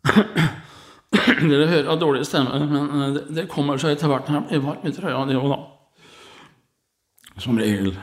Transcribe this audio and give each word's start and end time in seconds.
Dere 1.50 1.66
hører 1.66 1.88
har 1.90 1.98
dårlig 2.00 2.24
stemme, 2.26 2.60
men 2.70 3.02
eh, 3.02 3.20
det, 3.34 3.48
kommer 3.50 3.80
seg 3.80 3.96
etter 3.96 4.10
hvert 4.10 4.30
jeg 4.30 4.46
blir 4.48 4.64
varm 4.64 4.86
i 4.86 4.92
trøya, 4.94 5.24
det 5.28 5.38
òg, 5.38 5.52
da. 5.52 5.58
Som 7.40 7.58
regel. 7.58 7.94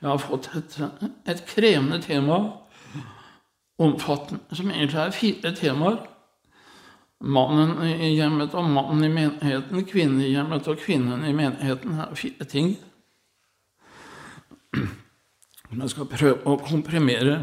Jeg 0.00 0.08
har 0.08 0.20
fått 0.20 0.48
et, 0.56 0.76
et 1.28 1.42
krevende 1.48 2.00
tema, 2.02 2.38
omfattende, 3.80 4.56
som 4.56 4.70
egentlig 4.72 5.00
er 5.00 5.14
fire 5.16 5.52
temaer. 5.56 6.00
Mannen 7.20 7.74
i 7.84 8.14
hjemmet 8.14 8.54
og 8.56 8.68
mannen 8.72 9.04
i 9.04 9.12
menigheten, 9.12 9.84
kvinnen 9.88 10.22
i 10.24 10.30
hjemmet 10.32 10.68
og 10.72 10.80
kvinnen 10.80 11.24
i 11.28 11.34
menigheten 11.36 11.98
er 12.00 12.14
fire 12.16 12.46
ting. 12.48 12.72
Som 14.72 15.82
jeg 15.84 15.92
skal 15.92 16.08
prøve 16.08 16.40
å 16.48 16.56
komprimere. 16.64 17.42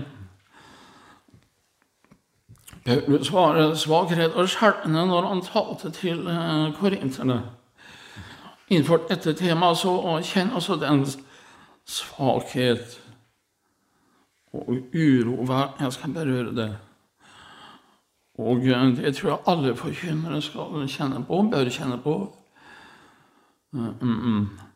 Paulus 2.87 3.33
var 3.33 3.75
svak, 3.75 4.11
redd 4.15 4.35
og 4.39 4.47
skjelvende 4.47 5.01
når 5.09 5.25
han 5.27 5.41
talte 5.43 5.89
til 5.91 6.21
eh, 6.31 6.69
korinterne. 6.79 7.41
Innenfor 8.69 9.01
dette 9.09 9.33
temaet 9.35 9.81
så 9.81 9.91
kjenn 10.23 10.53
altså 10.55 10.77
den 10.79 11.03
svakhet 11.87 12.95
og 14.55 14.71
uro 14.95 15.43
hver 15.43 15.75
Jeg 15.79 15.93
skal 15.93 16.13
berøre 16.15 16.55
det. 16.55 16.69
Og 18.39 18.63
eh, 18.63 18.87
det 19.01 19.15
tror 19.17 19.29
jeg 19.29 19.45
alle 19.47 19.75
forkynnere 19.75 20.41
skal 20.41 20.87
kjenne 20.87 21.25
på, 21.27 21.41
bør 21.51 21.69
kjenne 21.69 21.99
på. 22.03 22.15
Mm 23.71 23.93
-mm. 23.99 24.66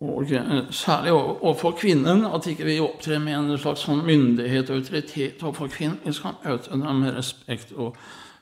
Og 0.00 0.32
eh, 0.32 0.70
særlig 0.70 1.12
overfor 1.12 1.70
kvinnen, 1.70 2.24
at 2.24 2.46
ikke 2.46 2.64
vi 2.64 2.80
opptrer 2.80 3.18
med 3.18 3.36
en 3.38 3.58
slags 3.58 3.84
sånn 3.86 4.02
myndighet 4.06 4.70
og 4.70 4.80
autoritet 4.80 5.42
overfor 5.42 5.70
kvinnen. 5.70 6.00
Vi 6.04 6.12
skal 6.12 6.34
møte 6.44 6.70
dem 6.70 6.82
med 7.02 7.14
respekt 7.16 7.72
og 7.72 7.96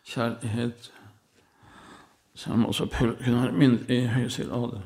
kjærlighet. 0.09 0.91
Selv 2.35 2.55
om 2.55 2.67
også 2.67 2.87
Paul 2.87 3.17
kunne 3.25 3.43
være 3.43 3.53
myndig 3.53 4.03
i 4.03 4.07
høyeste 4.07 4.49
grad. 4.49 4.81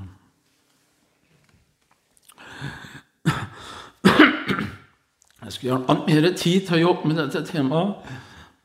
Jeg 5.44 5.52
skulle 5.52 5.72
gjerne 5.72 5.88
hatt 5.88 6.06
mer 6.08 6.28
tid 6.36 6.66
til 6.66 6.76
å 6.76 6.84
jobbe 6.88 7.08
med 7.08 7.18
dette 7.20 7.44
temaet. 7.46 8.12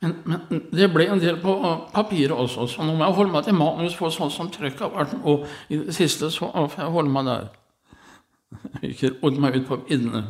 Men, 0.01 0.13
men, 0.23 0.61
det 0.71 0.87
ble 0.93 1.09
en 1.11 1.19
del 1.19 1.41
på 1.41 1.53
papiret 1.93 2.31
også, 2.31 2.67
så 2.71 2.85
nå 2.87 2.93
må 2.95 3.03
jeg 3.03 3.17
holde 3.17 3.33
meg 3.33 3.43
til 3.43 3.57
manus, 3.59 3.97
for 3.99 4.13
sånn 4.15 4.31
som 4.31 4.47
trykket 4.51 4.85
har 4.85 4.93
vært 4.93 5.17
nå 5.19 5.33
i 5.67 5.81
det 5.81 5.95
siste, 5.95 6.31
så 6.31 6.47
får 6.55 6.85
jeg 6.85 6.93
holde 6.93 7.11
meg 7.11 7.27
der. 7.27 7.49
Ikke 8.83 9.11
rodde 9.23 9.41
meg 9.41 9.55
ut 9.59 9.67
på 9.67 9.77
viddene. 9.89 10.23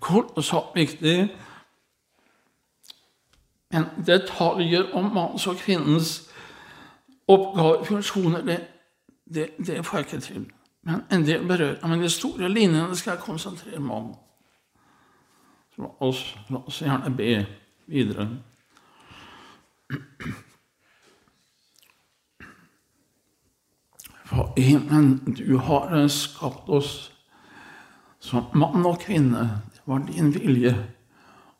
Kolossalt 0.00 0.74
viktig. 0.74 1.28
En 3.74 3.88
detaljer 4.06 4.92
om 4.94 5.10
manns 5.14 5.46
og 5.50 5.56
kvinnens 5.58 6.30
oppgaver, 7.28 7.84
funksjoner, 7.84 8.44
det, 8.46 8.60
det, 9.34 9.48
det 9.66 9.86
får 9.86 9.98
jeg 9.98 10.06
ikke 10.06 10.20
til. 10.20 10.44
Men 10.84 11.02
en 11.12 11.26
del 11.26 11.46
berører. 11.46 11.86
Men 11.88 12.02
de 12.02 12.10
store 12.10 12.48
linjene 12.48 12.96
skal 12.96 13.16
jeg 13.16 13.24
konsentrere 13.24 13.80
meg 13.80 13.96
om. 13.96 14.10
La 15.78 15.90
oss, 16.06 16.36
la 16.50 16.60
oss 16.66 16.82
gjerne 16.84 17.10
be 17.16 17.46
videre. 17.90 18.28
For 24.34 24.52
himmelen, 24.56 25.36
du 25.38 25.58
har 25.58 26.08
skapt 26.08 26.68
oss 26.68 27.12
som 28.18 28.48
mann 28.58 28.82
og 28.82 28.98
kvinne. 29.04 29.44
Det 29.70 29.84
var 29.86 30.02
din 30.08 30.32
vilje. 30.34 30.72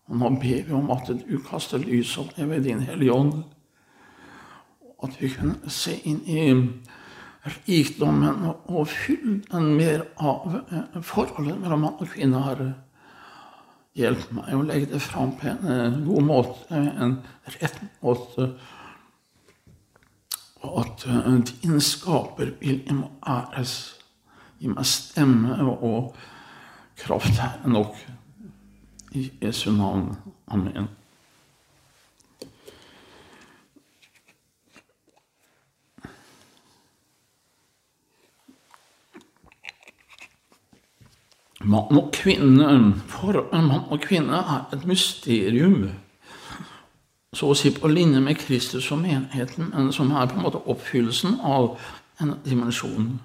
Og 0.09 0.19
nå 0.19 0.31
ber 0.43 0.65
vi 0.67 0.75
om 0.75 0.91
at 0.91 1.07
du 1.07 1.37
kaster 1.47 1.79
lys 1.79 2.17
over 2.19 2.35
det 2.37 2.49
ved 2.51 2.65
din 2.67 2.83
Hellige 2.83 3.13
Ånd. 3.15 3.45
At 5.05 5.15
vi 5.21 5.31
kunne 5.31 5.71
se 5.71 5.95
inn 6.03 6.23
i 6.27 6.49
rikdommen 7.45 8.43
og 8.51 8.89
fylden 8.91 9.71
mer 9.79 10.07
av 10.19 10.59
forholdet 11.03 11.61
mellom 11.61 11.87
mann 11.87 12.01
og 12.01 12.11
kvinne, 12.11 12.43
Herre. 12.43 12.73
Hjelp 13.95 14.33
meg 14.35 14.51
å 14.51 14.65
legge 14.67 14.91
det 14.97 15.05
fram 15.05 15.37
på 15.39 15.53
en 15.53 15.69
eh, 15.71 16.01
god 16.09 16.27
måte, 16.27 16.75
en 16.75 17.21
rett 17.61 17.85
måte. 18.03 18.57
At 20.65 21.07
eh, 21.07 21.45
din 21.63 21.81
skapervilje 21.81 22.93
må 22.93 23.11
æres. 23.27 23.95
Gi 24.59 24.71
meg 24.73 24.87
stemme 24.87 25.57
og 25.75 26.15
kraft 26.97 27.39
her 27.39 27.67
nok. 27.69 27.97
I 29.13 29.31
Jesu 29.43 29.71
navn. 29.73 30.17
Amen. 30.49 30.89
Mann 41.65 41.97
og 41.97 42.11
kvinne, 42.13 42.95
For 43.09 43.47
mann 43.53 43.87
og 43.89 44.01
kvinne 44.01 44.37
er 44.37 44.67
et 44.73 44.87
mysterium. 44.87 46.04
Så 47.35 47.51
å 47.51 47.55
si 47.59 47.71
på 47.75 47.89
linje 47.91 48.21
med 48.23 48.39
Kristus 48.39 48.85
som 48.87 49.05
enheten, 49.05 49.71
men 49.75 49.93
som 49.93 50.11
er 50.15 50.27
på 50.31 50.37
en 50.39 50.45
måte 50.47 50.61
oppfyllelsen 50.71 51.41
av 51.43 51.75
denne 52.19 52.39
dimensjonen. 52.45 53.21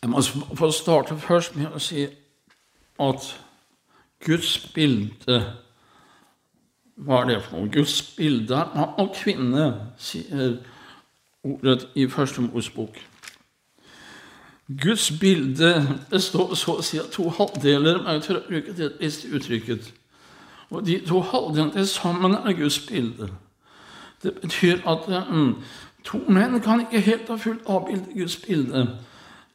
Jeg 0.00 0.10
må 0.10 0.22
få 0.56 0.70
starte 0.72 1.16
først 1.20 1.56
med 1.56 1.74
å 1.76 1.82
si 1.82 2.06
at 3.00 3.26
Guds 4.24 4.58
bilde 4.74 5.40
Hva 7.00 7.22
er 7.22 7.28
det 7.28 7.36
for 7.44 7.56
noe? 7.56 7.68
Guds 7.72 8.02
bilde 8.16 8.56
er 8.56 8.72
mann 8.74 8.96
og 9.00 9.14
kvinne, 9.16 9.66
sier 9.96 10.58
ordet 11.44 11.86
i 11.96 12.04
Første 12.08 12.44
Mosebok. 12.44 12.98
Guds 14.78 15.12
bilde 15.20 15.98
består 16.10 16.54
så 16.54 16.76
å 16.78 16.82
si 16.84 16.98
av 17.00 17.08
to 17.10 17.26
halvdeler, 17.34 18.02
men 18.04 18.22
tør 18.22 18.38
å 18.38 18.46
bruke 18.46 18.74
det 18.76 18.92
visste 19.00 19.30
uttrykket. 19.34 19.88
Og 20.70 20.84
de 20.86 21.00
to 21.06 21.22
halvdelene 21.26 21.74
til 21.74 21.88
sammen 21.90 22.36
er 22.38 22.54
Guds 22.54 22.78
bilde. 22.86 23.32
Det 24.22 24.34
betyr 24.38 24.84
at 24.86 25.08
um, 25.08 25.56
to 26.06 26.20
menn 26.28 26.60
kan 26.62 26.84
ikke 26.84 27.00
helt 27.02 27.32
ha 27.32 27.38
fullt 27.40 27.66
avbilde 27.66 28.14
Guds 28.14 28.36
bilde. 28.44 28.84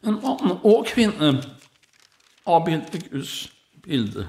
En 0.04 0.20
mann 0.24 0.58
og 0.58 0.88
kvinne 0.90 1.38
avbilder 2.46 3.08
Guds 3.12 3.38
bilde. 3.84 4.28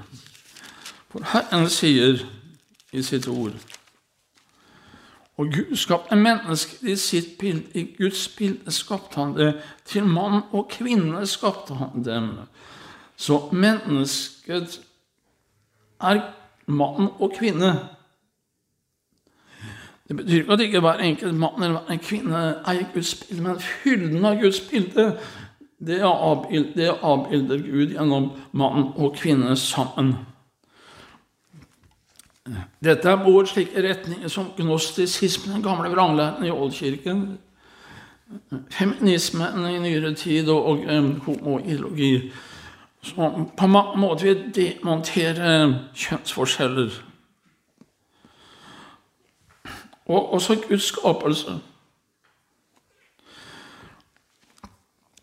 For 1.11 1.25
Herren 1.33 1.67
sier 1.69 2.23
i 2.93 3.03
sitt 3.03 3.27
ord 3.27 3.57
og 5.37 5.51
Gud 5.53 5.75
skapte 5.75 6.15
mennesket 6.15 6.89
i 6.89 6.95
sitt 6.95 7.37
bilde. 7.37 7.69
I 7.73 7.83
Guds 7.97 8.27
bilde 8.27 8.71
skapte 8.71 9.19
han 9.19 9.35
det. 9.37 9.51
Til 9.85 10.05
mann 10.05 10.41
og 10.51 10.69
kvinne 10.73 11.25
skapte 11.29 11.77
han 11.77 12.05
dem. 12.05 12.29
Så 13.15 13.49
mennesket 13.51 14.79
er 16.01 16.21
mann 16.65 17.09
og 17.19 17.31
kvinne. 17.37 17.75
Det 20.07 20.15
betyr 20.15 20.37
ikke 20.37 20.53
at 20.53 20.59
ikke 20.59 20.79
hver 20.79 21.03
enkelt 21.03 21.35
mann 21.35 21.63
eller 21.63 21.83
hver 21.85 21.97
kvinne 22.01 22.41
eier 22.67 22.87
Guds 22.93 23.15
bilde, 23.15 23.43
men 23.43 23.59
fylden 23.59 24.25
av 24.25 24.41
Guds 24.41 24.61
bilde, 24.61 25.17
det 25.87 25.99
avbilder 26.01 27.61
Gud 27.61 27.93
gjennom 27.93 28.31
mann 28.51 28.89
og 28.95 29.13
kvinne 29.19 29.55
sammen. 29.55 30.15
Dette 32.83 33.09
er 33.09 33.23
vår 33.23 33.45
slike 33.49 33.81
retninger 33.83 34.27
som 34.31 34.51
gnostisismen, 34.57 35.55
den 35.55 35.63
gamle 35.63 35.89
vranglæren 35.91 36.45
i 36.45 36.51
Oldkirken, 36.51 37.37
feminismen 38.71 39.65
i 39.65 39.79
nyere 39.79 40.13
tid 40.13 40.49
og, 40.49 40.65
og 40.65 40.85
um, 40.97 41.19
homoideologi, 41.25 42.31
som 43.01 43.49
på 43.57 43.67
mange 43.67 43.99
måter 43.99 44.25
vil 44.25 44.43
demontere 44.55 45.79
kjønnsforskjeller. 45.95 46.91
Og 50.05 50.33
også 50.33 50.55
Guds 50.67 50.83
skapelse. 50.83 51.59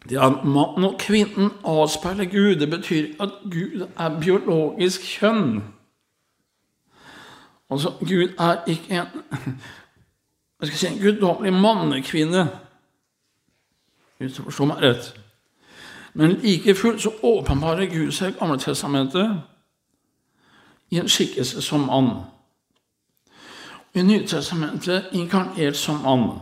Det 0.08 0.18
at 0.20 0.44
mannen 0.44 0.84
og 0.84 0.98
kvinnen 0.98 1.50
avspeiler 1.64 2.24
Gud, 2.24 2.60
det 2.60 2.70
betyr 2.70 3.06
at 3.20 3.30
Gud 3.44 3.86
er 3.98 4.20
biologisk 4.20 5.00
kjønn. 5.00 5.62
Altså, 7.74 7.90
Gud 8.00 8.34
er 8.38 8.64
ikke 8.66 9.00
en 9.00 9.22
jeg 10.60 10.66
skal 10.66 10.78
si, 10.78 10.86
en 10.86 11.02
guddommelig 11.02 11.52
mannekvinne, 11.52 12.48
hvis 14.18 14.32
du 14.32 14.42
forstår 14.42 14.68
meg 14.70 14.82
rett. 14.82 15.08
Men 16.14 16.30
like 16.30 16.74
fullt 16.74 17.02
så 17.02 17.10
åpenbarer 17.22 17.90
Gud 17.90 18.12
seg 18.14 18.38
Gamle 18.38 18.56
Testamentet 18.62 19.42
i 20.90 21.00
en 21.02 21.08
skikkelse 21.08 21.62
som 21.62 21.88
mann. 21.90 22.10
I 23.94 24.02
Nytestamentet 24.02 25.10
inkarnert 25.12 25.76
som 25.76 26.00
mann. 26.06 26.38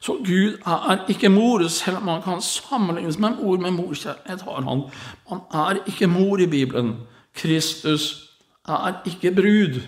Så 0.00 0.12
Gud 0.26 0.58
er 0.66 1.06
ikke 1.08 1.28
mor, 1.28 1.68
selv 1.68 1.96
om 1.96 2.02
man 2.02 2.22
kan 2.22 2.42
sammenlignes 2.42 3.18
med 3.18 3.30
mor 3.30 3.56
med 3.56 3.70
morskjærlighet. 3.70 4.42
har 4.42 4.60
Han 4.60 4.82
Han 5.28 5.40
er 5.52 5.82
ikke 5.86 6.06
mor 6.06 6.38
i 6.38 6.46
Bibelen. 6.46 6.96
Kristus 7.34 8.31
er 8.68 9.00
ikke 9.06 9.34
brud, 9.34 9.80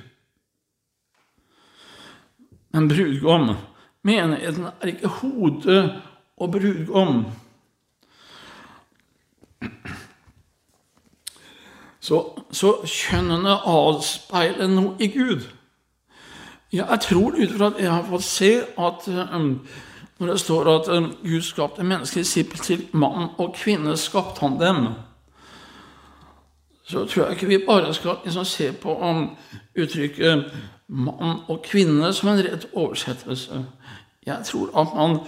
men 2.75 2.89
brudgom. 2.89 3.57
Menigheten 4.03 4.65
er 4.65 4.87
ikke 4.87 5.09
hode 5.09 5.79
og 6.37 6.51
brudgom. 6.51 7.25
Så, 12.05 12.19
så 12.53 12.75
kjønnene 12.85 13.55
avspeiler 13.65 14.69
noe 14.69 14.99
i 15.01 15.09
Gud. 15.15 15.47
Jeg 16.75 17.01
tror 17.01 17.39
ut 17.39 17.53
fra 17.55 17.71
at 17.71 17.81
jeg 17.81 17.93
har 17.93 18.05
fått 18.11 18.27
se 18.27 18.51
at 18.61 19.07
um, 19.09 19.51
når 20.19 20.33
det 20.33 20.41
står 20.43 20.71
at 20.73 20.91
um, 20.93 21.07
Gud 21.23 21.43
skapte 21.47 21.87
mennesker 21.87 22.27
til 22.63 22.89
mann 22.93 23.31
og 23.39 23.55
kvinne, 23.55 23.97
skapte 23.97 24.43
han 24.43 24.59
dem, 24.61 24.89
så 26.85 27.05
tror 27.05 27.25
jeg 27.25 27.33
ikke 27.33 27.47
vi 27.47 27.59
bare 27.67 27.95
skal 27.95 28.17
liksom, 28.25 28.45
se 28.45 28.73
på 28.73 28.97
om 28.97 29.37
uttrykket 29.77 30.53
mann 30.89 31.41
og 31.49 31.63
kvinne 31.65 32.13
som 32.13 32.29
en 32.29 32.45
rett 32.45 32.67
oversettelse. 32.73 33.65
Jeg 34.27 34.45
tror 34.45 34.71
at 34.81 34.95
man 34.97 35.19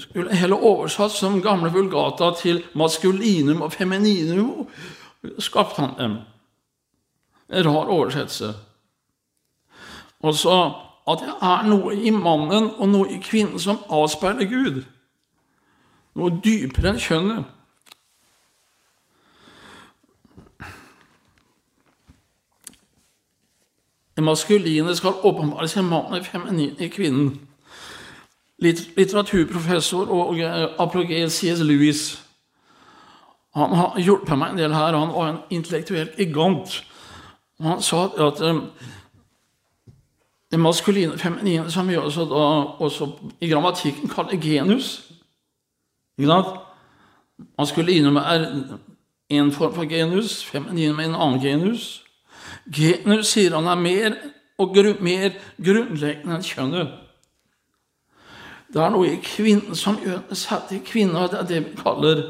skulle 0.00 0.34
heller 0.34 0.56
oversatt 0.56 1.12
som 1.12 1.42
gamle 1.42 1.70
vulgata 1.72 2.30
til 2.42 2.64
maskulinum 2.74 3.62
og 3.62 3.72
femininum. 3.72 4.66
Skapte 5.38 5.80
han 5.80 5.94
dem. 5.98 6.16
En 7.52 7.66
rar 7.66 7.86
oversettelse. 7.86 8.54
Og 10.20 10.34
så 10.34 10.72
at 11.06 11.22
det 11.22 11.34
er 11.42 11.66
noe 11.70 11.94
i 11.94 12.10
mannen 12.10 12.70
og 12.78 12.88
noe 12.88 13.10
i 13.14 13.20
kvinnen 13.22 13.60
som 13.62 13.78
avspeiler 13.90 14.48
Gud. 14.50 14.82
Noe 16.18 16.40
dypere 16.44 16.94
enn 16.94 17.02
kjønnet. 17.02 17.52
Det 24.16 24.24
maskuline 24.24 24.96
skal 24.96 25.18
åpenbare 25.22 25.68
seg 25.68 25.84
mannen, 25.84 26.18
og 26.18 26.26
feminine 26.26 26.76
i 26.78 26.88
kvinnen. 26.88 27.34
Litteraturprofessor 28.62 30.08
og 30.08 30.38
eh, 30.40 30.68
apologet 30.78 31.32
C.S. 31.32 31.60
Lewis 31.60 32.22
han 33.56 33.72
har 33.72 33.96
hjulpet 34.00 34.36
meg 34.36 34.52
en 34.52 34.58
del 34.60 34.74
her. 34.76 34.96
Han 34.96 35.14
var 35.14 35.28
en 35.30 35.38
intellektuell 35.50 36.10
gigant. 36.18 36.82
Han 37.64 37.80
sa 37.82 38.02
at 38.20 38.40
eh, 38.44 38.58
det 40.52 40.60
maskuline 40.60 41.12
og 41.12 41.20
feminine, 41.20 41.70
som 41.70 41.88
vi 41.88 41.96
også, 41.96 42.26
da, 42.28 42.42
også 42.84 43.08
i 43.40 43.48
grammatikken 43.48 44.08
kaller 44.12 44.36
genus. 44.40 45.08
Ikke 46.18 46.28
sant? 46.30 46.60
Maskuline 47.58 48.20
er 48.20 48.44
en 49.28 49.52
form 49.52 49.74
for 49.74 49.88
genus, 49.88 50.44
feminine 50.44 50.92
med 50.92 51.04
en 51.08 51.14
annen 51.14 51.40
genus. 51.40 52.05
Genus 52.72 53.32
sier 53.34 53.54
han 53.54 53.66
er 53.70 53.80
mer, 53.80 54.16
og 54.58 54.72
gru, 54.74 54.94
mer 55.04 55.36
grunnleggende 55.62 56.38
enn 56.38 56.46
kjønnet. 56.46 56.94
Det 58.72 58.82
er 58.82 58.90
noe 58.90 59.12
i 59.12 59.20
kvinnen 59.22 59.76
som 59.78 60.00
gjør 60.02 60.34
seg 60.34 60.66
til 60.70 60.82
kvinne, 60.86 61.28
det 61.30 61.38
er 61.38 61.48
det 61.50 61.62
vi 61.68 61.76
kaller 61.78 62.24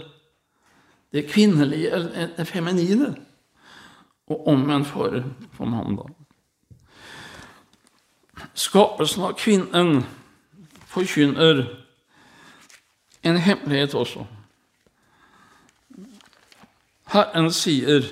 det 1.15 1.25
kvinnelige, 1.31 2.03
det 2.37 2.47
feminine, 2.49 3.15
og 4.27 4.49
omvendt 4.53 4.91
for, 4.91 5.23
for 5.57 5.71
mannen. 5.71 6.15
Skapelsen 8.55 9.25
av 9.25 9.37
kvinnen 9.39 10.03
forkynner 10.91 11.65
en 13.27 13.41
hemmelighet 13.41 13.95
også. 13.95 14.27
Herren 17.15 17.53
sier 17.55 18.11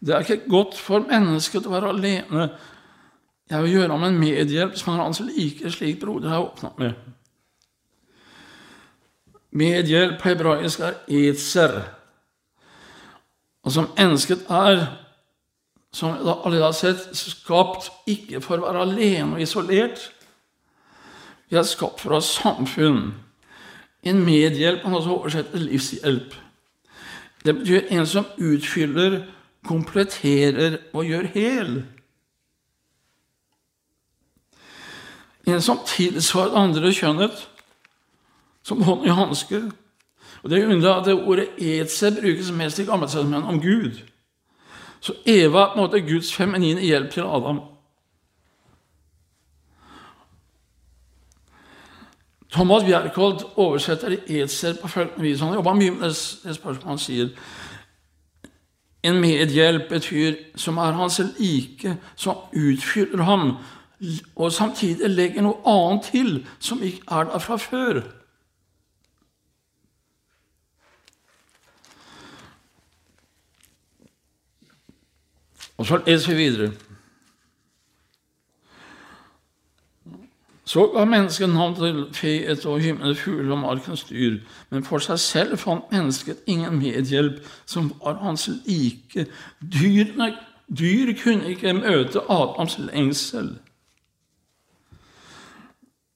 det 0.00 0.14
er 0.14 0.24
ikke 0.24 0.48
godt 0.48 0.78
for 0.78 1.06
mennesket 1.08 1.66
å 1.66 1.72
være 1.72 1.92
alene. 1.94 2.48
Jeg 3.50 3.64
vil 3.64 3.72
gjøre 3.72 3.96
ham 3.96 4.04
en 4.06 4.20
medhjelp 4.20 4.76
som 4.78 4.92
er 4.92 5.02
hans 5.02 5.20
like, 5.24 5.70
slik 5.72 6.00
broder 6.00 6.28
har 6.28 6.44
åpnet 6.44 6.78
med. 6.78 6.92
Medhjelp 9.58 10.20
på 10.20 10.28
hebraisk 10.28 10.80
er 10.84 10.98
etser, 11.08 11.80
og 13.64 13.72
som 13.74 13.88
ønsket 13.98 14.44
er 14.52 14.84
som 15.92 16.12
vi 16.12 16.18
allerede 16.18 16.64
har 16.64 16.72
sett, 16.76 17.08
skapt 17.16 17.88
ikke 18.06 18.42
for 18.44 18.60
å 18.60 18.68
være 18.68 18.84
alene 18.84 19.36
og 19.36 19.42
isolert. 19.42 20.02
Vi 21.48 21.56
er 21.56 21.64
skapt 21.64 22.02
for 22.02 22.12
å 22.12 22.20
ha 22.20 22.24
samfunn. 22.24 23.14
En 24.06 24.20
medhjelp 24.24 24.84
kan 24.84 24.94
også 24.94 25.16
oversettes 25.16 25.64
livshjelp. 25.64 26.36
Det 27.44 27.54
betyr 27.56 27.88
en 27.96 28.06
som 28.06 28.28
utfyller, 28.36 29.22
kompletterer 29.66 30.78
og 30.92 31.04
gjør 31.04 31.30
hel. 31.34 31.84
En 35.48 35.62
som 35.62 35.80
tilsvarer 35.86 36.56
andre 36.56 36.92
kjønnet, 36.92 37.48
som 38.62 38.82
hånd 38.82 39.06
i 39.06 39.14
hanske. 39.14 39.62
Og 40.42 40.50
Det 40.50 40.58
er 40.58 40.66
underlig 40.66 40.96
at 40.96 41.06
det 41.06 41.14
ordet 41.14 41.48
etse 41.58 42.12
brukes 42.20 42.52
mest 42.52 42.78
i 42.78 42.84
Gammeltestamentet 42.84 43.48
om 43.48 43.60
Gud. 43.60 44.02
Så 45.00 45.14
Eva 45.26 45.66
på 45.66 45.72
en 45.72 45.80
måte 45.80 46.00
Guds 46.00 46.34
feminine 46.34 46.80
hjelp 46.80 47.10
til 47.10 47.20
Adam. 47.20 47.60
Thomas 52.50 52.84
Bjerkholt 52.84 53.44
oversetter 53.56 54.16
Etser 54.26 54.74
på 54.82 54.88
følgende 54.88 55.22
vis. 55.22 55.40
Han 55.40 55.54
jobba 55.54 55.74
mye 55.74 55.90
med 55.90 56.08
det 56.08 56.56
spørsmålet 56.56 56.84
han 56.84 56.98
sier. 56.98 57.28
En 59.08 59.20
medhjelp 59.22 59.88
betyr 59.88 60.36
som 60.56 60.76
er 60.76 60.96
hans 60.98 61.20
like, 61.38 61.96
som 62.16 62.36
utfyller 62.52 63.24
ham, 63.24 63.56
og 64.36 64.52
samtidig 64.52 65.10
legger 65.10 65.42
noe 65.46 65.62
annet 65.66 66.10
til 66.12 66.34
som 66.60 66.82
ikke 66.82 67.02
er 67.10 67.30
der 67.30 67.42
fra 67.42 67.56
før. 67.56 68.02
Og 75.78 75.86
så 75.86 76.00
leser 76.06 76.34
vi 76.34 76.42
videre. 76.42 76.72
Så 80.68 80.86
ga 80.92 81.04
mennesket 81.08 81.48
navn 81.48 81.74
til 81.74 82.00
feet 82.12 82.66
og 82.68 82.80
himmelens 82.84 83.20
fugl 83.24 83.52
og 83.52 83.58
markens 83.58 84.02
dyr, 84.04 84.34
men 84.70 84.84
for 84.84 85.00
seg 85.00 85.16
selv 85.22 85.56
fant 85.62 85.86
mennesket 85.92 86.42
ingen 86.46 86.76
medhjelp 86.76 87.38
som 87.64 87.88
var 88.02 88.18
hans 88.20 88.50
like. 88.66 89.24
Dyrene, 89.64 90.34
dyr 90.68 91.14
kunne 91.22 91.54
ikke 91.54 91.72
møte 91.72 92.20
Adams 92.28 92.76
lengsel. 92.90 93.54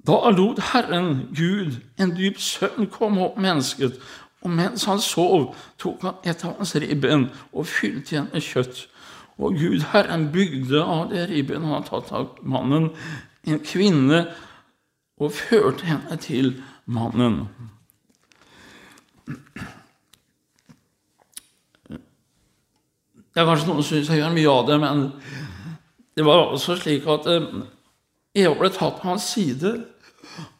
Da 0.06 0.20
lot 0.36 0.60
Herren 0.74 1.28
Gud 1.32 1.80
en 1.96 2.12
dyp 2.18 2.36
søvn 2.36 2.92
komme 2.92 3.24
opp 3.24 3.40
mennesket, 3.40 3.96
og 4.42 4.50
mens 4.50 4.84
han 4.84 5.00
sov, 5.00 5.54
tok 5.80 6.02
han 6.04 6.20
et 6.28 6.44
av 6.44 6.58
hans 6.58 6.76
ribben 6.76 7.30
og 7.52 7.70
fylte 7.72 8.18
igjen 8.18 8.32
med 8.34 8.44
kjøtt. 8.44 8.86
Og 9.40 9.56
Gud 9.56 9.88
Herren 9.94 10.28
bygde 10.34 10.84
av 10.84 11.06
det 11.14 11.30
ribben 11.30 11.64
han 11.64 11.78
hadde 11.78 11.88
tatt 11.88 12.12
av 12.12 12.34
mannen, 12.42 12.90
en 13.46 13.60
kvinne, 13.64 14.24
og 15.22 15.34
førte 15.36 15.86
henne 15.86 16.16
til 16.18 16.54
mannen. 16.90 17.44
Det 23.32 23.40
er 23.40 23.46
kanskje 23.46 23.68
noen 23.68 23.84
som 23.84 23.86
syns 23.86 24.10
jeg 24.10 24.18
gjør 24.18 24.34
mye 24.34 24.52
av 24.52 24.66
det, 24.68 24.78
men 24.82 25.04
det 26.18 26.26
var 26.26 26.48
altså 26.50 26.76
slik 26.76 27.06
at 27.08 27.28
eh, 27.30 27.46
Eva 28.42 28.56
ble 28.58 28.70
tatt 28.74 28.98
på 28.98 29.08
hans 29.12 29.28
side, 29.36 29.76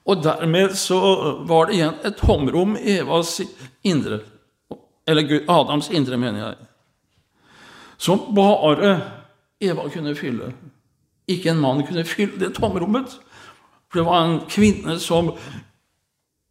og 0.07 0.23
dermed 0.23 0.77
så 0.79 1.01
var 1.49 1.69
det 1.69 1.79
igjen 1.79 1.99
et 2.07 2.21
tomrom 2.21 2.77
i 2.79 2.99
Evas 3.01 3.41
indre. 3.87 4.23
Eller 5.09 5.43
Adams 5.51 5.91
indre, 5.91 6.19
mener 6.21 6.45
jeg 6.45 6.61
som 8.03 8.35
bare 8.35 9.01
Eva 9.63 9.87
kunne 9.89 10.15
fylle. 10.19 10.51
Ikke 11.33 11.53
en 11.53 11.63
mann 11.63 11.85
kunne 11.87 12.05
fylle 12.09 12.41
det 12.41 12.55
tomrommet. 12.59 13.19
For 13.89 14.01
det 14.01 14.07
var 14.09 14.25
en 14.25 14.41
kvinne 14.49 14.99
som 15.01 15.35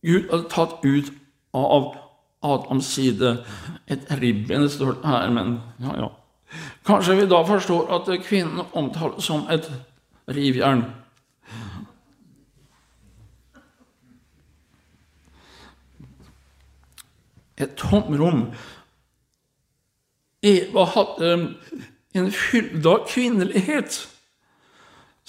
Gud 0.06 0.30
hadde 0.32 0.50
tatt 0.50 0.82
ut 0.86 1.12
av 1.54 1.94
Adams 2.42 2.90
side. 2.96 3.36
Et 3.88 4.12
ribben 4.22 4.70
står 4.70 4.98
her, 5.06 5.30
men 5.30 5.60
ja, 5.82 5.96
ja. 5.98 6.10
Kanskje 6.86 7.16
vi 7.16 7.30
da 7.30 7.44
forstår 7.48 7.94
at 7.96 8.10
kvinnen 8.26 8.66
omtales 8.74 9.24
som 9.24 9.46
et 9.50 9.70
rivjern. 10.28 10.84
Et 17.62 17.76
tomrom 17.78 18.48
Eva 20.42 20.86
hadde 20.90 21.34
en 22.18 22.32
fylde 22.34 22.90
av 22.90 23.06
kvinnelighet 23.08 24.00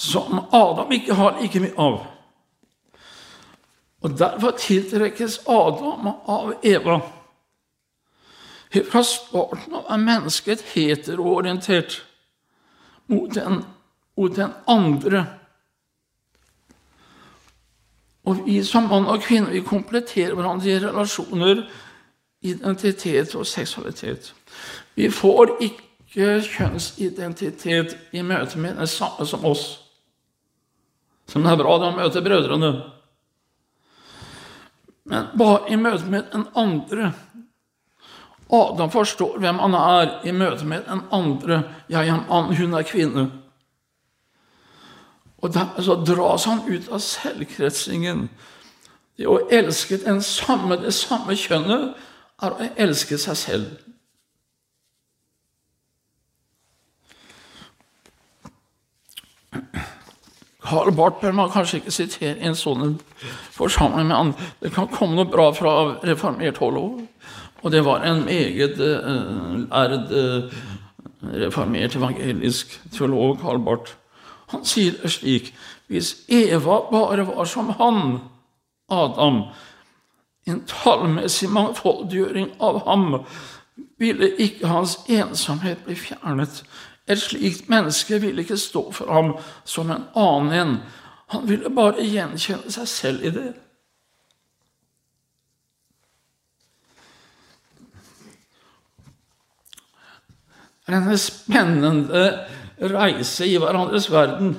som 0.02 0.40
Adam 0.50 0.92
ikke 0.92 1.14
har 1.14 1.36
like 1.40 1.60
mye 1.62 1.78
av. 1.78 2.00
Og 4.02 4.18
derfor 4.18 4.56
tiltrekkes 4.58 5.38
Adam 5.46 6.08
av 6.26 6.54
Eva. 6.62 7.00
Fra 8.90 9.02
starten 9.06 9.76
av 9.78 9.86
er 9.92 10.00
mennesket 10.02 10.64
heteroorientert 10.72 12.00
mot 13.06 13.30
den, 13.34 13.60
mot 14.16 14.36
den 14.36 14.50
andre. 14.66 15.26
Og 18.24 18.42
vi 18.46 18.58
som 18.64 18.88
mann 18.90 19.06
og 19.06 19.22
kvinne 19.22 19.52
vi 19.52 19.62
kompletterer 19.66 20.34
hverandre 20.34 20.70
i 20.70 20.80
relasjoner, 20.82 21.62
identitet 22.42 23.36
og 23.38 23.46
seksualitet. 23.46 24.34
Vi 24.94 25.10
får 25.10 25.56
ikke 25.60 26.40
kjønnsidentitet 26.42 27.96
i 28.12 28.22
møte 28.26 28.58
med 28.58 28.80
den 28.82 28.90
samme 28.90 29.26
som 29.26 29.44
oss. 29.46 29.81
Som 31.30 31.44
det 31.44 31.52
er 31.52 31.60
bra 31.60 31.76
å 31.78 31.92
møter 31.96 32.24
brødrene. 32.24 32.72
Men 35.08 35.30
bare 35.38 35.72
i 35.72 35.76
møte 35.76 36.08
med 36.10 36.30
den 36.32 36.46
andre. 36.58 37.12
Adam 38.52 38.90
forstår 38.92 39.38
hvem 39.40 39.60
han 39.62 39.74
er 39.78 40.10
i 40.28 40.32
møte 40.36 40.66
med 40.68 40.84
den 40.88 41.00
andre. 41.10 41.62
Jeg 41.88 42.08
er 42.08 42.24
mann, 42.28 42.52
hun 42.56 42.74
er 42.76 42.86
kvinne. 42.86 43.26
Og 45.42 45.54
dermed 45.54 45.82
så 45.82 45.96
dras 46.06 46.44
han 46.46 46.62
ut 46.68 46.90
av 46.92 47.02
selvkretsingen. 47.02 48.28
Det 49.18 49.26
å 49.28 49.40
elske 49.52 49.98
den 50.04 50.22
samme, 50.24 50.78
det 50.80 50.94
samme 50.94 51.34
kjønnet 51.36 51.96
er 52.42 52.54
å 52.54 52.68
elske 52.80 53.18
seg 53.18 53.38
selv. 53.38 53.72
Karl 60.62 60.92
Barth 60.94 61.20
bør 61.20 61.32
man 61.32 61.50
kanskje 61.50 61.80
ikke 61.80 61.94
sitere 61.94 62.36
i 62.38 62.46
en 62.46 62.58
sånn 62.58 62.98
forsamling, 63.54 64.12
men 64.12 64.34
det 64.62 64.70
kan 64.74 64.90
komme 64.90 65.18
noe 65.18 65.30
bra 65.30 65.48
fra 65.56 65.72
reformert 66.06 66.60
hold 66.62 66.78
òg. 66.78 67.00
Og 67.62 67.70
det 67.70 67.84
var 67.86 68.02
en 68.06 68.24
meget 68.24 68.78
uh, 68.78 70.52
reformert 71.22 71.96
evangelisk 71.96 72.78
teolog, 72.94 73.38
Karl 73.42 73.58
Barth. 73.62 73.94
Han 74.52 74.64
sier 74.64 74.94
det 75.02 75.10
slik 75.10 75.54
Hvis 75.86 76.14
Eva 76.28 76.78
bare 76.90 77.26
var 77.26 77.44
som 77.44 77.68
han, 77.78 78.18
Adam, 78.88 79.42
en 80.46 80.62
tallmessig 80.66 81.50
mangfoldiggjøring 81.52 82.48
av 82.60 82.78
ham, 82.86 83.18
ville 83.98 84.30
ikke 84.40 84.70
hans 84.70 84.96
ensomhet 85.08 85.84
bli 85.84 85.94
fjernet. 85.94 86.62
Et 87.12 87.20
slikt 87.20 87.68
menneske 87.68 88.18
ville 88.22 88.44
ikke 88.44 88.56
stå 88.60 88.86
for 88.96 89.12
ham 89.12 89.34
som 89.68 89.90
en 89.92 90.06
annen 90.16 90.52
en. 90.56 90.78
Han 91.34 91.44
ville 91.48 91.72
bare 91.72 92.04
gjenkjenne 92.04 92.72
seg 92.72 92.88
selv 92.88 93.26
i 93.26 93.32
det. 93.34 93.50
Det 100.82 100.98
er 100.98 101.08
en 101.08 101.18
spennende 101.20 102.22
reise 102.92 103.46
i 103.46 103.58
hverandres 103.60 104.10
verden. 104.12 104.56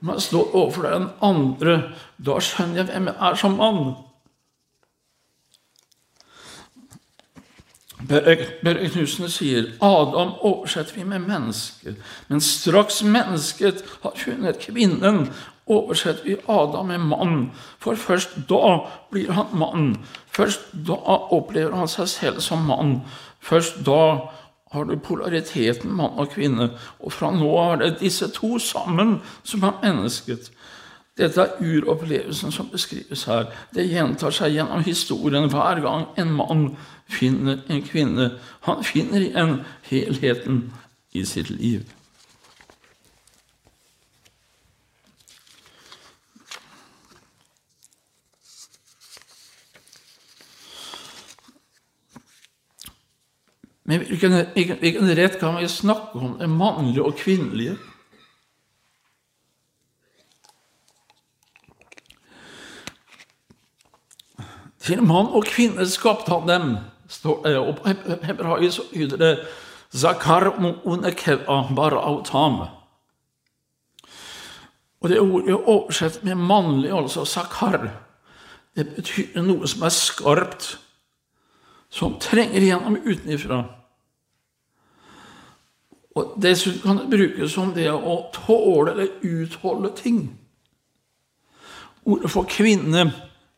Når 0.00 0.06
man 0.12 0.20
står 0.20 0.54
overfor 0.54 0.88
den 0.90 1.06
andre, 1.24 1.78
da 2.20 2.36
skjønner 2.44 2.82
jeg 2.82 2.90
hvem 2.90 3.08
jeg 3.08 3.16
er 3.30 3.38
som 3.40 3.56
mann. 3.58 3.94
Børre 8.08 8.88
Knutsen 8.88 9.28
sier 9.30 9.70
Adam 9.80 10.34
oversetter 10.40 10.96
vi 10.98 11.04
med 11.08 11.24
menneske, 11.24 11.94
men 12.28 12.40
straks 12.40 13.02
mennesket 13.02 13.84
har 14.02 14.16
funnet 14.18 14.58
kvinnen, 14.60 15.28
oversetter 15.66 16.24
vi 16.24 16.36
Adam 16.48 16.86
med 16.86 16.98
mann, 16.98 17.50
for 17.78 17.94
først 17.94 18.36
da 18.48 18.78
blir 19.10 19.32
han 19.32 19.52
mann. 19.52 19.94
Først 20.26 20.60
da 20.86 20.98
opplever 21.32 21.76
han 21.76 21.88
seg 21.88 22.08
selv 22.08 22.40
som 22.44 22.66
mann. 22.68 22.98
Først 23.40 23.80
da 23.86 24.00
har 24.74 24.84
du 24.84 24.96
polariteten 24.98 25.92
mann 25.94 26.18
og 26.18 26.32
kvinne, 26.34 26.70
og 27.00 27.12
fra 27.12 27.30
nå 27.32 27.50
av 27.56 27.72
er 27.76 27.82
det 27.84 28.02
disse 28.02 28.28
to 28.34 28.58
sammen 28.58 29.20
som 29.46 29.64
er 29.64 29.80
mennesket. 29.82 30.50
Dette 31.14 31.44
er 31.44 31.60
uropplevelsen 31.62 32.50
som 32.50 32.66
beskrives 32.72 33.22
her. 33.30 33.46
Det 33.74 33.86
gjentar 33.86 34.34
seg 34.34 34.56
gjennom 34.56 34.82
historien 34.82 35.46
hver 35.52 35.78
gang 35.84 36.08
en 36.18 36.32
mann 36.34 36.64
finner 37.08 37.62
en 37.68 37.82
kvinne. 37.82 38.30
Han 38.60 38.84
finner 38.84 39.20
igjen 39.20 39.60
helheten 39.90 40.72
i 41.12 41.24
sitt 41.24 41.50
liv. 41.50 41.84
Men 53.84 54.00
hvilken, 54.00 54.32
hvilken 54.80 55.16
rett 55.16 55.36
kan 55.40 55.58
vi 55.60 55.68
snakke 55.68 56.18
om 56.18 56.38
det 56.38 56.48
mannlige 56.48 57.04
og 57.04 57.18
kvinnelige? 57.20 57.76
Til 64.84 65.02
mann 65.04 65.28
og 65.32 65.44
kvinne 65.48 65.84
skapte 65.88 66.32
han 66.32 66.48
dem, 66.48 66.72
står 67.14 67.42
det. 67.46 67.58
Og 67.58 67.76
på 67.78 67.94
hebraisk 68.26 68.94
lyder 68.94 69.20
det 69.20 69.34
Zakar 69.94 70.50
barautam. 71.76 72.66
Og 75.00 75.10
det 75.10 75.20
ordet 75.20 75.50
er 75.52 75.68
oversett 75.68 76.24
med 76.24 76.34
mannlig, 76.34 76.90
altså 76.90 77.24
zakar. 77.24 77.90
Det 78.76 78.86
betyr 78.96 79.42
noe 79.44 79.68
som 79.68 79.84
er 79.86 79.92
skarpt, 79.92 80.68
som 81.92 82.16
trenger 82.18 82.64
igjennom 82.64 82.96
utenfra. 83.04 83.60
Og 86.14 86.34
Dessuten 86.42 86.80
kan 86.82 87.02
det 87.02 87.10
brukes 87.12 87.52
som 87.52 87.74
det 87.74 87.90
å 87.92 88.16
tåle 88.34 88.94
eller 88.94 89.12
utholde 89.22 89.92
ting. 89.98 90.24
Ordet 92.04 92.30
for 92.32 92.48
kvinne, 92.50 93.10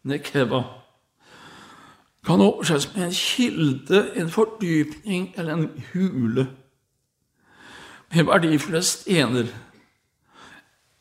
nekeva, 0.04 0.64
kan 2.26 2.40
oversettes 2.40 2.94
med 2.94 3.04
en 3.04 3.12
kilde, 3.12 4.10
en 4.16 4.30
fordypning 4.30 5.34
eller 5.36 5.54
en 5.54 5.84
hule 5.92 6.48
med 8.14 8.24
verdifulle 8.24 8.82
stener. 8.82 9.46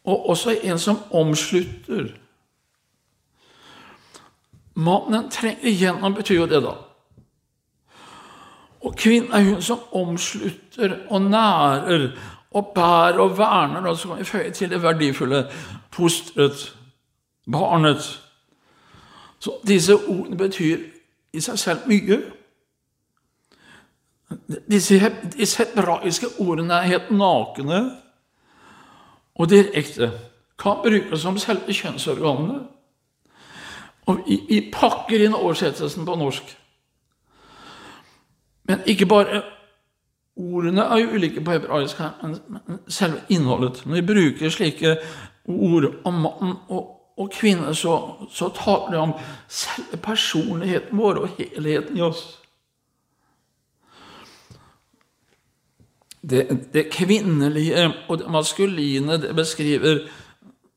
Og 0.04 0.30
også 0.30 0.60
en 0.64 0.80
som 0.80 0.98
omslutter. 1.12 2.08
Mannen 4.76 5.30
trenger 5.32 5.68
igjennom, 5.68 6.14
betyr 6.14 6.36
jo 6.36 6.46
det, 6.46 6.62
da. 6.64 6.74
Og 8.86 8.96
kvinnen 8.96 9.32
er 9.32 9.44
hun 9.44 9.62
som 9.62 9.80
omslutter 9.92 10.98
og 11.10 11.22
nærer 11.22 12.12
og 12.52 12.72
bærer 12.76 13.20
og 13.20 13.38
verner, 13.38 13.88
og 13.90 13.98
så 13.98 14.08
kan 14.08 14.20
vi 14.20 14.24
føye 14.24 14.52
til 14.52 14.70
det 14.70 14.82
verdifulle 14.84 15.48
fosteret, 15.92 16.78
barnet. 17.52 18.22
Så 19.40 19.52
disse 19.68 19.96
ordene 19.96 20.38
betyr 20.38 20.78
i 21.36 21.44
seg 21.44 21.60
selv 21.60 21.88
mye. 21.90 22.20
Disse, 24.72 25.00
disse 25.36 25.64
hebraiske 25.64 26.32
ordene 26.40 26.80
er 26.80 26.90
helt 26.90 27.12
nakne 27.12 27.82
og 29.36 29.50
direkte. 29.50 30.12
Kan 30.60 30.82
brukes 30.84 31.22
som 31.22 31.38
selve 31.38 31.74
kjønnsorganene. 31.74 32.62
Og 34.06 34.22
vi, 34.28 34.40
vi 34.50 34.62
pakker 34.74 35.26
inn 35.26 35.36
oversettelsen 35.36 36.06
på 36.06 36.16
norsk. 36.20 36.56
Men 38.66 38.82
ikke 38.86 39.06
bare 39.10 39.44
Ordene 40.36 40.82
er 40.82 41.14
ulike 41.16 41.40
på 41.42 41.52
hebraisk, 41.52 42.00
men 42.22 42.80
selve 42.92 43.22
innholdet. 43.32 43.86
Når 43.86 43.96
vi 43.96 44.02
bruker 44.02 44.50
slike 44.52 44.98
ord 45.48 45.86
om 46.04 46.14
mann 46.14 46.58
og 46.68 46.95
og 47.18 47.32
kvinner, 47.32 47.74
så, 47.74 47.96
så 48.32 48.50
taler 48.56 48.92
det 48.92 49.00
om 49.00 49.14
selve 49.48 50.00
personligheten 50.04 51.00
vår 51.00 51.22
og 51.22 51.38
helheten 51.38 51.98
i 51.98 52.04
oss. 52.04 52.26
Det, 56.26 56.48
det 56.74 56.90
kvinnelige 56.92 57.88
og 58.10 58.20
det 58.20 58.32
maskuline 58.34 59.20
det 59.22 59.36
beskriver 59.38 60.04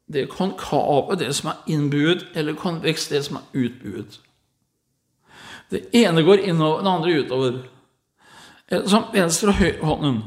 det 0.09 0.29
konkave, 0.31 1.17
det 1.21 1.35
som 1.37 1.51
er 1.51 1.63
innbuet, 1.67 2.27
eller 2.35 2.57
konveks, 2.57 3.09
det 3.09 3.25
som 3.27 3.41
er 3.41 3.65
utbuet. 3.67 4.21
Det 5.69 5.83
ene 5.93 6.23
går 6.25 6.47
innover, 6.49 6.83
det 6.83 6.91
andre 6.91 7.19
utover. 7.21 7.59
Som 8.89 9.09
venstre- 9.13 9.53
og 9.53 9.55
høyrehånden. 9.55 10.23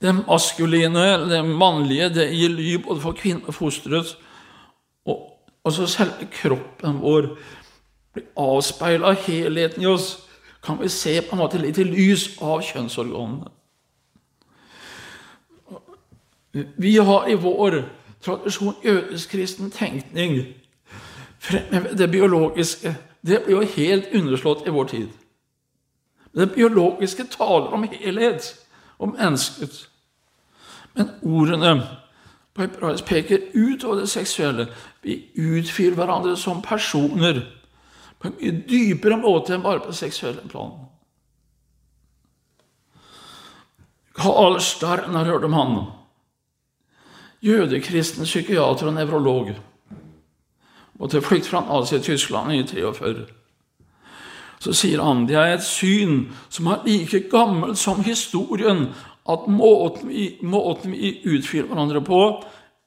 Det 0.00 0.14
maskuline, 0.26 1.04
det 1.28 1.44
mannlige, 1.44 2.08
det 2.08 2.30
gir 2.32 2.48
ly 2.48 2.76
både 2.84 3.00
for 3.00 3.16
kvinnen 3.16 3.44
og 3.46 3.54
fosteret. 3.54 4.16
Og 5.64 5.72
så 5.72 5.86
selve 5.86 6.26
kroppen 6.32 7.00
vår 7.02 7.34
blir 8.12 8.28
avspeila 8.36 9.12
helheten 9.12 9.82
i 9.82 9.86
oss. 9.86 10.28
Kan 10.62 10.80
vi 10.82 10.88
se 10.88 11.20
på 11.22 11.36
en 11.36 11.42
måte 11.42 11.58
litt 11.58 11.78
i 11.78 11.86
lys 11.86 12.28
av 12.42 12.62
kjønnsorganene. 12.62 13.50
Vi 16.76 16.96
har 16.96 17.28
i 17.28 17.34
vår 17.34 17.82
tradisjon 18.22 18.74
jødisk 18.84 19.30
kristen 19.30 19.70
tenkning 19.70 20.42
fremheve 21.42 21.96
det 21.98 22.10
biologiske. 22.10 22.94
Det 23.26 23.42
blir 23.44 23.56
jo 23.56 23.72
helt 23.76 24.12
underslått 24.14 24.66
i 24.66 24.70
vår 24.70 24.84
tid. 24.84 25.08
Det 26.34 26.52
biologiske 26.52 27.24
taler 27.24 27.72
om 27.72 27.82
helhet, 27.82 28.54
om 28.98 29.16
mennesket. 29.18 29.88
Men 30.94 31.10
ordene 31.22 31.72
på 32.54 32.62
hebraisk 32.62 33.04
peker 33.04 33.38
utover 33.54 34.00
det 34.00 34.08
seksuelle. 34.08 34.66
Vi 35.02 35.18
utfyller 35.34 35.96
hverandre 35.96 36.36
som 36.36 36.62
personer 36.62 37.42
på 38.20 38.28
en 38.28 38.36
mye 38.38 38.62
dypere 38.68 39.16
måte 39.18 39.54
enn 39.54 39.64
bare 39.64 39.82
på 39.82 39.94
seksuelle 39.96 40.44
plan. 40.48 40.76
Karl 44.14 44.60
Stern 44.60 45.14
har 45.14 45.24
hørt 45.24 45.44
om 45.44 45.52
han. 45.52 45.76
Jødekristen 47.42 48.24
psykiater 48.24 48.86
og 48.86 48.94
nevrolog. 48.94 49.54
Måtte 51.00 51.22
flykte 51.22 51.48
fra 51.48 51.64
Nazi-Tyskland 51.66 52.52
i 52.52 52.62
43. 52.62 53.24
Så 54.62 54.72
sier 54.72 55.02
han 55.02 55.24
det 55.26 55.34
er 55.34 55.56
et 55.56 55.64
syn 55.66 56.28
som 56.52 56.68
er 56.70 56.84
like 56.86 57.24
gammelt 57.32 57.78
som 57.78 58.04
historien, 58.06 58.92
at 59.28 59.46
måten 59.48 60.08
vi, 60.08 60.38
måten 60.42 60.92
vi 60.92 61.20
utfyller 61.24 61.66
hverandre 61.66 62.02
på, 62.04 62.22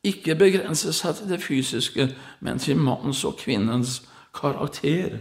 ikke 0.04 0.36
begrenser 0.36 0.92
seg 0.92 1.16
til 1.16 1.30
det 1.30 1.44
fysiske, 1.44 2.10
men 2.40 2.60
til 2.60 2.78
mannens 2.78 3.24
og 3.26 3.38
kvinnens 3.38 4.02
karakter. 4.36 5.18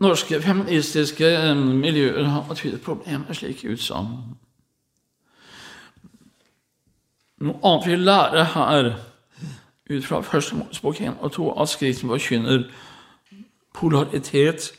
Norske 0.00 0.42
feministiske 0.42 1.26
eh, 1.26 1.56
miljøer 1.56 2.24
har 2.24 2.54
tydelig 2.54 2.80
problemer 2.80 3.26
med 3.28 3.34
slike 3.34 3.72
utsagn. 3.72 4.16
Noe 7.40 7.56
annet 7.64 7.86
vi 7.88 7.96
lærer 7.96 8.44
her, 8.52 8.90
ut 9.90 10.04
fra 10.04 10.20
første 10.20 10.56
Mosebok 10.56 11.00
1 11.00 11.14
og 11.20 11.32
2, 11.32 11.52
at 11.62 11.68
Skriften 11.68 12.08
forkynner 12.08 12.66
polaritet 13.80 14.70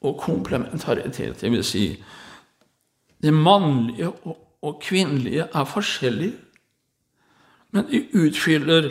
og 0.00 0.16
komplementaritet. 0.20 1.40
Det 1.40 1.52
vil 1.52 1.64
si, 1.64 1.86
det 3.22 3.34
mannlige 3.34 4.12
og 4.62 4.80
kvinnelige 4.82 5.48
er 5.54 5.64
forskjellige, 5.68 6.36
men 7.70 7.88
de 7.90 8.02
utfyller 8.16 8.90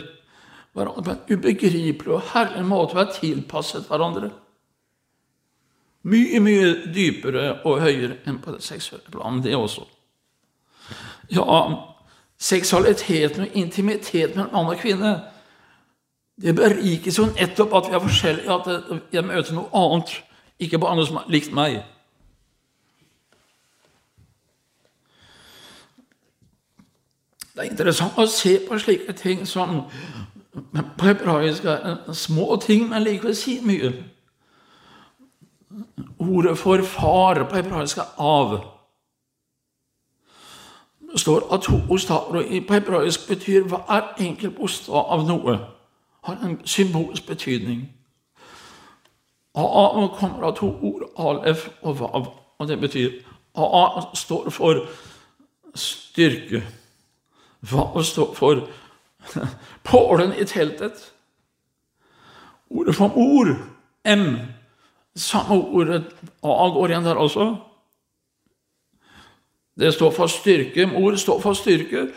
hverandre 0.76 1.02
på 1.02 1.10
en 1.10 1.38
ubegripelig 1.38 2.14
og 2.14 2.26
herlig 2.32 2.64
måte 2.68 2.94
og 2.96 3.02
er 3.02 3.14
tilpasset 3.16 3.88
hverandre. 3.88 4.30
Mye, 6.06 6.38
mye 6.40 6.68
dypere 6.94 7.48
og 7.66 7.80
høyere 7.82 8.20
enn 8.28 8.38
på 8.42 8.54
det 8.54 8.62
seksuelle 8.62 9.10
planet, 9.10 9.42
det 9.44 9.56
også. 9.56 9.86
Ja, 11.34 11.56
seksualiteten 12.38 13.48
og 13.48 13.56
intimiteten 13.58 14.36
mellom 14.36 14.52
mann 14.54 14.76
og 14.76 14.78
kvinne 14.78 15.14
det 16.42 16.54
berikes 16.56 17.18
jo 17.18 17.26
nettopp 17.26 17.74
at 17.74 17.90
vi 17.90 17.94
er 17.94 18.00
forskjellige, 18.00 18.52
at 18.52 19.02
jeg 19.12 19.24
møter 19.24 19.54
noe 19.56 19.70
annet, 19.72 20.22
ikke 20.60 20.78
bare 20.78 20.96
noe 20.96 21.06
som 21.08 21.20
er 21.20 21.30
likt 21.32 21.52
meg. 21.56 21.78
Det 27.56 27.64
er 27.64 27.70
interessant 27.70 28.18
å 28.20 28.26
se 28.28 28.58
på 28.68 28.76
slike 28.78 29.14
ting 29.16 29.46
som 29.48 29.86
på 30.76 31.06
hebraisk 31.06 31.64
er 31.64 32.12
små 32.12 32.56
ting, 32.60 32.90
men 32.90 33.04
likevel 33.04 33.36
sier 33.36 33.64
mye. 33.64 33.94
Ordet 36.20 36.58
for 36.58 36.84
far 36.84 37.40
på 37.48 37.56
hebraisk 37.56 37.98
er 37.98 38.12
av. 38.20 38.58
Det 41.12 41.20
står 41.20 41.48
at 41.54 41.64
to 41.64 41.80
bokstaver 41.88 42.44
på 42.68 42.76
hebraisk 42.76 43.24
betyr 43.28 43.64
hver 43.72 44.12
enkelt 44.20 44.56
bokstav 44.56 45.08
av 45.16 45.24
noe. 45.24 45.56
Har 46.26 46.38
en 46.42 46.60
symbolsk 46.66 47.26
betydning. 47.26 47.92
A 49.54 50.08
kommer 50.18 50.42
av 50.42 50.56
to 50.56 50.66
ord, 50.82 51.04
alef 51.18 51.68
og 51.82 52.00
vav. 52.00 52.26
Og 52.58 52.68
det 52.68 52.80
betyr 52.80 53.12
A 53.54 54.02
står 54.14 54.50
for 54.50 54.88
styrke. 55.74 56.64
Vav 57.60 58.02
står 58.02 58.34
for 58.34 58.66
pålen 59.90 60.34
i 60.34 60.44
teltet. 60.44 61.12
Ordet 62.70 62.94
for 62.94 63.16
ord, 63.16 63.54
M, 64.04 64.36
samme 65.16 65.62
ordet 65.62 66.04
A 66.42 66.68
går 66.74 66.88
igjen 66.88 67.04
der 67.06 67.14
også. 67.22 67.56
Det 69.78 69.94
står 69.94 70.10
for 70.10 70.26
styrke. 70.26 70.90
Ord 70.96 71.16
står 71.16 71.40
for 71.40 71.52
styrke. 71.52 72.08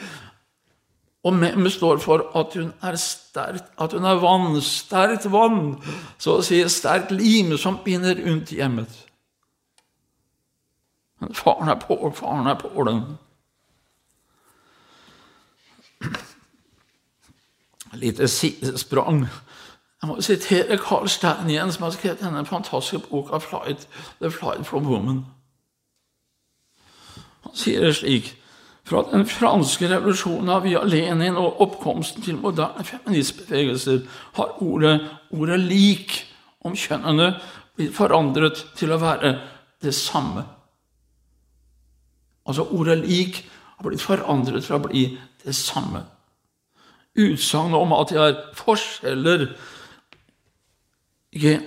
Og 1.23 1.33
Mem 1.33 1.69
står 1.69 1.97
for 1.97 2.39
at 2.39 2.53
hun 2.55 2.73
er 2.81 2.95
sterkt, 2.95 3.63
at 3.79 3.91
hun 3.93 4.03
er 4.03 4.21
vann, 4.21 4.61
sterkt 4.61 5.31
vann, 5.31 5.75
så 6.17 6.37
å 6.39 6.43
si 6.45 6.61
sterkt 6.71 7.11
lim 7.11 7.57
som 7.57 7.81
binder 7.83 8.15
rundt 8.23 8.53
hjemmet. 8.55 8.93
Men 11.19 11.35
faren 11.35 11.69
er 11.69 11.75
på, 11.75 11.97
faren 12.15 12.47
er 12.47 12.55
på 12.55 12.85
den. 12.87 13.01
Lite 17.93 18.27
sidesprang. 18.27 19.25
Jeg 20.01 20.07
må 20.07 20.21
sitere 20.21 20.77
Carl 20.77 21.09
Stein 21.09 21.49
igjen, 21.49 21.71
som 21.71 21.83
har 21.83 21.91
skrevet 21.91 22.21
denne 22.23 22.45
fantastiske 22.45 23.09
boka 23.09 23.39
The 24.21 24.31
Flight 24.31 24.67
from 24.67 24.87
Woman'. 24.87 25.25
Han 27.43 27.55
sier 27.55 27.81
det 27.81 27.95
slik 27.95 28.37
fra 28.89 29.03
den 29.11 29.25
franske 29.29 29.87
revolusjonen 29.89 30.49
av 30.49 30.63
via 30.65 30.81
Lenin 30.83 31.37
og 31.37 31.61
oppkomsten 31.61 32.23
til 32.25 32.39
moderne 32.41 32.83
feministbevegelser 32.85 34.01
har 34.39 34.55
ordet, 34.63 34.95
ordet 35.29 35.59
'lik' 35.59 36.23
om 36.65 36.75
kjønnene 36.75 37.35
blitt 37.77 37.93
forandret 37.95 38.65
til 38.75 38.91
å 38.91 38.97
være 38.97 39.35
det 39.81 39.93
samme. 39.95 40.43
Altså 42.45 42.65
ordet 42.71 42.97
'lik' 43.03 43.43
har 43.77 43.87
blitt 43.87 44.01
forandret 44.01 44.65
til 44.65 44.75
å 44.75 44.83
bli 44.87 45.03
det 45.45 45.55
samme. 45.55 46.03
Utsagnet 47.15 47.77
om 47.77 47.93
at 47.93 48.09
det 48.09 48.17
er 48.17 48.41
forskjeller 48.57 49.47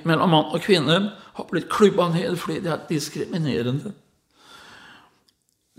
mellom 0.04 0.30
mann 0.30 0.50
og 0.50 0.61
kvinne, 0.61 1.12
har 1.35 1.46
blitt 1.50 1.70
klubba 1.70 2.08
ned 2.12 2.37
fordi 2.37 2.61
det 2.61 2.72
er 2.72 2.87
diskriminerende. 2.88 3.94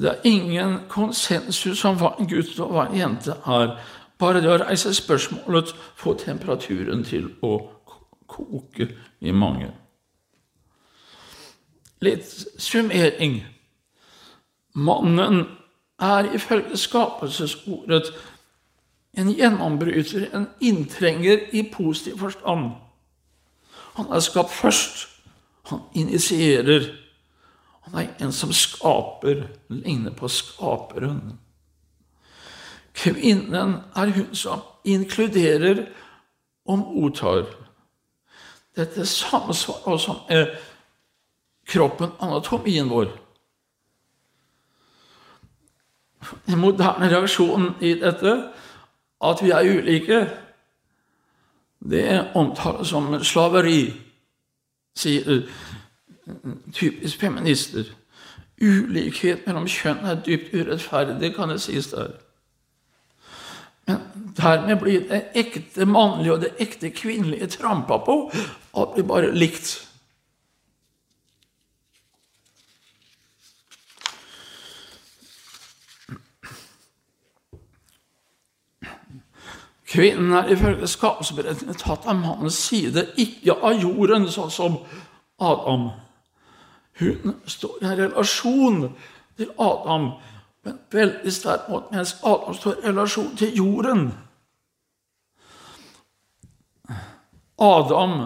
Det 0.03 0.09
er 0.11 0.25
ingen 0.27 0.79
konsensus 0.89 1.85
om 1.85 1.95
hva 1.95 2.09
en 2.19 2.27
gutt 2.27 2.57
og 2.59 2.73
hva 2.75 2.89
en 2.89 2.97
jente 2.97 3.37
er. 3.47 3.77
Bare 4.19 4.41
det 4.43 4.49
å 4.51 4.57
reise 4.59 4.91
spørsmålet 4.91 5.71
får 5.95 6.17
temperaturen 6.25 7.05
til 7.07 7.29
å 7.39 7.53
koke 8.27 8.89
i 9.23 9.31
mange. 9.31 9.69
Litt 12.03 12.27
summering. 12.59 13.45
Mannen 14.75 15.45
er 16.03 16.27
ifølge 16.35 16.77
skapelsesordet 16.77 18.11
en 19.15 19.31
gjennombryter, 19.31 20.27
en 20.35 20.49
inntrenger 20.59 21.47
i 21.55 21.63
positiv 21.71 22.19
forstand. 22.25 22.73
Han 23.95 24.11
er 24.11 24.19
skapt 24.19 24.51
først. 24.51 25.07
Han 25.71 25.79
initierer 25.95 26.91
han 27.83 27.99
er 27.99 28.13
en 28.23 28.31
som 28.33 28.53
skaper, 28.55 29.47
ligner 29.69 30.13
på 30.15 30.27
skaperen. 30.31 31.39
Kvinnen 32.93 33.75
er 33.95 34.13
hun 34.15 34.35
som 34.35 34.61
inkluderer 34.85 35.85
og 36.65 36.79
mottar. 36.79 37.45
Dette 38.75 39.05
samsvarer 39.05 39.91
også 39.91 40.15
med 40.29 40.55
kroppen, 41.67 42.15
anatomien 42.19 42.89
vår. 42.89 43.11
Den 46.47 46.59
moderne 46.59 47.09
reaksjonen 47.11 47.75
i 47.81 47.93
dette, 47.99 48.37
at 49.23 49.43
vi 49.43 49.51
er 49.51 49.67
ulike, 49.67 50.23
det 51.83 52.31
omtales 52.35 52.87
som 52.87 53.11
slaveri, 53.23 53.91
sier 54.95 55.43
typisk 56.73 57.19
feminister. 57.19 57.83
Ulikhet 58.61 59.47
mellom 59.47 59.67
kjønn 59.67 60.05
er 60.07 60.21
dypt 60.25 60.53
urettferdig, 60.53 61.33
kan 61.35 61.49
det 61.49 61.61
sies 61.61 61.89
der. 61.91 62.13
Men 63.87 63.99
dermed 64.37 64.79
blir 64.79 65.07
det 65.09 65.23
ekte 65.35 65.85
mannlige 65.85 66.33
og 66.33 66.45
det 66.45 66.53
ekte 66.63 66.89
kvinnelige 66.89 67.47
trampa 67.47 67.97
på. 68.05 68.31
Alt 68.73 68.93
blir 68.93 69.07
bare 69.07 69.33
likt. 69.35 69.81
Kvinnen 79.93 80.31
er 80.33 80.47
ifølge 80.49 80.87
skapelsesberetningen 80.89 81.77
tatt 81.77 82.07
av 82.09 82.15
mannens 82.17 82.55
side, 82.57 83.11
ikke 83.21 83.53
av 83.53 83.77
jorden, 83.77 84.25
sånn 84.31 84.49
som 84.49 84.79
Adam. 85.37 85.91
Hun 86.99 87.35
står 87.45 87.77
i 87.81 87.85
en 87.85 87.97
relasjon 87.97 88.97
til 89.37 89.49
Adam 89.59 90.11
på 90.63 90.69
en 90.69 90.79
veldig 90.91 91.33
sterk 91.33 91.69
måte, 91.69 91.91
mens 91.91 92.15
Adam 92.23 92.53
står 92.53 92.77
i 92.77 92.87
relasjon 92.87 93.35
til 93.37 93.55
jorden. 93.57 94.11
Adam 97.59 98.21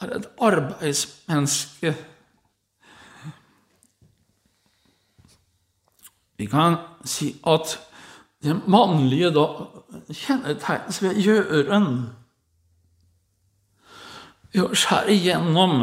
er 0.00 0.16
et 0.16 0.28
arbeidsmenneske. 0.40 1.94
Vi 6.36 6.46
kan 6.46 6.76
si 7.04 7.34
at 7.46 7.78
det 8.42 8.68
mannlige 8.68 9.28
da 9.36 9.46
kjennetegnes 10.08 11.02
ved 11.02 11.18
gjøren. 11.20 11.88
Ved 14.52 14.62
å 14.64 14.74
skjære 14.74 15.12
igjennom, 15.12 15.82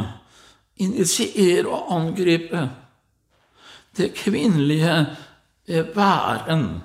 initiere 0.77 1.67
og 1.67 1.95
angripe 1.95 2.69
det 3.97 4.13
kvinnelige 4.13 5.05
væren. 5.67 6.83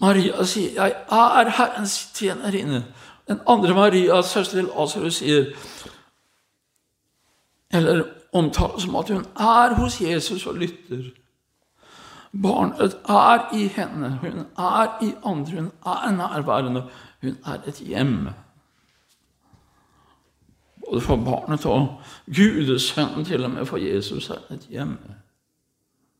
Maria 0.00 0.44
sier 0.44 0.70
'Jeg 0.72 0.94
er 1.10 1.50
Herrens 1.50 2.10
tjenerinne'. 2.14 2.82
Den 3.28 3.40
andre 3.46 3.74
Maria, 3.74 4.22
søster 4.22 4.54
til 4.54 4.64
Lasarus, 4.64 5.14
sier 5.14 5.44
Eller 7.72 8.04
omtaler 8.32 8.78
som 8.78 8.96
at 8.96 9.08
hun 9.08 9.26
er 9.36 9.74
hos 9.74 10.00
Jesus 10.00 10.46
og 10.46 10.54
lytter. 10.54 11.10
Barnet 12.42 12.96
er 13.08 13.54
i 13.54 13.66
henne, 13.66 14.18
hun 14.22 14.38
er 14.58 14.98
i 15.02 15.12
andre, 15.24 15.52
hun 15.52 15.70
er 15.86 16.10
nærværende. 16.10 16.82
Hun 17.22 17.36
er 17.46 17.58
et 17.66 17.74
hjem. 17.74 18.28
Både 20.90 21.00
for 21.00 21.16
barnet 21.16 21.66
og 21.70 22.00
Gudesønnen, 22.26 23.24
til 23.24 23.44
og 23.44 23.50
med 23.50 23.66
for 23.66 23.78
Jesus, 23.78 24.30
er 24.30 24.40
et 24.50 24.66
hjem. 24.70 24.96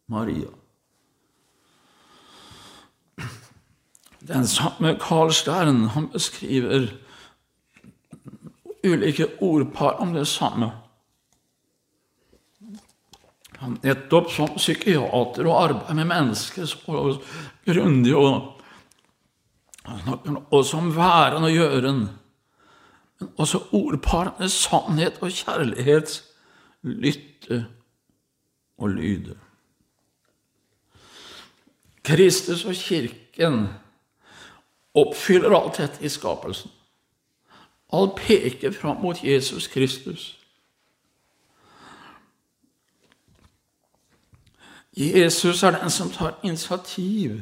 Maria. 0.07 0.47
Den 4.29 4.47
samme 4.47 4.95
Karl 5.01 5.33
Stern 5.33 5.89
han 5.95 6.09
beskriver 6.09 6.87
ulike 8.85 9.27
ordpar 9.41 9.99
om 9.99 10.15
det 10.15 10.27
samme. 10.29 10.71
Han 13.59 13.79
nettopp 13.83 14.31
som 14.31 14.55
psykiater 14.57 15.47
og 15.47 15.63
arbeider 15.65 15.99
med 15.99 16.09
mennesker 16.15 16.65
så 16.65 17.19
grundig 17.67 18.15
og 18.17 18.57
også 20.51 20.79
om 20.79 20.95
væren 20.97 21.45
og 21.45 21.51
gjøren. 21.51 22.09
Men 23.21 23.33
også 23.37 23.63
ordparene 23.73 24.49
sannhet 24.49 25.19
og 25.21 25.31
kjærlighet, 25.31 26.25
lytte 26.83 27.67
og 28.79 28.91
lyde. 28.91 29.39
Kristus 32.05 32.65
og 32.65 32.75
Kirken 32.75 33.69
oppfyller 34.95 35.57
alt 35.57 35.79
dette 35.79 36.05
i 36.05 36.09
skapelsen. 36.09 36.71
Alt 37.93 38.17
peker 38.17 38.73
fram 38.73 38.97
mot 38.97 39.25
Jesus 39.25 39.67
Kristus. 39.67 40.41
Jesus 44.97 45.63
er 45.63 45.71
den 45.71 45.91
som 45.91 46.11
tar 46.11 46.39
initiativ, 46.43 47.41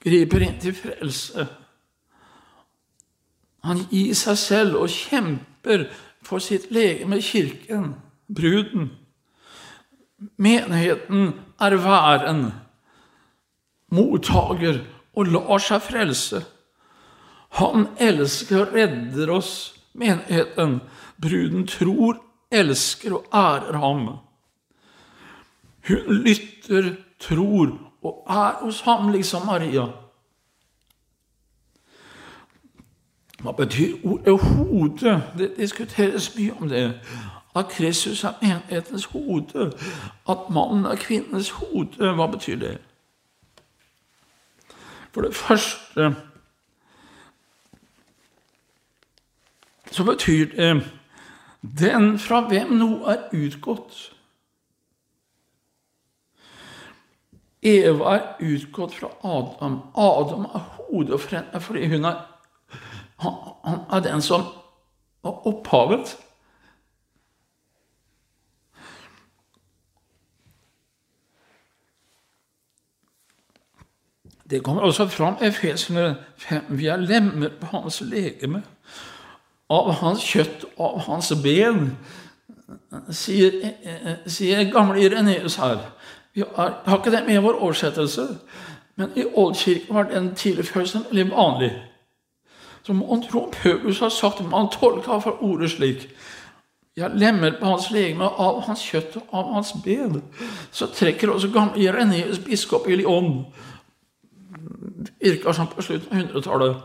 griper 0.00 0.44
inn 0.44 0.60
til 0.60 0.74
frelse. 0.76 1.46
Han 3.66 3.84
gir 3.90 4.14
seg 4.16 4.38
selv 4.40 4.78
og 4.80 4.92
kjemper 4.92 5.88
for 6.24 6.42
sitt 6.42 6.70
legeme, 6.72 7.20
kirken, 7.24 7.94
bruden. 8.28 8.90
Menigheten 10.36 11.34
er 11.60 11.76
væren, 11.80 12.46
mottaker 13.92 14.80
og 15.16 15.30
lar 15.34 15.62
seg 15.64 15.84
frelse. 15.84 16.42
Han 17.58 17.88
elsker 17.98 18.64
og 18.64 18.74
redder 18.76 19.32
oss, 19.34 19.52
menigheten. 19.92 20.80
Bruden 21.20 21.66
tror, 21.68 22.20
elsker 22.50 23.16
og 23.18 23.26
ærer 23.34 23.78
ham. 23.82 24.06
Hun 25.88 26.20
lytter, 26.24 26.94
tror 27.20 27.76
og 28.02 28.24
er 28.28 28.62
hos 28.64 28.80
ham, 28.80 29.10
liksom 29.12 29.46
Maria. 29.46 29.88
Hva 33.42 33.52
betyr 33.52 33.96
ordet 34.04 34.40
hode? 34.40 35.22
Det 35.38 35.56
diskuteres 35.56 36.36
mye 36.36 36.52
om 36.60 36.68
det. 36.68 37.00
At 37.56 37.68
Kristus 37.68 38.24
er 38.24 38.32
menighetens 38.42 39.04
hode. 39.04 39.72
At 40.28 40.50
mannen 40.50 40.84
er 40.84 40.96
kvinnens 40.96 41.50
hode. 41.50 42.12
Hva 42.14 42.26
betyr 42.26 42.56
det? 42.56 42.78
For 45.12 45.20
det 45.20 45.34
første 45.34 46.14
så 49.90 50.04
betyr 50.04 50.46
det 50.56 50.82
den 51.80 52.18
fra 52.18 52.40
hvem 52.48 52.76
noe 52.78 53.10
er 53.10 53.24
utgått. 53.34 53.96
Eva 57.62 58.14
er 58.14 58.28
utgått 58.40 58.94
fra 58.94 59.10
Adam. 59.26 59.80
Adam 59.94 60.46
er 60.46 60.62
hodet 60.76 61.20
for 61.20 61.36
henne 61.36 61.60
fordi 61.60 61.88
hun 61.90 62.04
er, 62.08 62.22
han 63.20 63.84
er 63.92 64.00
den 64.04 64.22
som 64.22 64.44
var 65.22 65.46
opphavet. 65.46 66.16
Det 74.50 74.64
kommer 74.64 74.82
også 74.82 75.06
fram 75.08 75.36
i 75.42 75.46
Efesene 75.46 76.16
5. 76.36 76.62
Vi 76.68 76.86
er 76.86 76.96
lemmer 76.96 77.48
på 77.60 77.66
hans 77.66 78.00
legeme, 78.00 78.62
av 79.70 79.92
hans 79.92 80.24
kjøtt, 80.26 80.64
og 80.76 80.94
av 80.94 80.98
hans 81.06 81.32
ben, 81.42 81.92
sier, 83.14 83.54
sier 84.26 84.64
gamle 84.72 84.98
Ireneus 85.04 85.56
her. 85.56 85.84
Vi 86.34 86.42
har, 86.56 86.82
har, 86.86 86.98
ikke 86.98 87.12
det 87.14 87.22
med 87.26 87.34
i 87.34 87.44
vår 87.44 87.62
oversettelse, 87.62 88.26
men 88.96 89.14
i 89.16 89.24
Oldkirken 89.34 89.94
var 89.94 90.10
den 90.10 90.34
tilføyelsen 90.34 91.06
veldig 91.10 91.30
vanlig. 91.30 91.70
Så 92.82 92.92
Antron 92.92 93.50
Paulus 93.62 94.00
har 94.00 94.08
sagt 94.08 94.50
man 94.50 94.70
tolka 94.72 95.18
for 95.18 95.42
ordet 95.42 95.70
slik. 95.70 96.08
Jeg 96.96 97.10
lemmer 97.14 97.54
på 97.60 97.64
hans 97.64 97.90
legeme 97.90 98.24
av 98.24 98.60
hans 98.66 98.82
kjøtt 98.82 99.16
og 99.16 99.28
av 99.32 99.52
hans 99.54 99.72
ben. 99.84 100.22
Så 100.72 100.86
trekker 100.86 101.30
også 101.30 101.52
gamle 101.52 101.80
Ireneus, 101.80 102.38
biskop 102.38 102.88
i 102.88 102.96
Lyon, 102.96 103.46
Virker 105.20 105.52
som 105.52 105.68
på 105.68 105.82
slutten 105.82 106.16
av 106.16 106.24
100-tallet. 106.24 106.76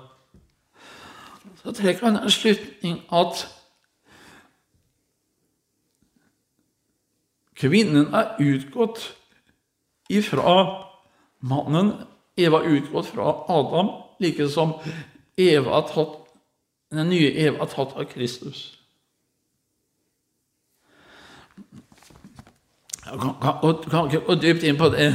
Så 1.64 1.72
trekker 1.72 2.06
han 2.06 2.20
en 2.20 2.32
slutning 2.32 3.00
at 3.12 3.46
kvinnen 7.56 8.14
er 8.14 8.36
utgått 8.40 9.16
ifra 10.10 10.56
mannen. 11.42 11.94
Eva 12.38 12.62
utgått 12.68 13.08
fra 13.08 13.32
Adam, 13.50 13.90
like 14.20 14.50
som 14.52 14.76
Eva 15.38 15.82
tatt, 15.88 16.18
den 16.92 17.10
nye 17.10 17.32
Eva 17.32 17.66
er 17.66 17.72
tatt 17.72 17.96
av 17.96 18.08
Kristus. 18.12 18.80
Kan 23.06 24.08
ikke 24.08 24.24
gå 24.26 24.38
dypt 24.42 24.64
inn 24.64 24.80
på 24.80 24.90
det. 24.94 25.12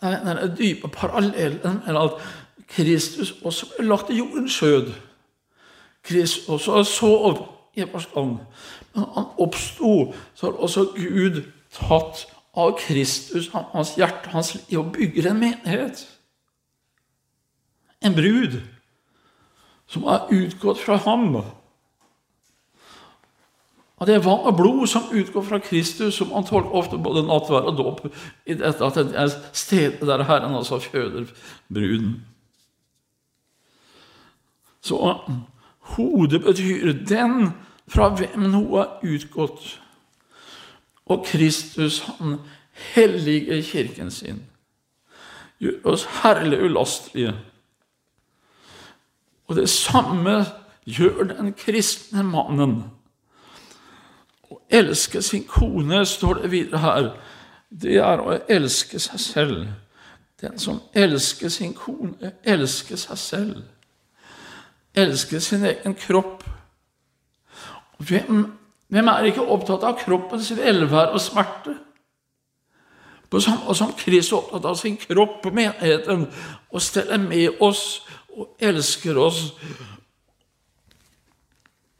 Den 0.00 0.56
dype 0.58 0.88
parallellen 0.88 1.80
mellom 1.86 2.10
at 2.10 2.66
Kristus 2.70 3.32
også 3.44 3.70
ble 3.76 3.86
lagt 3.86 4.10
i 4.10 4.18
jordens 4.18 4.58
skjød. 4.58 4.92
Kristus 6.02 6.48
også 6.48 6.84
sov 6.84 7.40
i 7.74 7.86
forstand. 7.92 8.38
Men 8.94 9.04
han 9.14 9.30
oppsto, 9.38 10.14
så 10.34 10.46
har 10.46 10.52
også 10.52 10.84
Gud 10.96 11.42
tatt 11.72 12.26
av 12.56 12.74
Kristus 12.78 13.50
hans 13.52 13.94
hjerte, 13.96 14.30
hans 14.34 14.54
liv, 14.54 14.78
og 14.78 14.92
bygger 14.92 15.30
en 15.30 15.40
menighet. 15.40 16.02
En 18.02 18.14
brud 18.16 18.60
som 19.90 20.06
er 20.06 20.30
utgått 20.30 20.78
fra 20.78 20.96
ham. 21.04 21.40
Og 24.00 24.06
det 24.08 24.14
er 24.16 24.24
vann 24.24 24.46
og 24.48 24.56
blod 24.56 24.86
som 24.88 25.10
utgår 25.12 25.44
fra 25.44 25.58
Kristus, 25.60 26.14
som 26.16 26.30
han 26.32 26.46
tolker 26.48 26.72
ofte 26.78 26.98
både 26.98 27.26
nattverd 27.26 27.68
og 27.68 27.76
dåp 27.76 28.06
i 28.46 28.56
dette 28.56 28.86
at 28.86 28.96
det 28.96 29.18
er 29.18 29.34
stedet 29.52 30.08
der 30.08 30.24
Herren 30.24 30.56
altså 30.56 30.78
føder 30.80 31.28
bruden. 31.68 32.14
Så 34.80 34.96
hodet 35.96 36.40
betyr 36.42 36.92
den 37.08 37.50
fra 37.90 38.08
hvem 38.14 38.48
noe 38.48 38.86
er 38.86 39.14
utgått. 39.16 39.76
Og 41.10 41.26
Kristus, 41.26 42.00
han 42.06 42.38
hellige 42.94 43.62
kirken 43.66 44.10
sin. 44.14 44.44
Gjør 45.60 45.92
oss 45.92 46.06
herlig 46.22 46.62
ulastelige. 46.64 47.34
Og 49.50 49.56
det 49.56 49.68
samme 49.68 50.44
gjør 50.86 51.24
den 51.32 51.52
kristne 51.58 52.22
mannen. 52.22 52.76
Å 54.46 54.60
elske 54.70 55.22
sin 55.26 55.42
kone, 55.50 56.04
står 56.06 56.44
det 56.44 56.50
videre 56.52 56.82
her, 56.84 57.08
det 57.70 57.96
er 57.98 58.22
å 58.22 58.36
elske 58.46 59.00
seg 59.02 59.20
selv. 59.20 59.64
Den 60.40 60.54
som 60.58 60.78
elsker 60.94 61.50
sin 61.50 61.74
kone, 61.74 62.30
elsker 62.46 62.98
seg 62.98 63.18
selv. 63.18 63.58
Elsker 64.94 65.42
sin 65.42 65.66
egen 65.66 65.98
kropp. 65.98 66.46
Hvem, 67.98 68.46
hvem 68.88 69.10
er 69.10 69.32
ikke 69.32 69.50
opptatt 69.50 69.82
av 69.82 69.98
kroppens 69.98 70.52
velvære 70.54 71.10
og 71.10 71.20
smerte? 71.26 71.74
På 73.30 73.42
samme 73.42 73.74
som 73.74 73.92
Kristus 73.98 74.38
opptatt 74.38 74.70
av 74.70 74.78
sin 74.78 74.96
kropp 74.98 75.50
menigheten 75.50 76.28
og 76.70 76.82
steller 76.82 77.18
med 77.18 77.58
oss 77.62 78.00
og 78.36 78.56
elsker 78.60 79.18
oss 79.18 79.50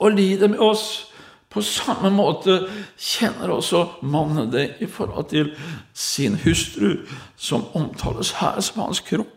og 0.00 0.16
lider 0.16 0.48
med 0.48 0.58
oss. 0.58 1.06
På 1.50 1.62
samme 1.66 2.12
måte 2.14 2.60
kjenner 2.94 3.50
også 3.50 3.82
mannen 4.06 4.52
det 4.52 4.76
i 4.80 4.86
forhold 4.86 5.28
til 5.32 5.50
sin 5.92 6.36
hustru, 6.44 7.02
som 7.36 7.66
omtales 7.74 8.30
her 8.38 8.60
som 8.62 8.84
hans 8.84 9.02
kropp. 9.02 9.36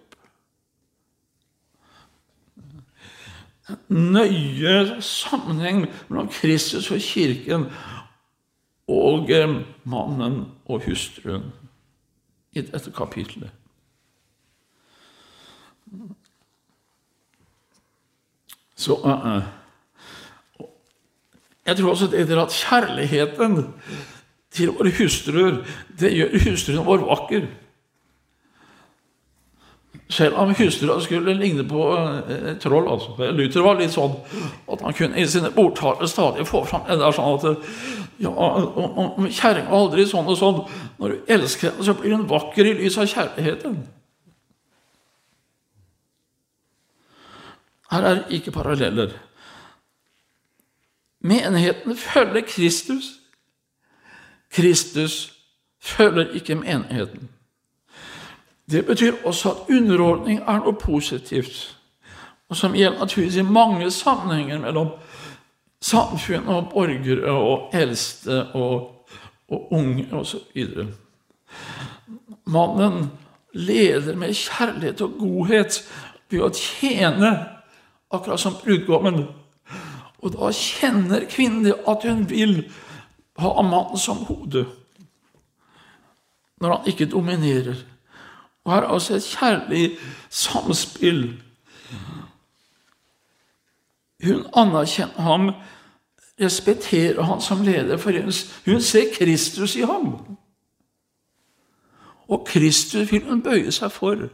Nøye 3.89 5.01
sammenheng 5.01 5.87
mellom 6.09 6.29
Kristus 6.29 6.91
og 6.91 7.01
kirken 7.01 7.65
og 8.87 9.31
eh, 9.31 9.57
mannen 9.83 10.43
og 10.65 10.83
hustruen 10.85 11.49
i 12.53 12.61
dette 12.61 12.91
kapitlet. 12.93 13.49
Så 18.83 18.97
uh, 18.99 19.43
Jeg 21.65 21.79
tror 21.79 21.93
også 21.93 22.09
det 22.11 22.27
at 22.37 22.55
kjærligheten 22.59 23.73
til 24.53 24.73
våre 24.75 24.91
hustruer, 24.99 25.61
det 25.99 26.11
gjør 26.13 26.33
hustruen 26.43 26.85
vår 26.85 27.05
vakker. 27.07 27.45
Selv 30.13 30.35
om 30.37 30.51
hustruen 30.53 31.01
skulle 31.01 31.33
ligne 31.33 31.63
på 31.65 31.87
et 31.95 32.59
troll. 32.61 32.91
altså. 32.91 33.31
Luther 33.31 33.63
var 33.65 33.79
litt 33.79 33.95
sånn 33.95 34.13
at 34.69 34.83
han 34.83 34.93
kunne 34.93 35.17
i 35.17 35.25
sine 35.25 35.49
bordtaler 35.55 36.11
stadig 36.11 36.45
få 36.47 36.65
fram 36.69 36.83
det 36.89 36.99
der 37.01 37.15
sånn 37.15 37.39
at 37.39 37.47
ja, 38.21 38.29
Kjerringa 38.29 39.71
var 39.71 39.79
aldri 39.79 40.05
sånn 40.05 40.29
og 40.29 40.37
sånn 40.37 40.59
Når 40.99 41.09
du 41.15 41.31
elsker 41.33 41.71
henne, 41.71 41.85
så 41.87 41.95
blir 41.97 42.13
hun 42.13 42.27
vakker 42.29 42.67
i 42.69 42.75
lys 42.77 42.99
av 43.01 43.09
kjærligheten. 43.09 43.79
Her 47.93 48.01
er 48.01 48.27
ikke 48.29 48.51
paralleller. 48.51 49.09
Menigheten 51.21 51.97
følger 51.97 52.41
Kristus. 52.47 53.03
Kristus 54.51 55.33
følger 55.81 56.29
ikke 56.33 56.55
menigheten. 56.55 57.29
Det 58.71 58.85
betyr 58.85 59.13
også 59.25 59.51
at 59.51 59.57
underordning 59.69 60.39
er 60.39 60.57
noe 60.63 60.73
positivt, 60.73 61.77
og 62.49 62.55
som 62.57 62.73
gjelder 62.73 62.99
naturligvis 62.99 63.37
i 63.37 63.41
mange 63.45 63.91
sammenhenger 63.91 64.59
mellom 64.59 64.89
samfunn 65.81 66.47
og 66.47 66.69
borgere 66.71 67.31
og 67.31 67.69
eldste 67.73 68.43
og, 68.55 69.05
og 69.49 69.73
unge 69.73 70.07
osv. 70.11 70.65
Mannen 72.45 73.11
leder 73.53 74.15
med 74.15 74.33
kjærlighet 74.33 75.01
og 75.01 75.17
godhet 75.19 75.83
ved 76.29 76.41
å 76.41 76.49
tjene 76.55 77.33
akkurat 78.13 78.39
som 78.39 78.55
brudgommen. 78.61 79.25
Og 80.23 80.31
da 80.31 80.51
kjenner 80.55 81.25
kvinnen 81.29 81.73
at 81.87 82.05
hun 82.07 82.29
vil 82.29 82.59
ha 83.41 83.61
mannen 83.61 83.99
som 83.99 84.23
hode, 84.27 84.65
når 86.61 86.75
han 86.75 86.87
ikke 86.87 87.09
dominerer. 87.11 87.75
Og 88.63 88.71
her 88.73 88.81
er 88.81 88.93
altså 88.95 89.15
et 89.15 89.23
kjærlig 89.23 89.97
samspill. 90.29 91.41
Hun 94.23 94.45
anerkjenner 94.55 95.21
ham, 95.21 95.51
respekterer 96.41 97.21
ham 97.21 97.41
som 97.41 97.61
leder, 97.61 97.97
for 97.97 98.11
hun 98.65 98.81
ser 98.81 99.11
Kristus 99.17 99.75
i 99.75 99.81
ham. 99.81 100.37
Og 102.27 102.45
Kristus 102.47 103.11
vil 103.11 103.27
hun 103.29 103.43
bøye 103.43 103.71
seg 103.71 103.91
for. 103.91 104.29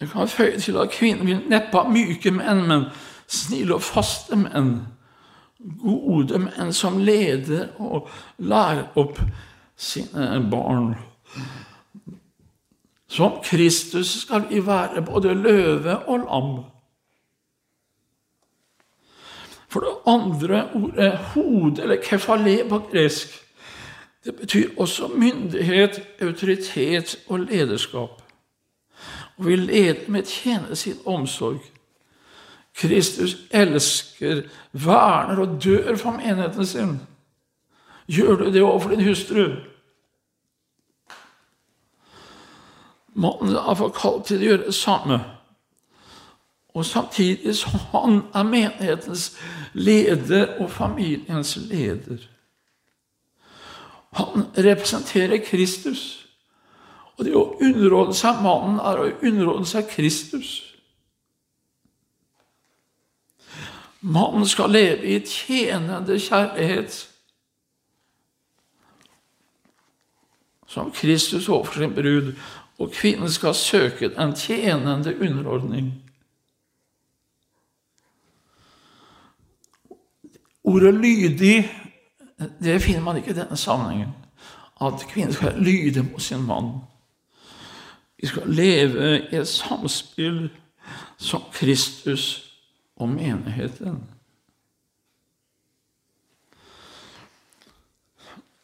Jeg 0.00 0.08
kan 0.08 0.28
føye 0.28 0.60
til 0.60 0.76
at 0.76 0.90
kvinner 0.90 1.24
vil 1.24 1.44
neppe 1.48 1.80
ha 1.80 1.88
myke 1.88 2.30
menn, 2.30 2.66
men 2.68 2.84
snille 3.26 3.78
og 3.78 3.84
faste 3.84 4.36
menn. 4.36 4.74
Gode 5.80 6.38
menn 6.42 6.72
som 6.76 6.98
leder 7.00 7.70
og 7.80 8.10
lærer 8.38 8.90
opp 9.00 9.20
sine 9.76 10.42
barn. 10.50 10.92
Som 13.08 13.38
Kristus 13.44 14.12
skal 14.26 14.44
vi 14.50 14.60
være 14.66 15.02
både 15.02 15.34
løve 15.34 15.96
og 16.08 16.26
lam. 16.26 16.52
For 19.68 19.80
det 19.80 19.96
andre 20.06 20.68
ordet 20.74 21.18
hode, 21.32 21.82
eller 21.82 22.02
kefale 22.04 22.68
på 22.68 22.82
gresk, 22.92 23.32
det 24.24 24.36
betyr 24.36 24.76
også 24.76 25.08
myndighet, 25.08 26.00
autoritet 26.20 27.16
og 27.28 27.38
lederskap 27.48 28.25
og 29.36 29.46
vil 29.46 29.58
lede 29.58 30.04
med 30.08 30.22
tjene 30.22 30.76
sin 30.76 30.96
omsorg. 31.06 31.60
Kristus 32.76 33.36
elsker, 33.50 34.42
verner 34.72 35.40
og 35.40 35.64
dør 35.64 35.96
for 35.96 36.10
menigheten 36.10 36.66
sin. 36.66 37.00
Gjør 38.06 38.36
du 38.36 38.52
det 38.52 38.62
overfor 38.62 38.90
din 38.90 39.04
hustru? 39.08 39.48
Mannen 43.14 43.56
er 43.56 43.74
forkalt 43.74 44.26
til 44.28 44.42
å 44.42 44.44
gjøre 44.50 44.66
det 44.66 44.74
samme. 44.76 45.18
Og 46.76 46.84
samtidig 46.84 47.56
som 47.56 47.80
han 47.92 48.20
er 48.34 48.44
menighetens 48.44 49.30
leder 49.72 50.58
og 50.60 50.70
familiens 50.70 51.56
leder. 51.56 52.18
Han 54.12 54.46
representerer 54.58 55.40
Kristus. 55.44 56.25
Og 57.16 57.24
det 57.24 57.34
å 57.36 57.56
underholde 57.60 58.14
seg 58.16 58.40
mannen 58.44 58.80
er 58.80 59.00
å 59.00 59.10
underholde 59.24 59.68
seg 59.68 59.88
Kristus. 59.88 60.50
Mannen 64.00 64.46
skal 64.46 64.70
leve 64.70 65.08
i 65.08 65.20
tjenende 65.24 66.18
kjærlighet. 66.20 66.98
Som 70.66 70.92
Kristus 70.92 71.48
overfor 71.48 71.80
sin 71.80 71.94
brud, 71.94 72.34
og 72.78 72.92
kvinnen 72.92 73.30
skal 73.32 73.54
søke 73.56 74.12
en 74.20 74.36
tjenende 74.36 75.16
underordning. 75.20 75.94
Ordet 80.64 80.94
'lydig' 80.94 81.70
det 82.60 82.82
finner 82.82 83.00
man 83.00 83.16
ikke 83.16 83.30
i 83.30 83.38
denne 83.38 83.56
sammenhengen. 83.56 84.14
At 84.80 85.06
kvinnen 85.08 85.32
skal 85.32 85.58
lyde 85.58 86.02
mot 86.02 86.22
sin 86.22 86.42
mann. 86.42 86.72
Vi 88.26 88.30
skal 88.30 88.48
leve 88.50 89.20
i 89.30 89.36
et 89.36 89.48
samspill 89.48 90.48
som 91.16 91.42
Kristus 91.52 92.52
og 92.96 93.08
menigheten. 93.08 94.00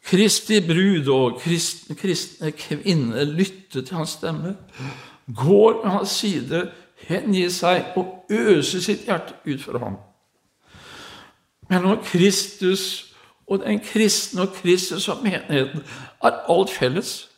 Kristi 0.02 0.58
brud 0.66 1.08
og 1.14 1.38
kristne, 1.40 2.50
kvinner 2.50 3.24
lytter 3.24 3.86
til 3.86 3.96
hans 3.96 4.18
stemme, 4.18 4.56
går 5.36 5.82
ved 5.84 5.90
hans 5.90 6.10
side, 6.10 6.70
hengir 7.06 7.54
seg 7.54 7.94
og 7.94 8.26
øser 8.30 8.82
sitt 8.82 9.06
hjerte 9.06 9.38
ut 9.46 9.62
for 9.62 9.78
ham. 9.78 10.00
Mellom 11.70 12.02
Kristus 12.02 13.14
og 13.46 13.62
den 13.62 13.78
kristne 13.78 14.42
og 14.42 14.56
Kristus 14.58 15.06
og 15.08 15.22
menigheten 15.22 15.86
er 16.18 16.42
alt 16.50 16.70
felles. 16.70 17.28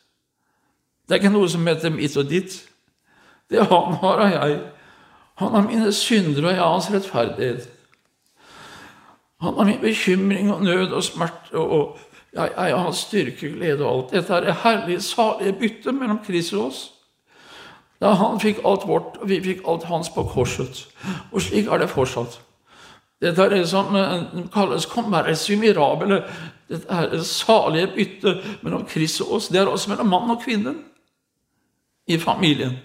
Det 1.05 1.15
er 1.15 1.21
ikke 1.21 1.35
noe 1.35 1.49
som 1.53 1.67
heter 1.69 1.93
mitt 1.93 2.17
og 2.17 2.31
ditt. 2.31 2.63
Det 3.51 3.61
han 3.61 3.99
har, 4.01 4.23
av 4.25 4.31
jeg. 4.33 4.61
Han 5.43 5.55
har 5.55 5.67
mine 5.67 5.93
synder, 5.93 6.47
og 6.47 6.51
jeg 6.51 6.61
har 6.61 6.73
hans 6.73 6.91
rettferdighet. 6.95 7.69
Han 9.45 9.59
har 9.59 9.65
min 9.65 9.81
bekymring 9.81 10.53
og 10.53 10.63
nød 10.63 10.93
og 10.93 11.05
smerte, 11.05 11.59
og 11.59 11.99
jeg, 12.33 12.51
jeg 12.57 12.77
har 12.77 12.85
hans 12.85 12.97
styrke, 12.97 13.51
glede 13.53 13.85
og 13.85 13.97
alt. 13.97 14.15
Dette 14.15 14.35
er 14.35 14.41
det 14.41 14.57
herlige, 14.63 15.01
salige 15.01 15.53
byttet 15.53 15.95
mellom 15.95 16.19
Kristus 16.27 16.59
og 16.59 16.67
oss. 16.67 16.81
Da 18.01 18.15
han 18.19 18.41
fikk 18.41 18.65
alt 18.65 18.89
vårt, 18.89 19.21
og 19.21 19.29
vi 19.29 19.43
fikk 19.45 19.63
alt 19.69 19.85
hans 19.85 20.09
på 20.09 20.25
korset. 20.33 20.87
Og 21.33 21.43
slik 21.43 21.69
er 21.69 21.85
det 21.85 21.91
fortsatt. 21.93 22.41
Dette 23.23 23.43
er 23.43 23.53
det 23.53 23.69
som 23.69 23.95
eh, 23.97 24.25
kalles 24.53 24.89
commercium 24.91 25.61
mirabile. 25.61 26.23
Dette 26.69 26.89
er 26.89 27.13
det 27.13 27.27
salige 27.27 27.93
byttet 27.95 28.43
mellom 28.63 28.85
Kristus 28.89 29.27
og 29.27 29.37
oss. 29.37 29.49
Det 29.49 29.61
er 29.61 29.71
også 29.71 29.93
mellom 29.93 30.11
mann 30.11 30.35
og 30.35 30.43
kvinne 30.43 30.75
i 32.07 32.19
familien. 32.19 32.77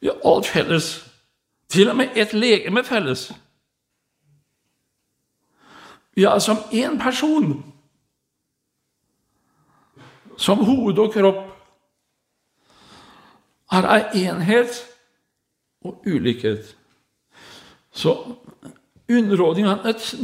Vi 0.00 0.08
har 0.08 0.32
alt 0.34 0.46
felles. 0.46 1.08
Til 1.68 1.88
og 1.88 1.96
med 1.96 2.16
et 2.16 2.32
legeme 2.32 2.84
felles. 2.84 3.32
Vi 6.14 6.24
er 6.24 6.38
som 6.38 6.56
én 6.56 6.98
person. 7.00 7.72
Som 10.36 10.64
hode 10.64 11.00
og 11.02 11.12
kropp. 11.12 11.48
Her 13.72 13.88
er 13.88 14.10
enhet 14.10 14.82
og 15.84 16.02
ulikhet. 16.06 16.76
Så 17.92 18.34
underordning 19.10 19.66
er 19.66 19.84
et 19.84 20.14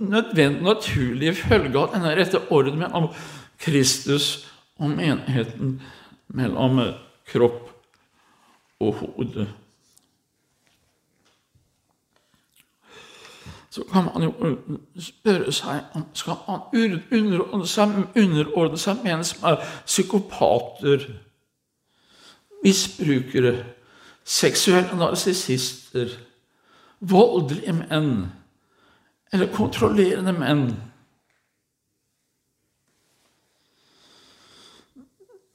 nødvendig, 0.00 0.62
naturlig 0.62 1.36
følge 1.36 1.78
av 1.78 1.92
denne 1.94 2.14
rette 2.16 2.40
orden 2.50 2.82
om 2.82 3.08
Kristus 3.58 4.48
og 4.78 4.90
menigheten, 4.90 5.82
mellom 6.28 6.80
kropp 7.28 7.70
og 8.80 8.94
hode. 8.94 9.48
Så 13.70 13.84
kan 13.92 14.04
man 14.04 14.22
jo 14.22 14.56
spørre 15.00 15.52
seg 15.52 15.82
om 15.94 16.06
skal 16.16 16.38
man 16.48 16.60
underordne 16.72 17.66
seg, 17.68 17.96
underordne 18.16 18.80
seg 18.80 19.02
menn 19.04 19.24
som 19.24 19.44
er 19.50 19.60
psykopater, 19.86 21.04
misbrukere, 22.64 23.52
seksuelle 24.24 24.96
narsissister, 24.98 26.16
voldelige 27.00 27.76
menn 27.76 28.12
eller 29.32 29.52
kontrollerende 29.52 30.32
menn. 30.32 30.64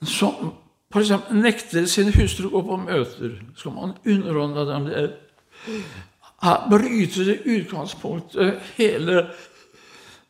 Som 0.04 0.54
f.eks. 0.94 1.12
nekter 1.32 1.86
sin 1.86 2.14
hustru 2.14 2.48
å 2.48 2.52
gå 2.52 2.62
på 2.68 2.78
møter. 2.86 3.38
Skal 3.58 3.74
man 3.74 3.96
underordne 4.06 4.66
dem 4.70 4.86
det? 4.86 5.08
Her 6.44 6.68
bryter 6.70 7.24
det 7.24 7.40
utgangspunktet 7.46 8.60
hele 8.78 9.30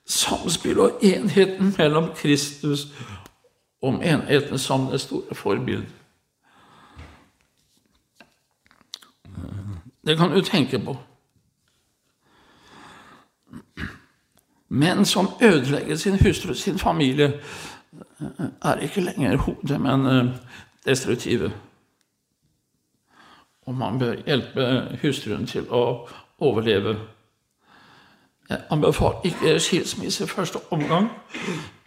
samspillet 0.06 0.80
og 0.80 1.04
enheten 1.04 1.74
mellom 1.78 2.12
Kristus 2.16 2.88
og 3.82 4.06
enheten 4.06 4.60
som 4.60 4.88
det 4.92 5.02
store 5.02 5.36
forbildet. 5.36 5.90
Det 10.06 10.18
kan 10.18 10.32
du 10.32 10.42
tenke 10.42 10.80
på. 10.80 10.98
Menn 14.70 15.06
som 15.06 15.30
ødelegger 15.42 15.96
sin 15.96 16.18
hustru 16.20 16.54
sin 16.54 16.80
familie, 16.80 17.40
er 18.64 18.76
ikke 18.76 19.02
lenger 19.02 19.38
hodet, 19.38 19.82
men 19.82 20.06
eh, 20.06 20.36
destruktive. 20.86 21.52
Og 23.66 23.76
man 23.76 24.00
bør 24.00 24.16
hjelpe 24.28 24.98
hustruen 25.02 25.48
til 25.48 25.68
å 25.72 26.08
overleve. 26.40 26.98
Jeg 28.50 28.60
anbefaler 28.70 29.24
ikke 29.24 29.60
skilsmisse 29.60 30.24
i 30.24 30.28
første 30.28 30.60
omgang, 30.72 31.08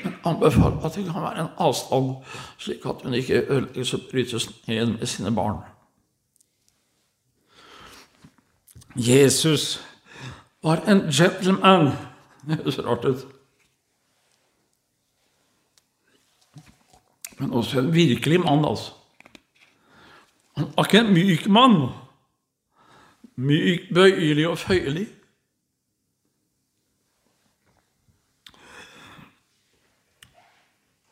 men 0.05 0.15
anbefaler 0.25 0.87
at 0.87 0.95
det 0.97 1.05
kan 1.05 1.23
være 1.23 1.45
en 1.45 1.53
avstand, 1.59 2.15
slik 2.59 2.87
at 2.87 3.05
hun 3.05 3.15
ikke 3.15 3.45
ødelegges 3.49 3.95
og 3.95 4.01
brytes 4.11 4.49
ned 4.67 4.87
med 4.87 5.07
sine 5.07 5.35
barn. 5.35 5.61
Jesus 8.97 9.85
var 10.63 10.81
en 10.89 11.01
gentleman. 11.13 11.93
Det 12.47 12.57
høres 12.57 12.79
rart 12.79 13.05
ut. 13.05 13.36
Men 17.39 17.53
også 17.53 17.79
en 17.79 17.95
virkelig 17.95 18.41
mann, 18.41 18.65
altså. 18.65 18.93
Han 20.57 20.69
var 20.77 20.85
ikke 20.85 20.99
en 20.99 21.15
myk 21.15 21.49
mann. 21.49 21.89
Myk, 23.37 23.81
bøyelig 23.95 24.49
og 24.49 24.59
føyelig. 24.59 25.07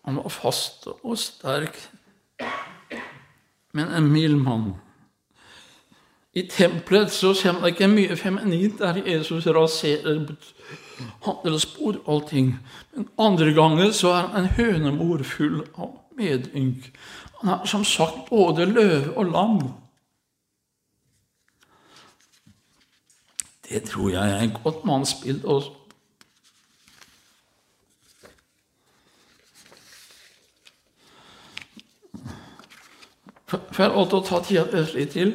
Han 0.04 0.16
var 0.16 0.28
fast 0.28 0.86
og 1.02 1.18
sterk, 1.18 1.78
men 3.72 3.88
en 3.88 4.08
mild 4.12 4.36
mann. 4.36 4.74
I 6.34 6.42
tempelet 6.50 7.12
så 7.14 7.32
ser 7.34 7.54
man 7.56 7.70
ikke 7.70 7.88
mye 7.88 8.16
feminint 8.16 8.78
der 8.78 9.00
Jesus 9.06 9.46
raserer 9.46 10.26
handelsspor 11.24 12.00
og 12.04 12.14
allting. 12.14 12.54
Men 12.92 13.08
andre 13.18 13.52
ganger 13.54 13.92
så 13.96 14.12
er 14.12 14.26
han 14.26 14.42
en 14.44 14.50
hønemor 14.58 15.22
full 15.22 15.62
av 15.78 16.03
medynk. 16.16 16.90
Han 17.40 17.54
er 17.54 17.64
som 17.66 17.84
sagt 17.84 18.28
både 18.30 18.66
løve 18.66 19.16
og 19.16 19.24
lam. 19.26 19.58
Det 23.68 23.82
tror 23.88 24.10
jeg 24.10 24.30
er 24.30 24.42
et 24.42 24.60
godt 24.64 24.84
mannsbilde 24.84 25.48
også. 25.48 25.70
Får 33.46 33.82
jeg 33.82 33.92
lov 33.92 34.08
til 34.08 34.18
å 34.18 34.26
ta 34.26 34.40
tida 34.42 34.82
litt 34.94 35.14
til? 35.14 35.34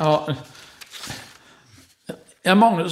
Ja 0.00 0.34
jeg 2.44 2.56
mangler 2.60 2.90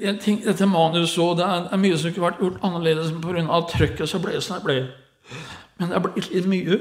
jeg 0.00 0.20
tenker, 0.22 0.52
dette 0.52 0.66
manuset 0.66 1.18
òg. 1.18 1.36
Det 1.40 1.46
er 1.46 1.82
mye 1.82 1.98
som 1.98 2.12
kunne 2.14 2.26
vært 2.28 2.40
gjort 2.42 2.62
annerledes 2.62 3.12
pga. 3.22 3.60
trøkket 3.72 4.08
så 4.08 4.20
ble 4.22 4.40
som 4.40 4.56
det 4.56 4.64
ble. 4.64 4.78
Men 5.78 5.90
det 5.90 5.96
er 5.96 6.04
blitt 6.04 6.30
litt 6.30 6.46
mye. 6.46 6.78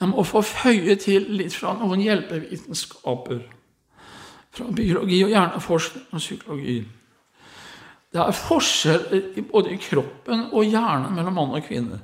Jeg 0.00 0.08
må 0.08 0.22
få 0.24 0.42
føye 0.42 0.96
til 0.96 1.26
litt 1.36 1.54
fra 1.54 1.74
noen 1.78 2.00
hjelpevitenskaper. 2.00 3.40
Fra 4.50 4.64
biologi 4.74 5.22
og 5.24 5.30
hjerneforskning 5.30 6.06
og 6.10 6.18
psykologi. 6.18 6.78
Det 8.10 8.20
er 8.20 8.34
forskjell 8.34 9.44
både 9.52 9.70
i 9.70 9.76
kroppen 9.78 10.48
og 10.50 10.64
hjernen 10.64 11.14
mellom 11.14 11.36
mann 11.36 11.54
og 11.54 11.62
kvinne. 11.62 12.00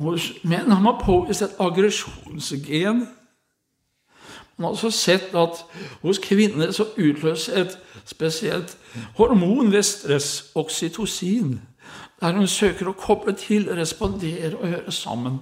Hos 0.00 0.30
menn 0.44 0.70
har 0.70 0.80
man 0.80 1.00
påvist 1.02 1.42
et 1.42 1.58
aggresjonsgen 1.60 3.08
man 4.60 4.66
har 4.66 4.70
også 4.70 4.90
sett 4.90 5.34
at 5.34 5.64
hos 6.02 6.18
kvinner 6.18 6.70
så 6.70 6.84
utløses 6.98 7.48
et 7.48 7.78
spesielt 8.04 8.76
hormon 9.16 9.72
ved 9.72 9.82
stress, 9.82 10.50
oksytocin, 10.54 11.60
der 12.20 12.32
hun 12.36 12.46
søker 12.46 12.90
å 12.90 12.92
koble 12.92 13.32
til, 13.32 13.70
respondere 13.72 14.58
og 14.58 14.68
høre 14.68 14.92
sammen. 14.92 15.38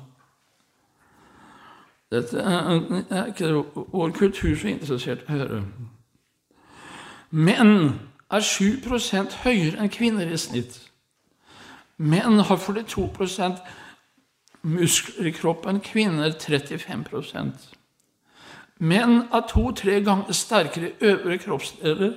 Dette 2.13 2.39
er 2.41 3.27
ikke 3.27 3.51
vår 3.75 4.15
kultur 4.15 4.55
så 4.57 4.71
interessert 4.71 5.27
å 5.27 5.33
høre. 5.33 5.63
Menn 7.31 7.99
er 8.31 8.41
7 8.41 8.87
høyere 9.43 9.83
enn 9.83 9.91
kvinner 9.93 10.31
i 10.31 10.39
snitt. 10.39 10.79
Menn 11.99 12.39
har 12.39 12.63
42% 12.63 13.59
muskler 14.63 15.27
i 15.27 15.35
kroppen, 15.35 15.83
kvinner 15.83 16.31
35 16.39 17.78
Menn 18.79 19.25
er 19.35 19.47
to-tre 19.49 20.01
ganger 20.07 20.33
sterkere 20.33 20.93
øvre 21.01 21.38
kroppsdeler. 21.38 22.12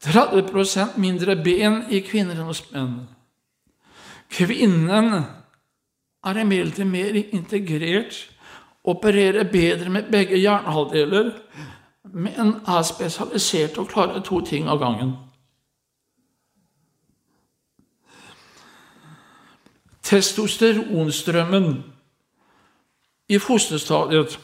30 0.00 0.86
mindre 0.96 1.36
ben 1.36 1.82
i 1.90 2.00
kvinner 2.00 2.36
enn 2.38 2.50
hos 2.50 2.62
menn. 2.72 3.00
Kvinnen 4.30 5.24
er 6.24 6.40
imidlertid 6.40 6.84
mer 6.84 7.16
integrert, 7.32 8.28
opererer 8.84 9.48
bedre 9.52 9.90
med 9.90 10.10
begge 10.12 10.38
hjernehalvdeler, 10.38 11.32
men 12.12 12.54
er 12.68 12.82
spesialisert 12.82 13.78
og 13.78 13.88
klarer 13.88 14.20
to 14.24 14.40
ting 14.40 14.68
av 14.68 14.78
gangen. 14.78 15.16
Testosteronstrømmen 20.02 21.82
i 23.28 23.38
fosterstadiet 23.38 24.38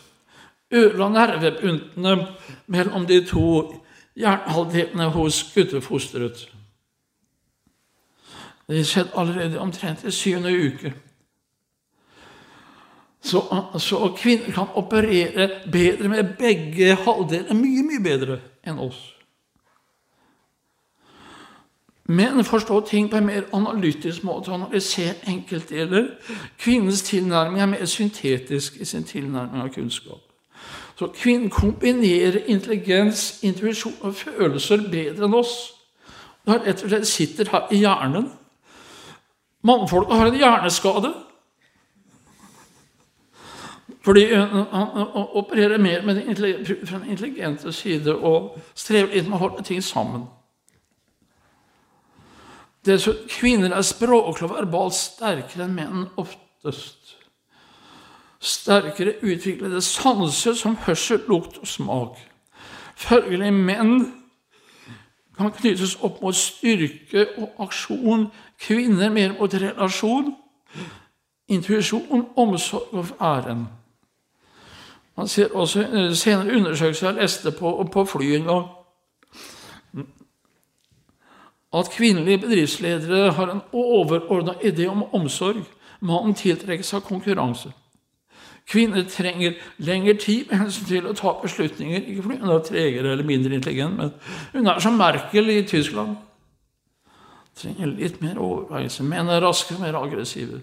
ødela 0.71 1.09
nervebuntene 1.09 2.27
mellom 2.67 3.07
de 3.07 3.25
to 3.27 3.75
hjernehalvdelene 4.17 5.11
hos 5.11 5.43
guttefosteret. 5.55 6.49
Det 8.69 8.87
skjedde 8.87 9.11
allerede 9.17 9.59
omtrent 9.59 10.05
i 10.05 10.11
syvende 10.11 10.53
uke. 10.67 10.95
Så, 13.21 13.65
så, 13.79 14.15
kvinner 14.17 14.53
kan 14.53 14.67
operere 14.75 15.51
bedre 15.73 16.09
med 16.09 16.25
begge 16.39 16.95
halvdeler, 16.95 17.55
mye, 17.55 17.83
mye 17.83 18.03
bedre 18.05 18.39
enn 18.67 18.79
oss. 18.79 19.15
Men 22.05 22.45
forstå 22.45 22.81
ting 22.81 23.09
på 23.11 23.17
en 23.17 23.27
mer 23.27 23.47
analytisk 23.57 24.25
måte 24.29 24.53
og 24.53 24.59
analysere 24.59 25.15
enkeltdeler. 25.29 26.11
Kvinnens 26.59 27.03
tilnærming 27.03 27.63
er 27.63 27.67
mer 27.67 27.85
syntetisk 27.85 28.77
i 28.81 28.85
sin 28.85 29.05
tilnærming 29.05 29.63
av 29.63 29.73
kunnskap. 29.73 30.24
Så 30.95 31.07
kvinnen 31.07 31.51
kombinerer 31.51 32.45
intelligens, 32.47 33.39
intuisjon 33.43 33.97
og 34.01 34.15
følelser 34.15 34.85
bedre 34.91 35.27
enn 35.27 35.35
oss. 35.35 35.55
Det 36.45 36.61
rett 36.61 36.83
og 36.85 36.93
slett 36.93 37.09
sitter 37.09 37.51
her 37.51 37.73
i 37.73 37.81
hjernen. 37.83 38.29
Mannfolket 39.65 40.17
har 40.17 40.31
en 40.31 40.39
hjerneskade. 40.39 41.15
Fordi 44.05 44.35
han 44.35 44.89
opererer 45.33 45.79
mer 45.79 46.03
med 46.05 46.37
fra 46.87 46.99
den 46.99 47.11
intelligente 47.11 47.73
side 47.73 48.15
og 48.15 48.59
strever 48.75 49.15
litt 49.15 49.29
med 49.29 49.39
å 49.39 49.43
holde 49.47 49.65
ting 49.65 49.81
sammen. 49.83 50.27
Dessuten, 52.85 53.29
kvinner 53.29 53.73
er 53.73 53.87
språklig 53.87 54.45
og 54.45 54.59
verbalt 54.59 54.95
sterkere 54.99 55.65
enn 55.65 55.79
menn 55.79 56.05
oftest. 56.21 57.04
Sterkere 58.45 59.15
utviklede 59.23 59.81
sanser 59.81 60.53
som 60.53 60.77
hørsel, 60.77 61.23
lukt 61.29 61.59
og 61.59 61.67
smak. 61.67 62.19
Følgelig 62.97 63.53
menn 63.53 63.95
kan 65.37 65.53
knyttes 65.53 65.97
opp 66.05 66.21
mot 66.23 66.37
styrke 66.37 67.25
og 67.41 67.63
aksjon, 67.65 68.27
kvinner 68.61 69.09
mer 69.11 69.33
mot 69.39 69.55
relasjon, 69.55 70.35
intuisjon, 71.49 72.27
omsorg 72.37 72.93
og 72.93 73.15
æren. 73.21 73.65
Man 75.17 75.29
ser 75.29 75.55
også 75.57 75.87
senere 76.15 76.57
undersøkelser 76.57 77.09
jeg 77.09 77.17
leste 77.23 77.51
på, 77.51 77.89
på 77.93 78.05
fly 78.05 78.35
en 78.35 78.51
gang, 78.51 78.67
at 81.75 81.91
kvinnelige 81.91 82.39
bedriftsledere 82.39 83.33
har 83.33 83.51
en 83.51 83.63
overordna 83.73 84.53
idé 84.63 84.87
om 84.87 85.15
omsorg. 85.15 85.65
Mannen 86.01 86.35
tiltrekkes 86.35 86.95
av 86.95 87.01
konkurranse. 87.01 87.73
Kvinner 88.69 89.05
trenger 89.09 89.53
lengre 89.79 90.15
tid 90.15 90.47
med 90.51 90.59
hensyn 90.59 90.87
til 90.89 91.07
å 91.07 91.13
ta 91.17 91.35
beslutninger, 91.43 92.01
ikke 92.01 92.23
fordi 92.25 92.39
hun 92.41 92.53
er 92.55 92.63
tregere 92.65 93.11
eller 93.13 93.27
mindre 93.29 93.55
intelligent, 93.55 93.97
men 93.97 94.15
hun 94.55 94.71
er 94.73 94.81
som 94.81 94.97
Merkel 94.97 95.51
i 95.53 95.63
Tyskland. 95.69 96.17
Trenger 97.55 97.93
litt 97.93 98.23
mer 98.23 98.41
overveielse. 98.41 99.05
Menn 99.07 99.29
er 99.31 99.45
raskere, 99.45 99.79
mer 99.83 99.99
aggressive. 100.01 100.63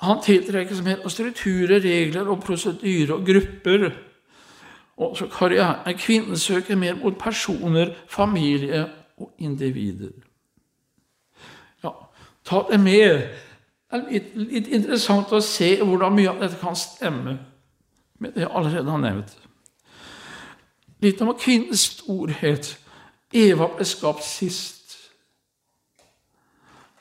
Han 0.00 0.22
tiltrekkes 0.24 0.80
mer 0.84 1.02
av 1.04 1.12
strukturer, 1.12 1.82
regler 1.84 2.30
og 2.30 2.40
prosedyrer 2.46 3.12
og 3.18 3.26
grupper. 3.26 3.90
Også 5.00 5.28
karriere. 5.32 5.92
Kvinnen 5.98 6.38
søker 6.40 6.76
mer 6.76 6.96
mot 6.96 7.18
personer, 7.20 7.92
familie 8.08 8.86
og 9.18 9.34
individer. 9.38 10.14
Ja, 11.84 11.92
ta 12.44 12.64
det 12.70 12.80
med. 12.80 13.28
Det 13.90 13.98
er 13.98 14.10
litt, 14.10 14.34
litt 14.38 14.68
interessant 14.70 15.32
å 15.34 15.40
se 15.42 15.72
hvordan 15.82 16.14
mye 16.14 16.30
av 16.30 16.42
dette 16.44 16.60
kan 16.60 16.76
stemme 16.78 17.38
med 18.20 18.34
det 18.36 18.44
jeg 18.44 18.52
allerede 18.54 18.90
har 18.90 19.00
nevnt. 19.02 19.32
Litt 21.02 21.22
om 21.24 21.32
kvinnens 21.34 21.88
storhet. 21.96 22.76
Eva 23.32 23.66
ble 23.72 23.86
skapt 23.88 24.22
sist. 24.26 24.76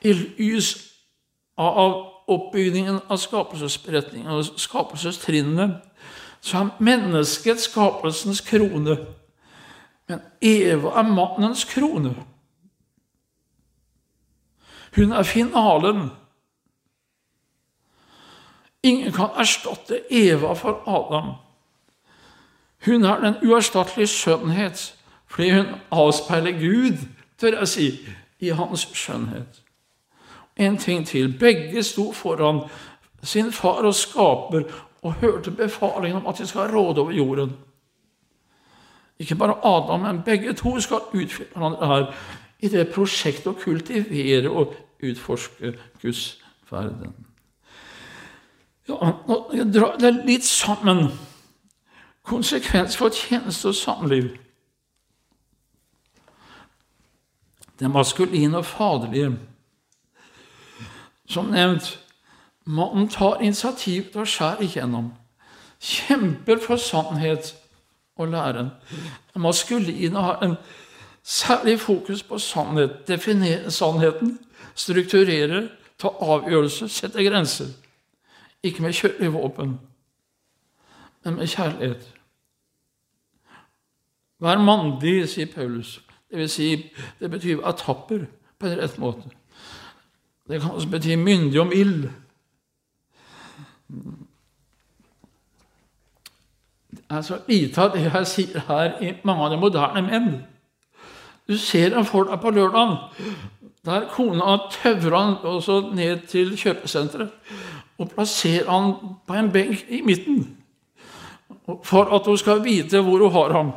I 0.02 0.14
lys 0.16 0.72
av 1.60 1.98
oppbyggingen 2.30 3.02
av 3.10 3.20
skapelsesberetningen 3.20 4.32
og 4.32 4.60
skapelsestrinnene 4.62 5.68
så 6.42 6.62
er 6.62 6.84
mennesket 6.84 7.60
skapelsens 7.60 8.42
krone. 8.48 8.96
Men 10.08 10.22
Eva 10.42 10.94
er 11.02 11.10
mannens 11.12 11.66
krone. 11.68 12.14
Hun 14.96 15.12
er 15.12 15.24
finalen. 15.24 16.10
Ingen 18.84 19.12
kan 19.12 19.30
erstatte 19.36 20.02
Eva 20.10 20.54
for 20.54 20.84
Adam. 20.88 21.34
Hun 22.86 23.04
er 23.04 23.20
den 23.20 23.50
uerstattelige 23.50 24.08
skjønnhet, 24.08 24.96
fordi 25.28 25.50
hun 25.52 25.66
avspeiler 25.92 26.52
Gud, 26.52 26.98
tør 27.38 27.58
jeg 27.60 27.68
si, 27.68 27.90
i 28.40 28.50
hans 28.50 28.88
skjønnhet. 28.94 29.62
En 30.56 30.78
ting 30.78 31.08
til. 31.08 31.40
Begge 31.40 31.84
sto 31.84 32.12
foran 32.12 32.62
sin 33.24 33.52
far 33.52 33.84
og 33.84 33.96
skaper 33.96 34.64
og 35.02 35.14
hørte 35.14 35.52
befalingen 35.52 36.22
om 36.22 36.28
at 36.28 36.38
de 36.38 36.48
skal 36.48 36.72
råde 36.72 37.02
over 37.02 37.12
jorden. 37.12 37.58
Ikke 39.20 39.36
bare 39.36 39.56
Adam, 39.64 40.00
men 40.00 40.22
begge 40.26 40.54
to 40.54 40.80
skal 40.80 40.98
utfylle 41.14 41.52
hverandre 41.54 41.88
her 41.88 42.14
i 42.60 42.68
det 42.68 42.88
prosjektet 42.94 43.48
å 43.52 43.60
kultivere 43.60 44.52
og 44.52 44.76
utforske 45.04 45.74
Guds 46.02 46.40
verden. 46.72 47.29
Ja, 48.90 49.14
jeg 49.54 49.70
drar 49.74 49.98
det 50.02 50.14
litt 50.26 50.46
sammen. 50.46 51.12
Konsekvens 52.26 52.98
for 52.98 53.14
tjeneste 53.14 53.70
og 53.70 53.76
samliv. 53.76 54.32
Det 57.80 57.92
maskuline 57.92 58.58
og 58.58 58.66
faderlige. 58.66 59.38
Som 61.30 61.46
nevnt, 61.46 62.00
mannen 62.66 63.08
tar 63.08 63.42
initiativ 63.42 64.10
til 64.12 64.26
å 64.26 64.28
skjære 64.28 64.66
igjennom. 64.66 65.12
Kjemper 65.80 66.60
for 66.60 66.82
sannhet 66.82 67.54
og 68.18 68.34
læren. 68.34 68.72
Det 69.34 69.42
maskuline 69.42 70.20
har 70.20 70.42
en 70.44 70.56
særlig 71.24 71.80
fokus 71.80 72.24
på 72.24 72.40
sannhet. 72.40 73.08
Definere 73.08 73.72
sannheten, 73.72 74.40
strukturere, 74.76 75.70
ta 76.00 76.10
avgjørelser, 76.22 76.88
sette 76.88 77.24
grenser. 77.24 77.70
Ikke 78.64 78.84
med 78.84 78.94
kjølig 78.94 79.34
våpen, 79.34 79.80
men 81.24 81.36
med 81.36 81.48
kjærlighet. 81.48 82.16
Vær 84.40 84.60
mandig, 84.64 85.30
sier 85.30 85.48
Paulus. 85.52 86.00
Det 86.30 86.38
vil 86.38 86.50
si, 86.50 86.70
det 87.20 87.32
betyr 87.32 87.62
være 87.62 87.78
tapper 87.80 88.26
på 88.60 88.68
en 88.68 88.80
rett 88.80 88.98
måte. 89.00 89.32
Det 90.48 90.62
kan 90.62 90.72
også 90.72 90.90
bety 90.90 91.16
myndig 91.16 91.62
om 91.62 91.72
ild. 91.72 92.10
Det 96.92 97.04
er 97.10 97.22
så 97.22 97.40
lite 97.48 97.82
av 97.82 97.92
det 97.94 98.06
jeg 98.06 98.28
sier 98.28 98.64
her 98.68 98.96
i 99.02 99.14
mange 99.24 99.46
av 99.46 99.52
de 99.54 99.60
moderne 99.62 100.02
menn. 100.06 100.32
Du 101.48 101.58
ser 101.58 101.96
en 101.98 102.06
deg 102.06 102.42
på 102.42 102.52
lørdagen, 102.54 102.98
der 103.86 104.06
kona 104.14 104.58
tøvrer 104.72 105.18
han 105.18 105.36
også 105.44 105.82
ned 105.96 106.28
til 106.28 106.58
kjøpesenteret 106.58 107.32
og 108.00 108.10
plasserer 108.10 108.72
han 108.72 108.94
på 109.28 109.34
en 109.34 109.52
benk 109.52 109.86
i 109.90 110.02
midten 110.02 110.56
for 111.84 112.16
at 112.16 112.26
hun 112.26 112.38
skal 112.38 112.64
vite 112.64 113.02
hvor 113.02 113.18
hun 113.18 113.32
har 113.32 113.54
ham. 113.54 113.72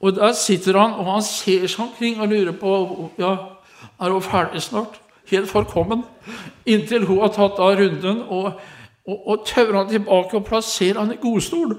Og 0.00 0.14
der 0.14 0.32
sitter 0.32 0.78
han, 0.78 0.92
og 0.92 1.12
han 1.12 1.22
ser 1.22 1.66
seg 1.66 1.80
omkring 1.84 2.20
og 2.20 2.28
lurer 2.28 2.52
på 2.52 3.10
ja, 3.18 3.36
er 4.00 4.10
hun 4.10 4.22
ferdig 4.22 4.62
snart. 4.62 5.00
Helt 5.30 5.48
forkommen. 5.48 6.04
Inntil 6.66 7.06
hun 7.06 7.20
har 7.20 7.32
tatt 7.34 7.58
av 7.58 7.76
runden 7.78 8.22
og, 8.28 8.52
og, 9.06 9.28
og 9.28 9.44
tøver 9.46 9.76
han 9.76 9.88
tilbake 9.88 10.36
og 10.36 10.44
plasserer 10.44 10.98
han 10.98 11.12
i 11.12 11.20
godstol. 11.20 11.76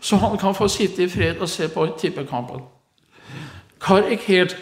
Så 0.00 0.16
han 0.16 0.38
kan 0.38 0.54
få 0.54 0.68
sitte 0.68 1.04
i 1.04 1.08
fred 1.08 1.40
og 1.40 1.48
se 1.48 1.68
på 1.68 1.86
tippekampen. 1.98 2.62
Karikert. 3.80 4.56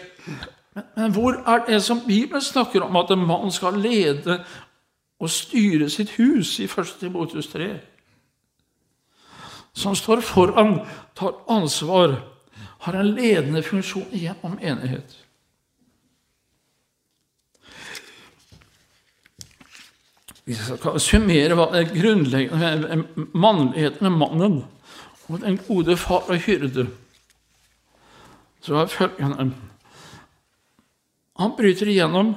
Men, 0.75 0.83
men 0.95 1.11
hvor 1.11 1.37
er 1.47 1.63
det 1.67 1.83
som 1.83 2.01
Bibelen 2.07 2.41
snakker 2.41 2.81
om 2.81 2.95
at 2.95 3.11
en 3.11 3.25
mann 3.27 3.51
skal 3.51 3.79
lede 3.79 4.43
og 5.19 5.29
styre 5.29 5.89
sitt 5.91 6.15
hus 6.17 6.55
i 6.59 6.67
1. 6.67 6.93
Timotius 6.99 7.47
3? 7.51 7.69
Som 9.73 9.95
står 9.95 10.21
foran, 10.25 10.79
tar 11.15 11.35
ansvar 11.47 12.19
har 12.79 12.93
en 12.93 13.11
ledende 13.15 13.63
funksjon 13.63 14.07
gjennom 14.15 14.59
enighet. 14.61 15.17
Vi 20.49 20.55
skal 20.57 20.97
summere 21.03 21.53
hva 21.53 21.67
det 21.75 21.91
grunnleggende 21.91 23.27
mannligheten 23.37 24.07
med 24.07 24.15
mannen 24.17 24.55
og 25.29 25.43
den 25.43 25.59
gode 25.67 25.93
far 25.99 26.25
og 26.25 26.39
hyrde. 26.41 26.87
Så 28.65 28.75
er 28.75 28.89
følgende 28.89 29.51
Han 31.39 31.53
bryter 31.55 31.87
igjennom, 31.87 32.33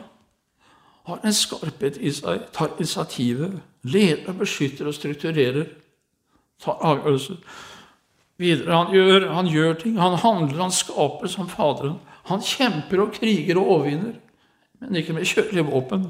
har 1.09 1.21
en 1.25 1.35
skarphet 1.35 1.99
i 1.99 2.13
seg, 2.15 2.47
tar 2.55 2.77
initiativet, 2.79 3.59
leder, 3.83 4.33
beskytter 4.39 4.87
og 4.87 4.95
strukturerer, 4.95 5.67
tar 6.63 6.79
avgjørelser 6.79 7.41
videre. 8.43 8.75
Han 8.75 8.93
gjør, 8.95 9.29
han 9.35 9.51
gjør 9.51 9.79
ting, 9.81 10.01
han 10.01 10.19
handler, 10.19 10.63
han 10.63 10.75
skaper 10.75 11.31
som 11.31 11.49
Faderen. 11.51 11.99
Han 12.31 12.43
kjemper 12.43 13.03
og 13.03 13.15
kriger 13.17 13.59
og 13.59 13.71
overvinner, 13.77 14.15
men 14.81 14.99
ikke 14.99 15.17
med 15.17 15.27
kjølige 15.27 15.67
våpen. 15.67 16.07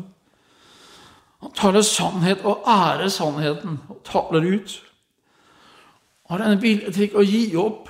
Han 1.43 1.55
taler 1.57 1.82
sannhet 1.82 2.45
og 2.45 2.68
ærer 2.68 3.09
sannheten 3.09 3.80
og 3.88 4.03
taler 4.05 4.45
ut. 4.55 4.76
Har 6.30 6.45
en 6.45 6.61
vilje 6.62 6.93
til 6.93 7.09
ikke 7.09 7.20
å 7.20 7.26
gi 7.26 7.47
opp, 7.59 7.88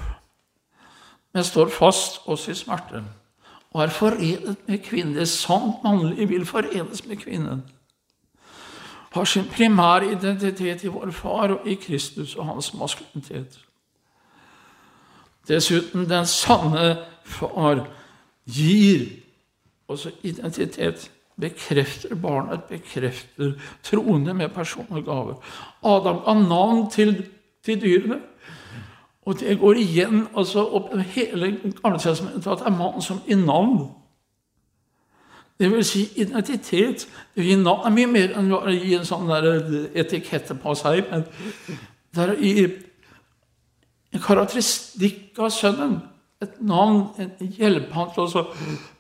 men 1.34 1.44
står 1.44 1.70
fast 1.72 2.22
også 2.26 2.52
i 2.52 2.56
smerte. 2.56 3.02
Og 3.72 3.82
er 3.82 3.88
forenet 3.88 4.56
med 4.68 4.78
kvinnen. 4.84 5.16
Det 5.16 5.28
sant 5.28 5.84
mannlige 5.84 6.28
vil 6.28 6.46
forenes 6.46 7.06
med 7.06 7.16
kvinnen. 7.16 7.62
Har 9.12 9.24
sin 9.24 9.44
primære 9.44 10.12
identitet 10.12 10.84
i 10.84 10.92
vår 10.92 11.10
far 11.10 11.52
og 11.56 11.66
i 11.68 11.74
Kristus 11.74 12.36
og 12.36 12.46
hans 12.46 12.74
maskulinitet. 12.74 13.58
Dessuten, 15.48 16.08
den 16.08 16.26
sanne 16.26 16.96
far 17.24 17.86
gir 18.46 19.06
også 19.88 20.10
identitet 20.22 21.10
bekrefter 21.40 22.14
barnet, 22.14 22.64
bekrefter 22.64 23.52
troende 23.82 24.34
med 24.34 24.48
personlige 24.48 25.04
gaver. 25.04 25.34
Adam 25.84 26.20
ga 26.24 26.34
navn 26.48 26.90
til, 26.90 27.26
til 27.64 27.80
dyrene. 27.80 28.20
Og 29.26 29.40
det 29.40 29.58
går 29.58 29.78
igjen 29.78 30.26
altså 30.36 30.64
opp 30.74 30.94
hele 31.14 31.52
Gamletestamentet 31.82 32.46
at 32.50 32.58
det 32.58 32.66
er 32.66 32.76
mannen 32.76 33.02
som 33.02 33.20
i 33.26 33.34
navn. 33.38 33.84
Det 35.58 35.70
vil 35.70 35.84
si 35.84 36.08
identitet. 36.16 37.06
Det 37.36 37.44
gir 37.46 37.60
navn 37.62 37.86
er 37.86 37.94
mye 37.94 38.10
mer 38.10 38.32
enn 38.38 38.50
å 38.50 38.64
gi 38.72 38.96
en 38.98 39.06
sånn 39.06 39.30
etikette 39.94 40.56
på 40.58 40.74
seg. 40.74 41.04
Men 41.10 41.22
det 42.14 42.24
er 42.24 42.32
i 42.42 42.54
en 44.12 44.24
karakteristikk 44.24 45.38
av 45.38 45.52
sønnen. 45.54 46.00
Et 46.42 46.58
navn, 46.60 47.04
en 47.22 47.54
hjelpe 47.54 47.94
han 47.94 48.10
til 48.16 48.40
å 48.40 48.48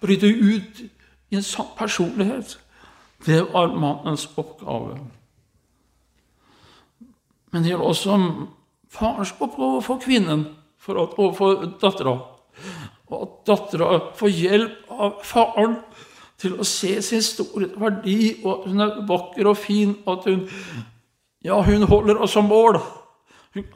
bryte 0.00 0.30
ut 0.30 0.84
i 1.32 1.36
en 1.40 1.42
sånn 1.42 1.74
personlighet. 1.74 2.54
Det 3.26 3.40
var 3.50 3.74
mannens 3.74 4.28
oppgave. 4.38 5.00
Men 7.50 7.62
det 7.62 7.72
gjelder 7.72 7.90
også 7.90 8.20
farens 8.92 9.34
oppgave 9.40 9.82
for 9.84 10.00
kvinnen 10.02 10.46
for 10.82 10.98
å, 10.98 11.08
og 11.16 11.36
for 11.38 11.66
dattera. 11.80 12.16
Og 13.12 13.18
at 13.18 13.36
dattera 13.48 13.90
får 14.18 14.32
hjelp 14.32 14.92
av 14.92 15.20
faren 15.26 15.76
til 16.42 16.56
å 16.58 16.66
se 16.66 16.96
sin 17.04 17.22
store 17.22 17.70
verdi, 17.78 18.34
og 18.42 18.50
at 18.52 18.70
hun 18.70 18.82
er 18.82 18.96
vakker 19.08 19.50
og 19.50 19.60
fin, 19.60 19.94
og 20.04 20.18
at 20.18 20.30
hun, 20.30 20.42
ja, 21.44 21.60
hun 21.62 21.86
holder 21.86 22.22
oss 22.24 22.34
som 22.34 22.50
mål. 22.50 22.80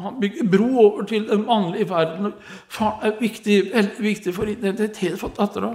Han 0.01 0.21
bygger 0.21 0.49
bro 0.51 0.71
over 0.81 1.05
til 1.05 1.29
den 1.29 1.45
mannlige 1.47 1.91
verden. 1.91 2.33
Faren 2.73 3.07
er 3.07 3.21
viktig, 3.21 3.59
veldig 3.75 4.03
viktig 4.03 4.35
for 4.35 4.49
identitet 4.49 5.19
for 5.21 5.35
dattera. 5.37 5.75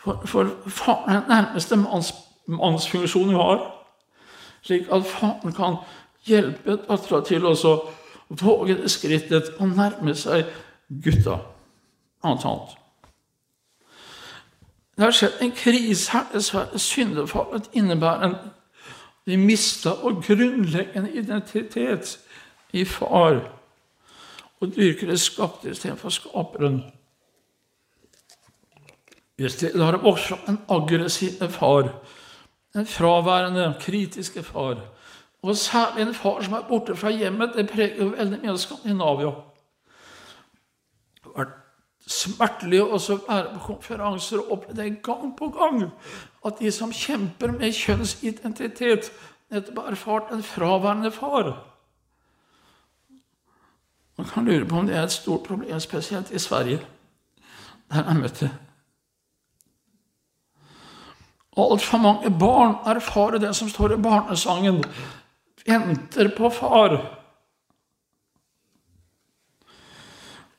For, 0.00 0.22
for 0.24 0.54
faren 0.66 1.10
er 1.10 1.20
den 1.20 1.28
nærmeste 1.28 1.76
manns, 1.76 2.14
mannsfunksjonen 2.46 3.34
vi 3.34 3.40
har. 3.42 3.64
Slik 4.62 4.88
at 4.92 5.08
faren 5.08 5.56
kan 5.56 5.80
hjelpe 6.28 6.78
dattera 6.86 7.20
til 7.26 7.48
å 7.50 7.56
det 8.30 8.90
skrittet 8.90 9.54
å 9.58 9.66
nærme 9.66 10.14
seg 10.14 10.46
gutta, 10.88 11.40
annet. 12.22 12.76
Det 14.96 15.06
har 15.06 15.16
skjedd 15.16 15.40
en 15.40 15.52
krise 15.56 16.12
her, 16.12 16.26
dessverre. 16.32 16.78
Syndefallet 16.78 17.70
innebærer 17.72 18.26
en 18.28 18.38
de 19.26 19.36
mista 19.36 19.94
vår 20.02 20.20
grunnleggende 20.24 21.12
identitet 21.12 22.18
i 22.72 22.84
far 22.84 23.40
og 24.60 24.72
dyrker 24.74 25.08
det 25.08 25.20
skapte 25.20 25.70
istedenfor 25.70 26.12
skaperen. 26.12 26.80
I 29.38 29.48
stedet 29.48 29.80
har 29.80 29.96
det 29.96 30.04
også 30.04 30.36
en 30.48 30.58
aggressiv 30.68 31.40
far, 31.48 31.88
en 32.76 32.86
fraværende, 32.86 33.74
kritiske 33.80 34.42
far. 34.42 34.82
Og 35.42 35.56
særlig 35.56 36.02
en 36.02 36.14
far 36.14 36.42
som 36.42 36.52
er 36.52 36.66
borte 36.68 36.96
fra 36.96 37.10
hjemmet. 37.10 37.54
Det 37.56 37.68
preger 37.70 38.02
jo 38.04 38.10
veldig 38.12 38.40
mye 38.42 38.52
av 38.52 38.58
Skandinavia. 38.60 39.32
Det 41.14 41.24
har 41.24 41.38
vært 41.38 41.56
smertelig 42.10 42.82
å 42.82 42.98
være 42.98 43.54
på 43.54 43.64
konferanser 43.66 44.42
og 44.42 44.52
oppleve 44.56 44.90
gang 45.04 45.32
på 45.38 45.48
gang 45.54 45.82
at 46.44 46.60
de 46.60 46.72
som 46.72 46.92
kjemper 46.92 47.52
med 47.54 47.76
kjønnsidentitet, 47.76 49.10
nettopp 49.50 49.82
har 49.82 49.92
erfart 49.92 50.32
en 50.32 50.42
fraværende 50.42 51.10
far. 51.10 51.52
Man 54.18 54.28
kan 54.28 54.44
lure 54.44 54.66
på 54.68 54.76
om 54.76 54.86
det 54.86 54.96
er 54.96 55.06
et 55.06 55.12
stort 55.12 55.46
problem, 55.46 55.80
spesielt 55.80 56.30
i 56.30 56.38
Sverige, 56.38 56.82
der 57.90 58.04
jeg 58.04 58.16
møtte 58.16 58.50
Altfor 61.56 61.98
mange 61.98 62.30
barn 62.38 62.76
erfarer 62.86 63.38
det 63.38 63.56
som 63.56 63.68
står 63.68 63.92
i 63.92 64.02
barnesangen 64.02 64.84
venter 65.66 66.30
på 66.36 66.50
far. 66.50 67.16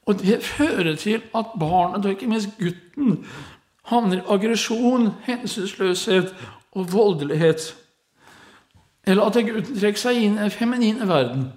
Og 0.05 0.19
det 0.19 0.43
fører 0.43 0.95
til 0.95 1.21
at 1.35 1.45
barnet, 1.59 2.05
og 2.05 2.11
ikke 2.11 2.27
minst 2.27 2.49
gutten, 2.59 3.25
havner 3.83 4.17
i 4.17 4.25
aggresjon, 4.29 5.09
hensynsløshet 5.23 6.35
og 6.71 6.93
voldelighet. 6.93 7.75
Eller 9.03 9.23
at 9.23 9.33
gutten 9.33 9.79
trekker 9.79 9.99
seg 9.99 10.21
inn 10.21 10.37
i 10.39 10.45
den 10.45 10.51
feminine 10.51 11.07
verden. 11.07 11.51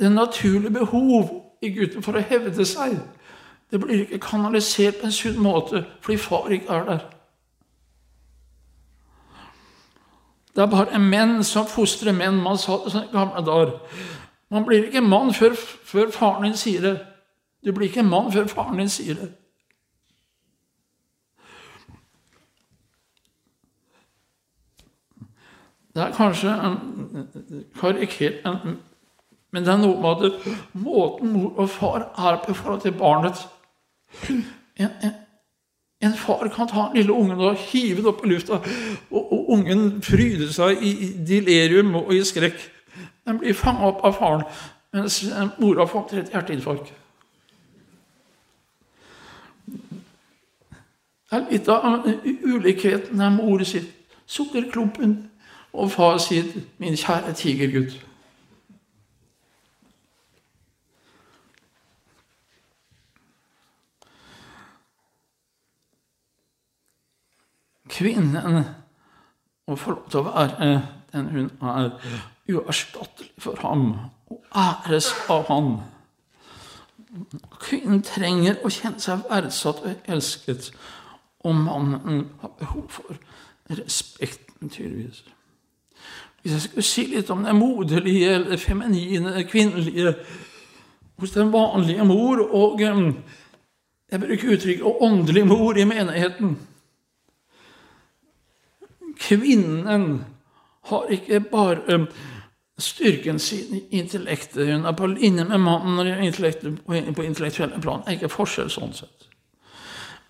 Det 0.00 0.12
naturlige 0.12 0.70
behov 0.70 1.30
i 1.62 1.70
gutten 1.74 2.02
for 2.02 2.16
å 2.16 2.24
hevde 2.24 2.64
seg 2.64 2.98
det 3.70 3.80
blir 3.80 4.00
ikke 4.00 4.18
kanalisert 4.18 5.00
på 5.00 5.06
en 5.06 5.12
sunn 5.12 5.38
måte 5.42 5.84
fordi 6.00 6.18
far 6.18 6.50
ikke 6.54 6.72
er 6.72 6.84
der. 6.84 6.98
Det 10.56 10.62
er 10.62 10.72
bare 10.72 10.98
menn 10.98 11.42
som 11.44 11.66
fostrer 11.68 12.14
menn. 12.16 12.38
Man 12.40 12.56
sa 12.56 12.78
det 12.80 12.94
sånn 12.94 13.10
i 13.10 13.12
gamle 13.12 13.42
dager. 13.44 13.74
Man 14.48 14.64
blir 14.64 14.86
ikke 14.86 15.02
mann 15.04 15.34
før, 15.36 15.52
før 15.84 16.08
faren 16.14 16.46
din 16.46 16.56
sier 16.56 16.80
det. 16.80 16.94
Du 17.60 17.74
blir 17.76 17.90
ikke 17.90 18.06
mann 18.06 18.30
før 18.32 18.48
faren 18.48 18.80
din 18.80 18.88
sier 18.88 19.18
det. 19.20 19.28
Det 25.92 26.04
er 26.04 26.16
kanskje 26.16 26.52
en 26.52 26.74
karikert, 27.80 28.48
men 29.52 29.64
det 29.64 29.72
er 29.72 29.78
noe 29.80 30.00
med 30.00 30.24
at 30.28 30.48
måten 30.72 31.32
mor 31.32 31.54
og 31.56 31.70
far 31.72 32.08
er 32.16 32.40
på 32.44 32.52
i 32.52 32.54
forhold 32.54 32.80
til 32.80 32.92
barnet 32.96 33.44
en, 34.28 34.90
en, 35.02 35.14
en 36.00 36.14
far 36.14 36.48
kan 36.48 36.68
ta 36.68 36.88
den 36.88 36.96
lille 36.96 37.12
ungen 37.12 37.40
og 37.40 37.56
hive 37.56 37.96
den 37.96 38.06
opp 38.06 38.24
i 38.24 38.28
lufta, 38.28 38.60
og, 39.10 39.32
og 39.32 39.50
ungen 39.50 40.02
fryder 40.02 40.52
seg 40.52 40.82
i, 40.84 40.92
delirium 41.28 41.94
og 41.94 42.12
i 42.14 42.22
skrekk. 42.24 42.58
Den 43.26 43.40
blir 43.40 43.56
fanga 43.56 43.88
opp 43.88 44.04
av 44.04 44.16
faren, 44.18 44.44
mens 44.94 45.22
mora 45.58 45.86
får 45.88 46.18
et 46.20 46.32
hjerteinfarkt. 46.34 46.92
Det 51.26 51.40
er 51.40 51.46
litt 51.50 51.68
av 51.68 52.04
ulikheten 52.46 53.18
der 53.18 53.32
mor 53.34 53.64
sier 53.64 53.82
'sukkerklumpen', 54.26 55.16
og 55.72 55.90
far 55.90 56.18
sier 56.18 56.44
'min 56.78 56.96
kjære 56.96 57.32
tigergutt'. 57.32 58.05
Kvinnen 67.88 68.64
å 69.66 69.76
få 69.76 69.90
lov 69.96 70.10
til 70.10 70.20
å 70.20 70.30
være 70.30 70.70
den 71.12 71.28
hun 71.32 71.50
er, 71.62 71.90
uerstattelig 72.48 73.32
for 73.42 73.58
ham 73.62 73.86
og 74.30 74.42
æres 74.54 75.10
av 75.30 75.46
ham. 75.50 75.70
Kvinnen 77.62 78.02
trenger 78.06 78.60
å 78.64 78.70
kjenne 78.70 79.00
seg 79.02 79.24
verdsatt 79.30 79.82
og 79.86 80.10
elsket, 80.10 80.70
og 81.46 81.54
mannen 81.54 82.26
har 82.42 82.52
behov 82.58 82.84
for 82.98 83.18
respekt, 83.70 84.50
tydeligvis. 84.60 85.24
Hvis 86.42 86.52
jeg 86.52 86.62
skulle 86.62 86.86
si 86.86 87.06
litt 87.10 87.30
om 87.30 87.42
det 87.42 87.54
moderlige, 87.54 88.34
eller 88.34 88.60
feminine, 88.62 89.44
kvinnelige 89.50 90.14
hos 91.18 91.32
den 91.34 91.52
vanlige 91.52 92.04
mor, 92.04 92.42
og 92.44 92.80
jeg 92.80 94.20
bruker 94.20 94.52
uttrykket 94.54 94.84
'åndelig 95.00 95.46
mor' 95.46 95.78
i 95.78 95.84
menigheten 95.84 96.58
Kvinnen 99.18 100.24
har 100.90 101.06
ikke 101.10 101.40
bare 101.40 102.06
styrken 102.78 103.38
sin 103.38 103.74
i 103.74 103.82
intellektet. 103.90 104.66
Hun 104.66 104.84
er 104.84 104.92
på 104.92 105.06
linje 105.06 105.44
med 105.44 105.58
mannen 105.58 107.14
på 107.14 107.22
intellektuelle 107.22 107.80
plan. 107.80 108.00
Det 108.00 108.08
er 108.08 108.18
ikke 108.20 108.28
forskjell 108.28 108.70
sånn 108.70 108.94
sett. 108.94 109.28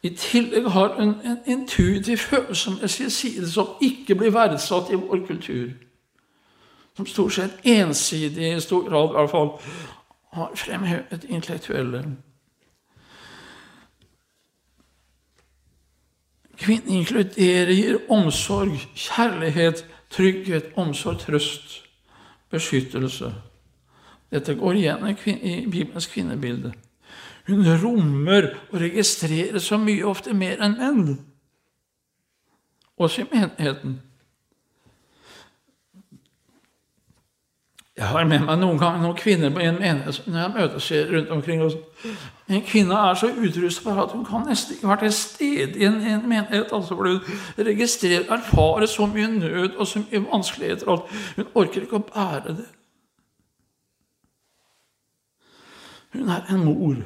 I 0.03 0.12
tillegg 0.14 0.68
har 0.70 0.95
hun 0.99 1.14
en 1.24 1.39
intuitiv 1.47 2.16
følelsesmessig 2.16 3.12
side 3.12 3.51
som 3.51 3.80
ikke 3.82 4.14
blir 4.14 4.30
verdsatt 4.30 4.93
i 4.93 4.99
vår 5.01 5.24
kultur. 5.26 5.70
Som 6.97 7.07
stort 7.07 7.32
sett 7.32 7.64
ensidig, 7.64 8.57
i 8.57 8.61
stor 8.61 8.87
grad 8.89 9.11
i 9.11 9.16
hvert 9.16 9.30
fall, 9.30 9.51
har 10.32 10.53
fremhevet 10.55 11.26
intellektuelle. 11.28 12.05
Kvinnen 16.57 17.03
inkluderer, 17.03 17.73
gir 17.73 17.99
omsorg, 18.09 18.79
kjærlighet, 18.97 19.85
trygghet, 20.11 20.73
omsorg, 20.77 21.19
trøst, 21.19 21.83
beskyttelse. 22.51 23.33
Dette 24.33 24.55
går 24.59 24.81
igjen 24.81 25.07
i 25.37 25.55
Bibelens 25.71 26.09
kvinnebilde. 26.11 26.73
Hun 27.47 27.67
rommer 27.83 28.49
og 28.73 28.81
registrerer 28.81 29.59
så 29.63 29.79
mye, 29.79 30.03
ofte 30.07 30.35
mer 30.35 30.63
enn 30.65 30.79
menn. 30.81 31.19
Også 32.97 33.23
i 33.23 33.29
menigheten. 33.31 34.01
Jeg 37.97 38.07
har 38.07 38.25
med 38.29 38.43
meg 38.45 38.59
noen 38.61 38.77
ganger 38.77 39.01
noen 39.01 39.17
kvinner 39.17 39.53
på 39.55 39.63
en 39.65 39.79
menighet 39.81 40.27
når 40.29 40.41
jeg 40.41 40.53
møter 40.53 40.83
ser 40.85 41.13
rundt 41.15 41.31
omkring. 41.33 41.63
En 42.53 42.65
kvinne 42.69 42.99
er 43.09 43.17
så 43.17 43.31
utrustet 43.33 43.85
for 43.87 44.03
at 44.03 44.13
hun 44.13 44.25
kan 44.25 44.45
nesten 44.45 44.77
ikke 44.77 44.89
være 44.91 45.07
til 45.07 45.15
stede 45.17 45.81
i 45.81 45.87
en, 45.89 45.97
en 46.05 46.29
menighet. 46.29 46.73
altså 46.73 46.93
for 46.93 47.09
Hun 47.09 47.67
registrerer, 47.71 48.29
erfarer 48.29 48.87
så 48.87 49.07
mye 49.07 49.31
nød 49.39 49.77
og 49.77 49.87
så 49.87 50.03
mye 50.05 50.27
vanskeligheter 50.33 50.93
at 50.93 51.17
hun 51.37 51.49
orker 51.55 51.87
ikke 51.87 51.97
å 51.97 52.05
bære 52.11 52.57
det. 52.61 52.69
Hun 56.13 56.29
er 56.29 56.53
en 56.53 56.65
mor. 56.65 57.01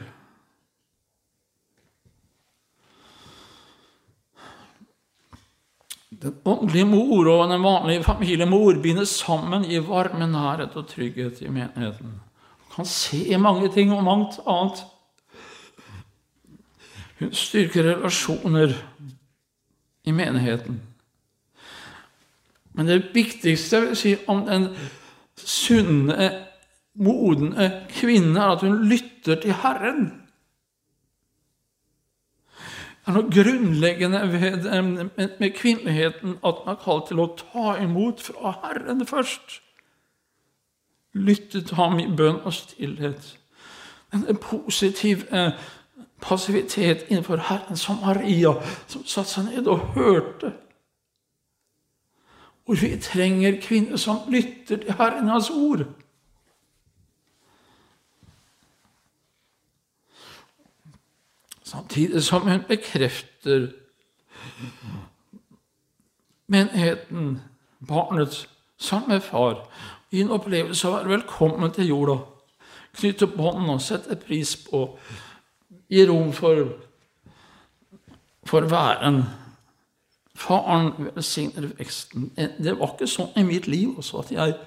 Den 6.21 6.35
åndelige 6.45 6.85
mor 6.85 7.29
og 7.33 7.47
den 7.49 7.63
vanlige 7.65 8.05
familiemor 8.05 8.83
bindes 8.83 9.09
sammen 9.23 9.65
i 9.65 9.79
varme 9.81 10.27
nærhet 10.29 10.77
og 10.77 10.89
trygghet 10.89 11.41
i 11.41 11.49
menigheten. 11.49 12.21
Hun 12.61 12.75
kan 12.75 12.85
se 12.85 13.39
mange 13.39 13.73
ting 13.73 13.93
og 13.93 14.05
mangt 14.05 14.41
annet. 14.47 14.85
Hun 17.21 17.33
styrker 17.33 17.89
relasjoner 17.89 18.75
i 20.05 20.13
menigheten. 20.13 20.81
Men 22.73 22.87
det 22.89 23.15
viktigste 23.15 23.81
vil 23.81 23.97
si 23.97 24.15
om 24.29 24.45
den 24.47 24.69
sunne, 25.37 26.31
modne 26.95 27.87
kvinnen, 27.89 28.37
er 28.37 28.55
at 28.57 28.61
hun 28.61 28.85
lytter 28.89 29.41
til 29.41 29.53
Herren. 29.63 30.20
Er 33.07 33.17
noe 33.17 33.31
grunnleggende 33.33 34.21
ved, 34.33 34.69
med 35.41 35.51
kvinneligheten 35.57 36.37
at 36.45 36.63
man 36.67 36.75
er 36.75 36.81
kalt 36.85 37.09
til 37.09 37.23
å 37.23 37.31
ta 37.39 37.75
imot 37.81 38.21
fra 38.21 38.53
Herren 38.63 39.07
først. 39.07 39.61
Lytte 41.17 41.63
til 41.65 41.77
ham 41.81 41.99
i 41.99 42.07
bønn 42.17 42.43
og 42.45 42.53
stillhet. 42.55 43.37
En 44.15 44.37
positiv 44.43 45.25
eh, 45.33 45.53
passivitet 46.23 47.07
innenfor 47.09 47.37
Herren, 47.49 47.77
som 47.77 48.03
Maria, 48.05 48.53
som 48.87 49.07
satte 49.07 49.31
seg 49.31 49.49
ned 49.49 49.71
og 49.71 49.95
hørte. 49.97 50.53
Hvor 52.65 52.79
vi 52.79 52.93
trenger 53.03 53.59
kvinner 53.63 53.97
som 53.97 54.29
lytter 54.29 54.77
til 54.77 54.99
Herren 54.99 55.33
hans 55.33 55.51
ord. 55.51 55.87
Samtidig 61.71 62.23
som 62.23 62.49
hun 62.49 62.63
bekrefter 62.69 63.69
menigheten, 66.47 67.41
barnet, 67.89 68.49
sammen 68.79 69.09
med 69.09 69.21
far, 69.21 69.69
i 70.11 70.21
en 70.21 70.33
opplevelse 70.35 70.89
av 70.89 70.95
å 70.95 70.97
være 70.97 71.13
velkommen 71.13 71.71
til 71.71 71.93
jorda. 71.93 72.17
Knytte 72.99 73.29
bånd 73.31 73.71
og 73.71 73.83
sette 73.85 74.17
pris 74.19 74.57
på, 74.65 74.81
gi 75.87 76.03
rom 76.09 76.33
for, 76.35 76.73
for 78.51 78.67
væren. 78.67 79.23
Faren 80.35 80.91
velsigner 81.13 81.71
veksten. 81.79 82.33
Det 82.35 82.75
var 82.81 82.97
ikke 82.97 83.13
sånn 83.15 83.31
i 83.39 83.47
mitt 83.47 83.71
liv 83.71 83.95
også 83.95 84.25
at 84.25 84.35
jeg, 84.35 84.59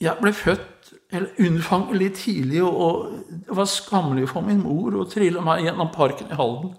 jeg 0.00 0.16
ble 0.20 0.32
født 0.32 0.90
eller 1.12 1.40
unnfanget 1.40 1.98
litt 2.00 2.18
tidlig, 2.20 2.62
og 2.62 3.12
det 3.46 3.56
var 3.56 3.68
skammelig 3.70 4.28
for 4.28 4.44
min 4.44 4.62
mor 4.62 4.96
å 4.98 5.06
trille 5.08 5.42
meg 5.44 5.64
gjennom 5.64 5.92
parken 5.94 6.32
i 6.32 6.38
Halden. 6.38 6.74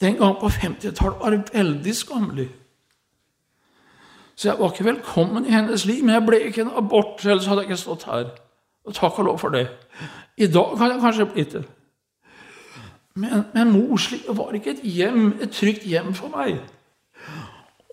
Den 0.00 0.16
gang 0.16 0.36
på 0.40 0.48
50-tallet 0.48 1.20
var 1.20 1.34
det 1.34 1.54
veldig 1.54 1.94
skammelig. 1.96 2.48
Så 4.40 4.48
jeg 4.48 4.58
var 4.58 4.70
ikke 4.72 4.84
velkommen 4.84 5.46
i 5.46 5.52
hennes 5.52 5.84
liv. 5.84 6.04
Men 6.04 6.14
jeg 6.14 6.26
ble 6.26 6.38
ikke 6.48 6.62
en 6.64 6.76
abort, 6.80 7.20
ellers 7.26 7.46
hadde 7.46 7.66
jeg 7.66 7.70
ikke 7.70 7.82
stått 7.82 8.06
her. 8.08 8.30
Og 8.88 8.94
takk 8.96 9.18
og 9.20 9.26
lov 9.28 9.38
for 9.42 9.52
det. 9.52 9.66
I 10.40 10.48
dag 10.48 10.78
kan 10.78 10.94
jeg 10.94 11.02
kanskje 11.02 11.26
blitt 11.28 11.52
det. 11.52 11.64
Men, 13.20 13.42
men 13.54 13.72
morslivet 13.74 14.36
var 14.38 14.56
ikke 14.56 14.70
et 14.70 14.80
hjem, 14.82 15.34
et 15.42 15.52
trygt 15.52 15.84
hjem 15.84 16.14
for 16.16 16.32
meg. 16.32 16.62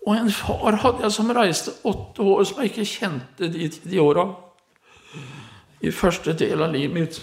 Og 0.08 0.16
en 0.16 0.30
far 0.32 0.78
hadde 0.80 1.04
jeg 1.04 1.12
som 1.12 1.32
reiste 1.36 1.74
åtte 1.84 2.24
år, 2.24 2.44
som 2.48 2.62
jeg 2.62 2.70
ikke 2.72 2.84
kjente 2.88 3.50
de, 3.52 3.68
de 3.68 3.98
åra 4.00 4.24
i 5.84 5.90
første 5.92 6.32
del 6.32 6.64
av 6.64 6.72
livet 6.72 6.94
mitt. 6.94 7.18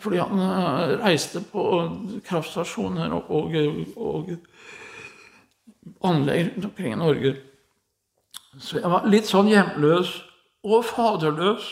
Fordi 0.00 0.18
han 0.22 0.40
eh, 0.40 0.94
reiste 1.04 1.42
på 1.52 1.66
kraftstasjoner 2.26 3.12
og, 3.12 3.30
og, 3.30 3.52
og 3.96 4.32
anlegg 6.08 6.48
rundt 6.48 6.70
omkring 6.70 6.96
i 6.96 7.02
Norge. 7.02 7.34
Så 8.58 8.80
jeg 8.80 8.90
var 8.90 9.06
litt 9.12 9.28
sånn 9.28 9.52
hjemløs 9.52 10.16
og 10.64 10.84
faderløs. 10.88 11.68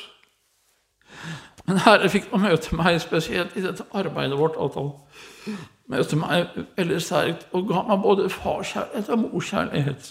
Men 1.64 1.80
Herre 1.84 2.12
fikk 2.12 2.30
å 2.34 2.40
møte 2.44 2.76
meg, 2.76 3.00
spesielt 3.02 3.56
i 3.56 3.64
dette 3.64 3.88
arbeidet 3.96 4.38
vårt. 4.38 4.60
at 4.60 4.76
møtte 5.90 6.16
meg 6.18 6.48
veldig 6.78 7.02
sterkt 7.02 7.46
og 7.52 7.68
ga 7.68 7.84
meg 7.88 8.02
både 8.04 8.30
farskjærlighet 8.30 9.08
og 9.10 9.22
morskjærlighet. 9.26 10.10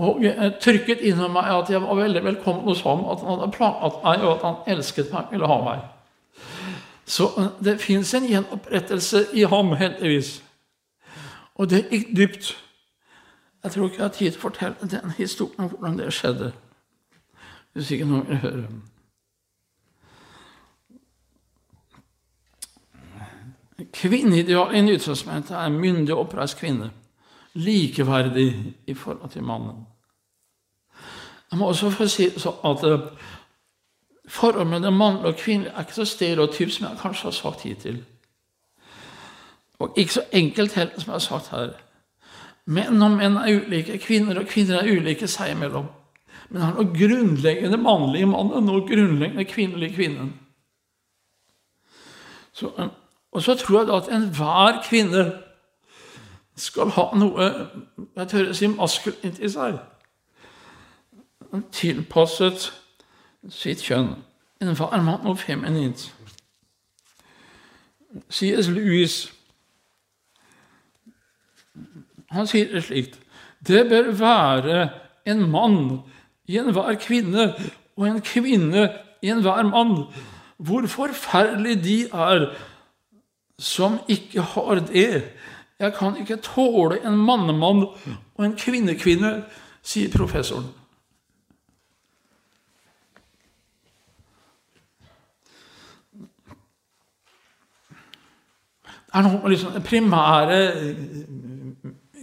Og 0.00 0.24
trykket 0.64 1.02
innom 1.04 1.34
meg 1.36 1.50
at 1.52 1.70
jeg 1.70 1.82
var 1.82 1.98
veldig 1.98 2.22
velkommen 2.24 2.64
hos 2.64 2.80
ham, 2.86 3.04
at 3.04 3.20
han 3.20 3.36
hadde 3.36 3.52
planlagt 3.52 4.04
meg, 4.04 4.22
og 4.24 4.36
at 4.36 4.46
han 4.46 4.76
elsket 4.76 5.12
meg, 5.12 5.26
og 5.26 5.34
ville 5.34 5.50
ha 5.50 5.58
meg. 5.64 5.82
Så 7.10 7.26
eh, 7.36 7.50
det 7.64 7.80
fins 7.80 8.14
en 8.14 8.28
gjenopprettelse 8.28 9.26
i 9.36 9.44
ham, 9.50 9.74
heldigvis. 9.76 10.42
Og 11.54 11.70
det 11.70 11.84
gikk 11.90 12.16
dypt. 12.16 12.56
Jeg 13.64 13.72
tror 13.72 13.84
ikke 13.84 13.96
jeg 13.96 14.04
har 14.04 14.14
tid 14.14 14.30
til 14.30 14.40
å 14.40 14.46
fortelle 14.46 14.90
den 14.90 15.12
historien 15.18 15.66
om 15.66 15.68
hvordan 15.74 15.98
det 15.98 16.12
skjedde. 16.16 16.52
Hvis 17.74 17.90
ikke 17.90 18.08
noen 18.08 18.28
vil 18.28 18.40
høre. 18.46 18.64
Kvinneidealet 23.92 24.76
i 24.76 24.80
Nytestamentet 24.80 25.56
er 25.56 25.68
myndig, 25.68 26.14
oppreist 26.14 26.58
kvinne. 26.58 26.90
Likeverdig 27.54 28.74
i 28.86 28.94
forhold 28.94 29.30
til 29.30 29.42
mannen. 29.42 29.86
Jeg 31.50 31.58
må 31.58 31.66
også 31.66 31.90
få 31.90 32.06
si 32.06 32.28
at 32.64 32.84
eh, 32.86 33.00
forholdet 34.28 34.66
mellom 34.70 34.94
mann 34.94 35.16
og 35.16 35.36
kvinnelig 35.36 35.72
er 35.74 35.80
ikke 35.80 35.94
så 35.94 36.04
stereotypt 36.04 36.72
som 36.72 36.86
jeg 36.86 36.98
kanskje 37.02 37.24
har 37.24 37.30
sagt 37.30 37.62
hittil. 37.62 38.04
Og 39.78 39.94
ikke 39.96 40.12
så 40.12 40.22
enkelt 40.32 40.74
heller, 40.74 41.00
som 41.00 41.10
jeg 41.10 41.14
har 41.14 41.18
sagt 41.18 41.50
her. 41.50 41.72
Menn 42.66 43.02
og 43.02 43.16
menn 43.16 43.36
er 43.40 43.56
ulike, 43.56 43.98
kvinner 43.98 44.38
og 44.38 44.46
kvinner 44.46 44.78
er 44.78 44.92
ulike 44.92 45.26
seg 45.26 45.56
imellom. 45.56 45.88
Men 46.50 46.62
er 46.62 46.76
noe 46.76 46.92
grunnleggende 46.94 47.78
mannlig 47.80 48.22
i 48.22 48.30
mannen, 48.30 48.66
noe 48.66 48.86
grunnleggende 48.86 49.44
kvinnelig 49.48 49.90
i 49.90 49.94
kvinnen. 49.94 50.32
Så, 52.52 52.70
eh, 52.78 52.90
og 53.32 53.42
så 53.42 53.54
tror 53.54 53.78
jeg 53.78 53.88
da 53.88 53.96
at 54.00 54.10
enhver 54.14 54.82
kvinne 54.88 55.24
skal 56.56 56.90
ha 56.96 57.06
noe 57.16 57.46
jeg 58.16 58.28
tør 58.28 58.50
å 58.50 58.56
si 58.56 58.68
maskulint 58.72 59.38
i 59.40 59.50
seg 59.50 59.78
tilpasset 61.74 62.70
sitt 63.50 63.82
kjønn. 63.82 64.14
En 64.60 64.76
mann 65.04 65.26
og 65.26 65.38
feminint. 65.40 66.10
C.S. 68.28 68.68
Lewis 68.68 69.30
han 72.30 72.46
sier 72.46 72.68
det 72.70 72.82
slikt 72.82 73.20
Det 73.66 73.84
bør 73.86 74.10
være 74.18 74.78
en 75.30 75.44
mann 75.50 76.00
i 76.50 76.58
enhver 76.58 76.98
kvinne 76.98 77.52
og 77.96 78.06
en 78.08 78.20
kvinne 78.24 78.88
i 79.22 79.30
enhver 79.30 79.62
mann. 79.68 80.08
Hvor 80.58 80.86
forferdelig 80.86 81.76
de 81.84 81.98
er 82.08 82.50
som 83.60 83.98
ikke 84.08 84.42
har 84.54 84.82
det. 84.88 85.22
Jeg 85.80 85.94
kan 85.96 86.16
ikke 86.20 86.40
tåle 86.44 87.00
en 87.04 87.16
mannemann 87.16 87.86
og 88.34 88.44
en 88.44 88.56
kvinnekvinne, 88.56 89.42
sier 89.82 90.12
professoren. 90.12 90.68
er 99.14 99.26
noe 99.26 99.50
liksom, 99.50 99.72
Den 99.72 99.82
primære 99.82 100.58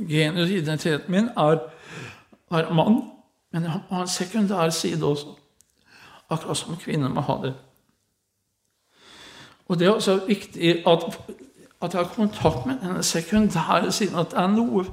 genusidentiteten 0.07 1.11
min 1.11 1.29
er, 1.38 1.59
er 2.51 2.73
mann, 2.73 3.01
men 3.53 3.63
jeg 3.63 3.71
har 3.71 4.01
en 4.01 4.07
sekundær 4.07 4.69
side 4.69 5.05
også. 5.05 5.35
Akkurat 6.29 6.57
som 6.57 6.77
kvinner 6.77 7.09
må 7.09 7.21
ha 7.21 7.39
det. 7.43 7.53
Og 9.68 9.80
det 9.80 9.88
er 9.88 9.91
også 9.91 10.20
viktig 10.28 10.88
at, 10.88 11.03
at 11.82 11.93
jeg 11.93 12.01
har 12.01 12.13
kontakt 12.15 12.65
med 12.65 12.80
denne 12.82 13.03
sekundære 13.03 13.91
siden. 13.91 14.20
At 14.20 14.32
det 14.32 14.39
er 14.39 14.47
noe 14.47 14.86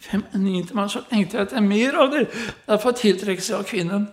feminint 0.00 0.70
i 0.70 0.74
meg. 0.74 0.90
Så 0.90 1.04
lengter 1.12 1.44
etter 1.44 1.60
mer 1.60 1.98
av 2.00 2.10
det. 2.14 2.26
Derfor 2.68 2.96
tiltrekkes 2.96 3.50
jeg 3.50 3.58
av 3.58 3.68
kvinnen. 3.68 4.08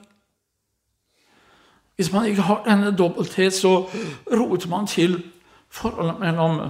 Hvis 1.96 2.14
man 2.14 2.26
ikke 2.26 2.48
har 2.48 2.64
denne 2.64 2.96
dobbelthet, 2.96 3.54
så 3.54 3.90
roter 4.32 4.70
man 4.70 4.88
til 4.88 5.24
forholdet 5.70 6.20
mellom 6.20 6.62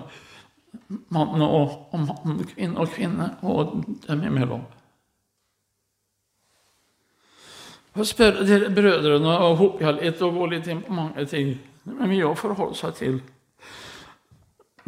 mann 1.10 1.42
og, 1.42 1.94
og 1.94 2.00
mann, 2.00 2.44
kvinne 2.50 2.78
og 2.78 2.90
kvinne, 2.90 3.36
og 3.42 3.84
dem 4.08 4.24
imellom. 4.24 4.62
Jeg 7.96 8.06
spørre 8.06 8.46
dere 8.48 8.70
brødrene 8.74 9.38
og 9.38 9.58
hoppe 9.58 9.92
litt 9.98 10.22
og 10.22 10.34
gå 10.34 10.46
litt 10.54 10.68
inn 10.68 10.82
på 10.86 10.94
mange 10.94 11.26
ting. 11.26 11.56
Det 11.84 11.96
er 11.96 12.12
mye 12.12 12.28
å 12.28 12.38
forholde 12.38 12.78
seg 12.78 12.98
til. 12.98 13.22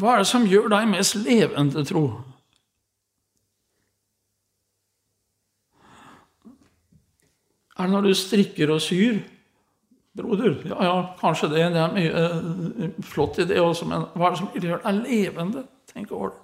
Hva 0.02 0.16
er 0.16 0.24
det 0.24 0.30
som 0.32 0.48
gjør 0.50 0.70
deg 0.74 0.90
mest 0.90 1.16
levende, 1.22 1.86
tro? 1.86 2.06
Er 7.78 7.88
det 7.88 7.94
når 7.94 8.02
du 8.10 8.14
strikker 8.18 8.74
og 8.74 8.82
syr? 8.82 9.22
Broder, 10.18 10.58
ja, 10.68 10.84
ja, 10.84 10.96
kanskje 11.20 11.50
det. 11.54 11.66
Det 11.74 11.82
er 11.82 11.94
mye 11.96 12.12
uh, 12.12 13.04
flott 13.06 13.40
i 13.40 13.48
det 13.48 13.62
også, 13.62 13.88
men 13.88 14.04
hva 14.14 14.28
er 14.28 14.36
det 14.36 14.42
som 14.42 14.50
gjør 14.58 14.82
deg 14.84 15.04
levende? 15.06 15.64
Tenk 15.94 16.12
over 16.12 16.34
det. 16.34 16.40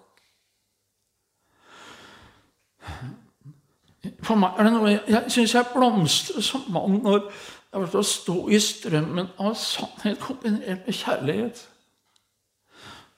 For 4.24 4.40
meg 4.40 4.56
er 4.56 4.68
det 4.68 4.72
noe 4.72 4.90
Jeg, 4.92 5.02
jeg 5.12 5.34
syns 5.34 5.54
jeg 5.58 5.70
blomstrer 5.74 6.46
som 6.46 6.64
mann 6.72 7.02
når 7.04 7.26
jeg 7.74 7.82
har 7.82 7.96
å 8.00 8.04
stå 8.04 8.36
i 8.50 8.60
strømmen 8.64 9.28
av 9.40 9.56
sannhet 9.60 10.20
kombinert 10.24 10.86
med 10.86 10.96
kjærlighet. 10.96 11.64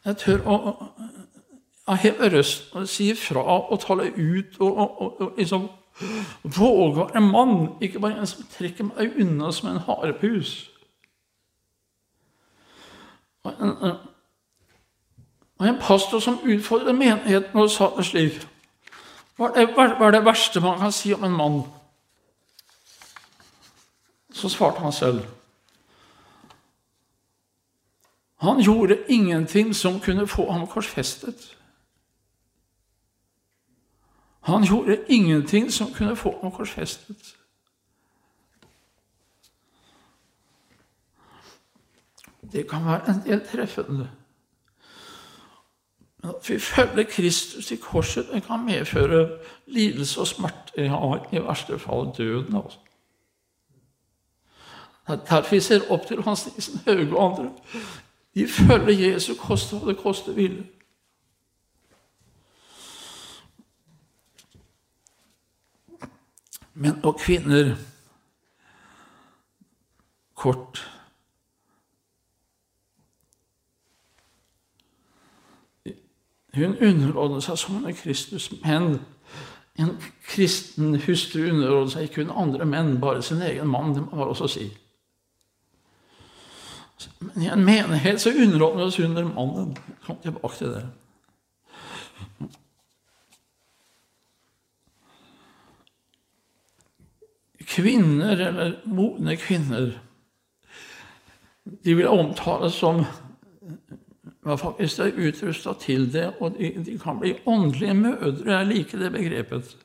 Jeg 0.06 0.18
tør 0.18 0.45
å, 0.50 0.56
å 1.88 1.97
heve 2.02 2.32
røsten 2.34 2.82
og 2.82 2.89
si 2.89 3.12
ifra 3.14 3.43
og 3.43 3.80
tale 3.84 4.10
ut 4.16 4.58
og, 4.60 4.78
og, 4.78 5.02
og, 5.02 5.22
og 5.22 5.38
liksom 5.38 5.70
våge 6.43 7.04
å 7.04 7.06
være 7.06 7.22
mann, 7.22 7.58
ikke 7.84 8.00
bare 8.00 8.22
en 8.22 8.30
som 8.30 8.45
trekker 8.54 8.88
meg 8.88 9.18
unna 9.20 9.52
som 9.52 9.70
en 9.70 9.82
harepus. 9.84 10.54
Og 13.43 13.52
en, 13.60 13.97
og 15.60 15.68
en 15.68 15.82
pastor 15.82 16.24
som 16.24 16.39
utfordret 16.43 16.95
menigheten 16.95 17.60
og 17.60 17.72
sa 17.72 17.91
det 17.97 18.08
slik 18.08 18.45
hva 19.39 19.54
er, 19.56 19.70
det, 19.70 19.76
hva 19.76 20.08
er 20.10 20.18
det 20.18 20.26
verste 20.26 20.60
man 20.60 20.82
kan 20.82 20.91
si 20.91 21.14
om 21.16 21.24
en 21.24 21.36
mann? 21.36 21.62
Så 24.32 24.50
svarte 24.50 24.80
han 24.80 24.92
selv. 24.92 25.26
Han 28.40 28.62
gjorde 28.62 29.04
ingenting 29.08 29.76
som 29.76 30.00
kunne 30.00 30.28
få 30.28 30.52
ham 30.52 30.68
korsfestet. 30.68 31.58
Han 34.40 34.64
gjorde 34.64 35.06
ingenting 35.08 35.72
som 35.72 35.94
kunne 35.94 36.16
få 36.16 36.40
ham 36.42 36.52
korsfestet. 36.52 37.36
Det 42.52 42.70
kan 42.70 42.86
være 42.86 43.10
en 43.10 43.22
del 43.26 43.48
treffende. 43.48 44.10
Men 46.22 46.32
at 46.36 46.50
vi 46.50 46.60
følger 46.60 47.04
Kristus 47.04 47.72
i 47.72 47.76
korset, 47.76 48.28
det 48.34 48.44
kan 48.44 48.66
medføre 48.66 49.40
lidelse 49.68 50.20
og 50.20 50.28
smerte, 50.28 50.72
ja, 50.76 51.16
i 51.32 51.38
verste 51.38 51.80
fall 51.80 52.12
døden. 52.18 52.56
Altså. 52.56 52.78
Derfor 55.10 55.51
vi 55.51 55.60
ser 55.60 55.91
opp 55.91 56.07
til 56.07 56.22
Hans 56.22 56.45
Nilsen 56.45 56.82
Hauge 56.86 57.18
og 57.18 57.24
andre. 57.26 57.51
De 58.36 58.47
følger 58.47 59.14
Jesu 59.14 59.34
koste 59.36 59.76
hva 59.76 59.89
det 59.89 59.97
koste 59.97 60.36
ville. 60.36 60.66
Menn 66.74 67.01
og 67.03 67.18
kvinner 67.20 67.76
kort 70.36 70.86
Hun 76.53 76.78
underordnet 76.82 77.43
seg 77.45 77.57
som 77.62 77.84
en 77.86 77.95
Kristus, 77.95 78.49
men 78.64 78.99
en 79.80 79.91
kristen 80.28 80.95
hustru 81.05 81.43
underordnet 81.51 81.93
seg 81.93 82.07
ikke 82.07 82.24
hun 82.24 82.34
andre 82.36 82.66
menn, 82.66 82.97
bare 83.01 83.22
sin 83.22 83.41
egen 83.45 83.70
mann. 83.70 83.93
det 83.93 84.01
må 84.01 84.16
man 84.16 84.28
også 84.28 84.47
si. 84.47 84.66
Men 87.20 87.43
i 87.43 87.47
en 87.47 87.66
menighet 87.66 88.22
så 88.22 88.34
underordner 88.34 88.86
oss 88.86 89.00
under 89.00 89.24
mannen. 89.24 89.78
Kom 90.06 90.18
tilbake 90.24 90.58
til 90.58 90.74
det. 90.76 90.86
Kvinner, 97.70 98.39
eller 98.47 98.80
modne 98.86 99.36
kvinner, 99.38 99.91
de 101.84 101.95
vil 101.95 102.08
omtales 102.08 102.74
som 102.74 103.04
var 104.41 104.58
faktisk 104.58 105.00
er 105.00 105.12
utrusta 105.28 105.74
til 105.80 106.14
det, 106.14 106.34
og 106.39 106.56
de, 106.58 106.84
de, 106.86 107.00
kan 107.00 107.20
bli 107.20 107.36
åndelige 107.45 107.93
mødre. 107.93 108.52
Jeg 108.52 108.68
liker 108.68 109.00
det 109.00 109.12
begrepet. 109.12 109.78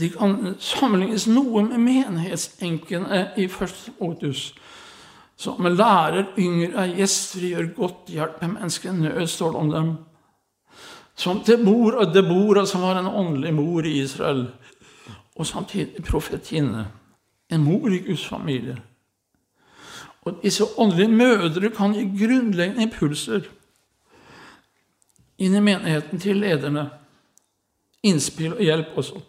De 0.00 0.10
kan 0.10 0.54
sammenlignes 0.58 1.26
noe 1.30 1.62
med 1.62 1.78
menighetsenkene 1.78 3.28
i 3.38 3.46
første 3.48 3.92
modus. 4.00 4.54
Som 5.36 5.66
lærer 5.66 6.30
yngre 6.38 6.86
gjester 6.94 7.46
gjør 7.48 7.70
godt 7.76 8.10
hjelp 8.14 8.40
med 8.42 8.54
mennesker 8.58 8.92
i 8.92 8.98
nød, 9.02 9.26
står 9.26 9.52
det 9.52 9.60
om 9.60 9.70
dem. 9.70 9.90
Som 11.16 11.42
Debora, 11.46 12.04
Debora, 12.04 12.66
som 12.66 12.82
var 12.82 12.98
en 12.98 13.10
åndelig 13.10 13.54
mor 13.54 13.86
i 13.86 13.98
Israel, 14.02 14.46
og 15.36 15.46
samtidig 15.46 16.04
profetinne. 16.04 16.86
En 17.50 17.64
mor 17.64 17.90
i 17.92 17.98
Guds 17.98 18.26
familie. 18.26 18.76
Og 20.24 20.38
disse 20.42 20.64
åndelige 20.78 21.08
mødre 21.08 21.70
kan 21.70 21.92
gi 21.92 22.06
grunnleggende 22.18 22.86
impulser 22.86 23.44
inn 25.38 25.54
i 25.54 25.60
menigheten 25.60 26.20
til 26.22 26.40
lederne. 26.40 26.88
Innspill 28.04 28.54
og 28.54 28.62
hjelp 28.62 28.96
også. 28.96 29.20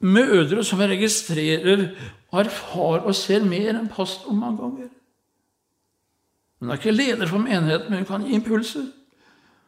Mødre 0.00 0.64
som 0.64 0.78
registrerer 0.78 1.88
og 2.30 2.40
erfarer 2.40 3.06
og 3.08 3.14
ser 3.14 3.44
mer 3.44 3.72
enn 3.74 3.88
pastor 3.88 4.32
mange 4.32 4.62
ganger. 4.62 4.92
Hun 6.60 6.70
er 6.70 6.80
ikke 6.80 6.94
leder 6.94 7.26
for 7.26 7.38
menigheten, 7.38 7.90
men 7.90 8.02
hun 8.02 8.08
kan 8.08 8.26
gi 8.26 8.34
impulser. 8.34 8.86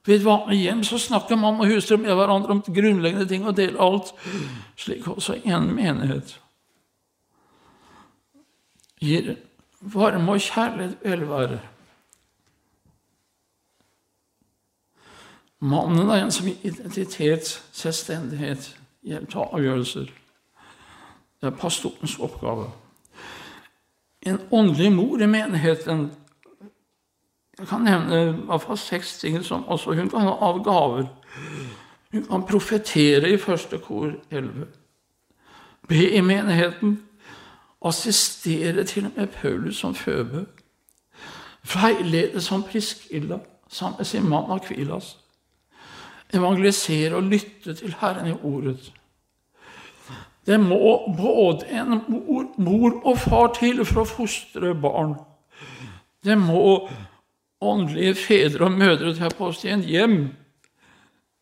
Ved 0.06 0.14
et 0.14 0.24
vanlig 0.24 0.58
hjem 0.62 0.82
så 0.86 0.98
snakker 1.02 1.36
mann 1.36 1.60
og 1.60 1.68
hustru 1.68 1.96
med 1.98 2.14
hverandre 2.14 2.54
om 2.54 2.62
grunnleggende 2.62 3.26
ting 3.28 3.46
og 3.46 3.56
deler 3.56 3.82
alt. 3.82 4.12
Slik 4.78 5.08
også 5.08 5.40
en 5.44 5.72
menighet 5.74 6.36
gir 9.00 9.34
varme 9.80 10.32
og 10.32 10.40
kjærlighet 10.40 10.96
velvære. 11.04 11.58
Mannen 15.60 16.10
er 16.10 16.22
en 16.24 16.32
som 16.32 16.46
gir 16.48 16.64
identitet, 16.64 17.50
selvstendighet, 17.72 18.70
til 19.06 19.38
avgjørelser. 19.38 20.10
Det 21.40 21.46
er 21.46 21.56
pastorens 21.56 22.18
oppgave. 22.18 22.70
En 24.26 24.40
åndelig 24.50 24.92
mor 24.92 25.20
i 25.22 25.26
menigheten 25.26 26.10
Jeg 27.58 27.66
kan 27.66 27.80
nevne 27.80 28.16
i 28.28 28.32
hvert 28.46 28.60
fall 28.62 28.76
seks 28.76 29.18
ting 29.18 29.44
som 29.44 29.68
også 29.68 29.94
hun 29.94 30.10
kan 30.12 30.20
ha 30.20 30.34
av 30.44 30.58
gaver. 30.64 31.06
Hun 32.12 32.24
kan 32.26 32.42
profetere 32.44 33.30
i 33.30 33.38
første 33.40 33.78
kor 33.78 34.10
11. 34.30 34.66
Be 35.88 36.10
i 36.10 36.20
menigheten 36.20 36.98
assistere 37.88 38.84
til 38.84 39.06
og 39.06 39.12
med 39.16 39.26
Paulus 39.26 39.76
som 39.76 39.94
føbe, 39.94 40.46
veilede 41.74 42.40
som 42.40 42.62
Priskilla 42.62 43.38
sammen 43.68 43.96
med 43.98 44.04
sin 44.04 44.28
mann 44.28 44.50
Akvilas, 44.50 45.18
evangelisere 46.34 47.14
og 47.14 47.22
lytte 47.22 47.74
til 47.74 47.94
Herren 48.00 48.28
i 48.28 48.34
ordet. 48.42 48.92
Det 50.46 50.58
må 50.62 51.14
både 51.18 51.66
en 51.74 52.00
mor, 52.06 52.46
mor 52.56 53.00
og 53.04 53.18
far 53.18 53.48
til 53.58 53.82
for 53.84 54.04
å 54.04 54.08
fostre 54.08 54.74
barn. 54.78 55.16
Det 56.22 56.36
må 56.38 56.86
åndelige 57.60 58.14
fedre 58.14 58.68
og 58.68 58.76
mødre 58.78 59.14
ta 59.16 59.30
på 59.32 59.50
oss 59.50 59.64
i 59.64 59.72
en 59.74 59.82
hjem, 59.82 60.16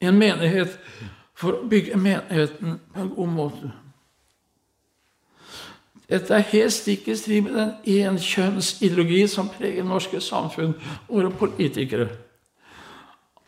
en 0.00 0.18
menighet, 0.18 0.78
for 1.34 1.58
å 1.58 1.68
bygge 1.68 1.98
menigheten 1.98 2.78
på 2.94 3.00
en 3.02 3.14
god 3.16 3.32
måte. 3.34 3.72
Dette 6.08 6.36
er 6.36 6.50
helt 6.52 6.72
stikk 6.72 7.08
i 7.08 7.16
strid 7.16 7.46
med 7.46 7.56
den 7.56 8.10
enkjønnsideologi 8.12 9.24
som 9.28 9.48
preger 9.52 9.84
norske 9.88 10.20
samfunn 10.20 10.76
og 10.76 11.16
våre 11.16 11.32
politikere. 11.32 12.06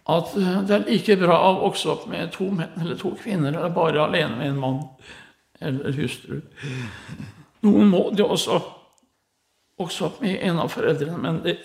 At 0.08 0.32
det 0.36 0.74
er 0.74 0.88
like 0.88 1.16
bra 1.20 1.36
å 1.48 1.60
vokse 1.60 1.88
opp 1.92 2.08
med 2.10 2.32
to 2.34 2.48
menn 2.54 2.74
eller 2.80 2.98
to 2.98 3.12
kvinner 3.18 3.52
eller 3.54 3.72
bare 3.74 4.04
alene 4.04 4.36
med 4.38 4.52
en 4.52 4.60
mann 4.60 4.82
eller 5.60 5.96
hustru. 5.96 6.40
Noen 7.62 7.88
må 7.90 8.10
det 8.16 8.24
også 8.24 8.60
også 9.78 10.10
med 10.20 10.38
en 10.40 10.58
av 10.58 10.70
foreldrene, 10.72 11.18
men 11.20 11.42
det, 11.44 11.56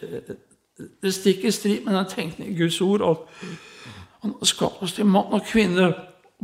det 1.04 1.14
stikker 1.16 1.48
i 1.48 1.52
strid 1.56 1.86
med 1.86 1.96
den 1.96 2.10
tenkningen 2.12 2.56
i 2.56 2.58
Guds 2.58 2.82
ord 2.82 3.06
at 3.08 3.46
han 4.22 4.34
har 4.40 4.50
skapt 4.50 4.84
oss 4.84 4.94
til 4.94 5.08
mann 5.08 5.32
og 5.34 5.46
kvinne 5.48 5.94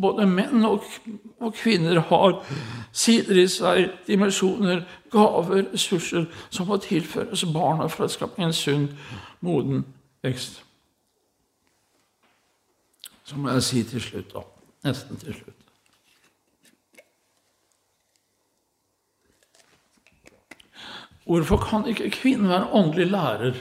både 0.02 0.28
menn 0.30 0.66
og, 0.66 0.86
og, 1.39 1.54
kvinner 1.58 2.00
har 2.10 2.38
sider 2.93 3.41
i 3.41 3.48
seg, 3.50 3.89
dimensjoner, 4.08 4.84
gaver, 5.12 5.66
ressurser 5.74 6.28
som 6.50 6.70
må 6.70 6.78
tilføres 6.82 7.45
barna 7.54 7.89
for 7.89 8.06
å 8.06 8.12
skape 8.14 8.43
en 8.45 8.54
sunn, 8.54 8.91
moden 9.41 9.86
vekst. 10.26 10.62
Så 13.26 13.41
må 13.41 13.52
jeg 13.58 13.66
si 13.66 13.84
til 13.89 14.02
slutt, 14.02 14.34
da. 14.36 14.45
Nesten 14.88 15.18
til 15.20 15.34
slutt. 15.34 15.57
Hvorfor 21.28 21.57
kan 21.57 21.88
ikke 21.88 22.09
kvinnen 22.09 22.49
være 22.49 22.69
åndelig 22.71 23.07
lærer, 23.11 23.55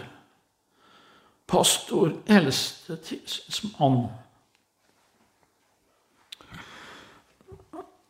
pastor, 1.46 2.12
eldste 2.26 2.96
tilsynsmann? 2.96 4.06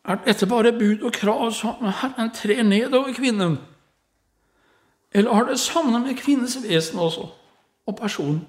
Er 0.04 0.20
dette 0.26 0.46
bare 0.46 0.72
bud 0.76 1.02
og 1.02 1.12
krav 1.12 1.52
som 1.56 1.80
Herren 1.80 2.30
trer 2.36 2.62
nedover 2.62 3.14
kvinnen? 3.16 3.56
Eller 5.12 5.32
har 5.32 5.48
det 5.48 5.60
sammen 5.60 6.02
med 6.02 6.18
kvinnens 6.20 6.58
vesen 6.62 6.98
også, 6.98 7.28
og 7.86 7.96
person? 7.96 8.42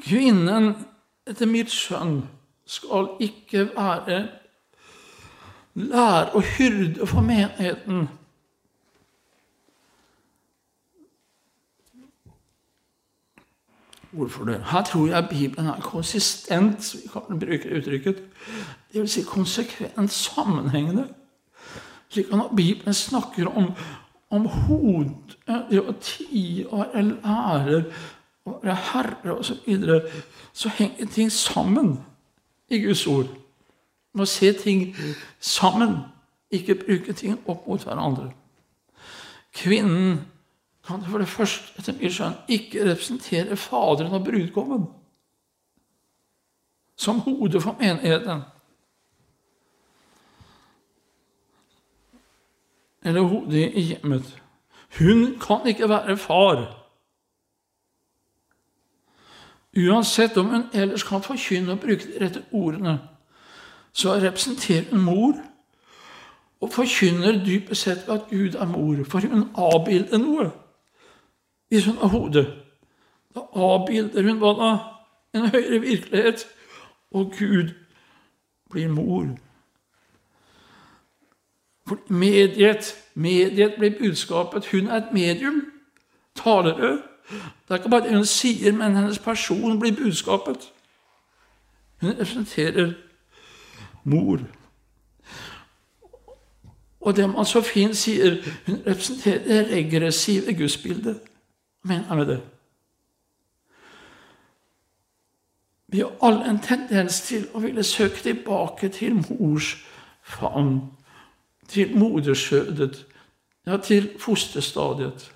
Kvinnen, 0.00 0.72
etter 1.28 1.46
mitt 1.46 1.70
skjønn, 1.72 2.22
skal 2.64 3.12
ikke 3.20 3.68
være 3.76 4.22
lærer 5.74 6.30
og 6.30 6.42
hyrde 6.42 7.06
for 7.06 7.20
menigheten. 7.20 8.08
Hvorfor 14.10 14.44
det? 14.44 14.64
Her 14.64 14.82
tror 14.82 15.06
jeg 15.06 15.26
Bibelen 15.30 15.66
er 15.66 15.80
konsistent, 15.80 16.84
som 16.84 17.00
vi 17.02 17.08
kan 17.12 17.38
bruke 17.38 17.76
uttrykket. 17.76 18.22
Det 18.92 19.00
vil 19.00 19.08
si 19.08 19.22
konsekvent 19.22 20.10
sammenhengende. 20.10 21.08
Slik 22.08 22.26
at 22.26 22.30
når 22.30 22.52
Bibelen 22.56 22.94
snakker 22.94 23.46
om, 23.46 23.72
om 24.30 24.46
hodet, 24.46 25.38
det 25.70 25.80
å 25.82 25.94
tie 26.00 26.66
og 26.70 26.86
være 26.94 27.84
og 28.44 28.60
være 28.62 28.74
herre 28.92 29.38
osv., 29.38 29.54
så, 29.54 29.60
videre, 29.66 30.00
så 30.52 30.68
henger 30.68 31.06
ting 31.06 31.32
sammen 31.32 31.98
i 32.68 32.78
Guds 32.78 33.06
ord. 33.06 33.26
Må 34.14 34.24
se 34.30 34.52
ting 34.52 34.96
sammen, 35.40 35.96
ikke 36.50 36.78
bruke 36.78 37.12
ting 37.12 37.38
opp 37.50 37.66
mot 37.66 37.82
hverandre. 37.82 38.30
Kvinnen 39.54 40.20
kan 40.86 41.02
for 41.08 41.18
det 41.18 41.28
første 41.28 41.80
etter 41.80 41.96
mitt 41.98 42.14
skjønn 42.14 42.36
ikke 42.52 42.84
representere 42.84 43.56
Faderen 43.56 44.14
og 44.14 44.26
brudgommen 44.26 44.86
som 46.96 47.18
hode 47.18 47.60
for 47.60 47.76
menigheten. 47.78 48.42
Eller 53.02 53.20
hodet 53.20 53.72
i 53.74 53.80
hjemmet. 53.80 54.42
Hun 54.98 55.38
kan 55.40 55.66
ikke 55.66 55.88
være 55.88 56.16
far. 56.16 56.62
Uansett 59.76 60.36
om 60.36 60.46
hun 60.46 60.62
ellers 60.72 61.02
kan 61.02 61.22
forkynne 61.22 61.72
og 61.72 61.80
bruke 61.80 62.06
de 62.06 62.24
rette 62.24 62.44
ordene, 62.52 63.00
så 63.94 64.14
representerer 64.14 64.90
hun 64.90 65.00
mor 65.00 65.34
og 66.60 66.72
forkynner 66.72 67.44
dypest 67.44 67.82
sett 67.82 68.08
at 68.08 68.26
Gud 68.30 68.54
er 68.54 68.66
mor, 68.66 69.04
for 69.04 69.20
hun 69.20 69.48
avbilder 69.54 70.18
noe 70.18 70.50
hvis 71.68 71.86
hun 71.86 71.96
har 71.96 72.08
hodet. 72.08 72.46
Da 73.34 73.40
avbilder 73.54 74.22
hun 74.22 74.38
hva 74.38 74.52
da? 74.58 74.70
En 75.34 75.48
høyere 75.50 75.80
virkelighet. 75.80 76.46
Og 77.10 77.32
Gud 77.38 77.72
blir 78.70 78.88
mor. 78.88 79.26
For 81.86 81.98
mediet, 82.08 82.94
mediet 83.14 83.74
blir 83.78 83.98
budskapet. 83.98 84.66
Hun 84.70 84.86
er 84.86 84.96
et 84.96 85.12
medium. 85.12 85.62
Talerør. 86.36 86.96
Det 87.30 87.70
er 87.70 87.74
ikke 87.74 87.90
bare 87.90 88.04
det 88.04 88.16
hun 88.16 88.24
sier, 88.24 88.72
men 88.72 88.96
hennes 88.96 89.18
person 89.18 89.80
blir 89.80 89.96
budskapet. 89.96 90.72
Hun 92.00 92.10
representerer 92.10 92.92
mor. 94.04 94.38
Og 97.00 97.16
det 97.16 97.28
man 97.28 97.44
så 97.44 97.60
fint 97.60 97.96
sier, 97.96 98.40
hun 98.66 98.80
representerer 98.86 99.44
det 99.44 99.70
regressive 99.72 100.54
gudsbildet. 100.56 101.20
Mener 101.84 102.14
med 102.14 102.26
det? 102.26 102.40
Vi 105.88 106.00
har 106.00 106.12
alle 106.22 106.50
en 106.50 106.58
tendens 106.58 107.20
til 107.20 107.44
å 107.54 107.60
ville 107.60 107.82
søke 107.84 108.22
tilbake 108.22 108.88
til 108.88 109.14
mors 109.14 109.76
favn, 110.22 110.80
til 111.68 111.92
moderskjødet, 111.96 113.04
ja, 113.66 113.76
til 113.76 114.08
fosterstadiet. 114.18 115.30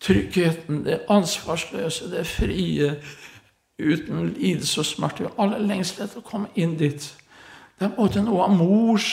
Tryggheten, 0.00 0.84
det 0.84 1.00
ansvarsløse, 1.08 2.10
det 2.10 2.26
frie, 2.26 3.02
uten 3.78 4.28
lidelse 4.28 4.80
og 4.80 4.86
smerte. 4.86 5.24
Vi 5.24 5.30
har 5.30 5.44
alle 5.44 5.66
lengst 5.66 6.00
etter 6.00 6.20
å 6.20 6.28
komme 6.28 6.52
inn 6.54 6.76
dit. 6.78 7.08
Det 7.82 7.88
er 7.88 7.94
på 7.96 8.04
en 8.04 8.06
måte 8.06 8.20
noe 8.22 8.44
av 8.46 8.52
mors 8.54 9.06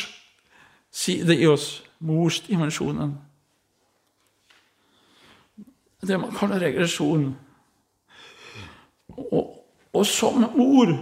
side 0.93 1.33
i 1.41 1.47
oss, 1.49 1.79
morsdimensjonen. 2.05 3.15
Det 6.05 6.19
man 6.21 6.35
kaller 6.37 6.61
regresjon. 6.61 7.31
Og, 9.17 9.55
og 9.89 10.05
som 10.05 10.45
mor 10.53 10.93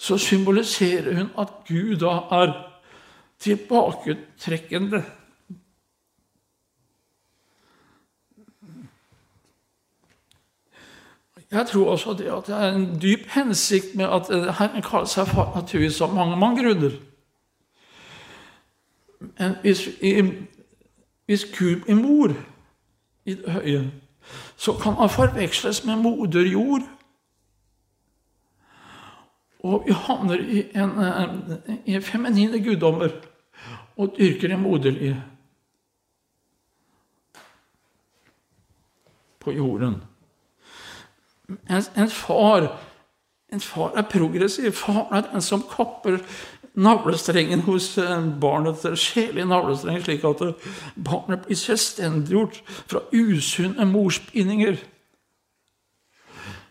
så 0.00 0.16
symboliserer 0.16 1.18
hun 1.18 1.28
at 1.44 1.52
Gud 1.68 1.98
da 2.00 2.14
er 2.38 2.56
tilbaketrekkende. 3.44 5.02
Jeg 11.54 11.66
tror 11.66 11.90
også 11.90 12.12
det 12.18 12.26
at 12.26 12.46
det 12.46 12.54
er 12.54 12.72
en 12.74 13.00
dyp 13.02 13.28
hensikt 13.30 13.94
med 13.94 14.04
at 14.04 14.30
Herren 14.58 14.82
kaller 14.82 15.06
seg 15.06 15.28
far 15.30 15.52
naturligvis 15.54 16.00
av 16.02 16.14
mange, 16.14 16.36
mange 16.36 16.62
grunner. 16.64 16.96
Men 19.38 19.54
hvis, 19.62 19.84
hvis 21.26 21.44
Gud 21.58 21.84
blir 21.84 21.94
mor 21.94 22.34
i 23.24 23.36
det 23.38 23.52
høye, 23.52 23.84
så 24.56 24.74
kan 24.82 24.96
man 24.98 25.10
forveksles 25.10 25.84
med 25.84 25.96
moder 26.02 26.42
jord. 26.42 26.82
Og 29.62 29.84
vi 29.86 29.92
havner 29.92 30.42
i, 30.42 30.64
en, 30.74 30.98
i 31.86 32.00
feminine 32.00 32.64
guddommer 32.64 33.14
og 33.96 34.18
dyrker 34.18 34.48
det 34.48 34.58
moderlige 34.58 35.22
på 39.40 39.52
jorden. 39.52 39.94
En, 41.48 41.82
en, 41.96 42.10
far 42.10 42.70
en 43.52 43.60
far 43.60 43.92
er 43.96 44.02
progressiv. 44.02 44.72
Faren 44.72 45.14
er 45.24 45.32
den 45.32 45.42
som 45.42 45.62
kapper 45.76 46.18
navlestrengen 46.74 47.60
hos 47.60 47.98
eh, 47.98 48.38
barnet, 48.40 48.82
den 48.82 48.96
sjelige 48.96 49.46
navlestrengen, 49.46 50.02
slik 50.02 50.24
at 50.24 50.42
eh, 50.42 50.70
barnet 51.04 51.46
blir 51.46 51.58
selvstendiggjort 51.58 52.62
fra 52.66 53.04
usunne 53.12 53.86
morsbindinger. 53.86 54.80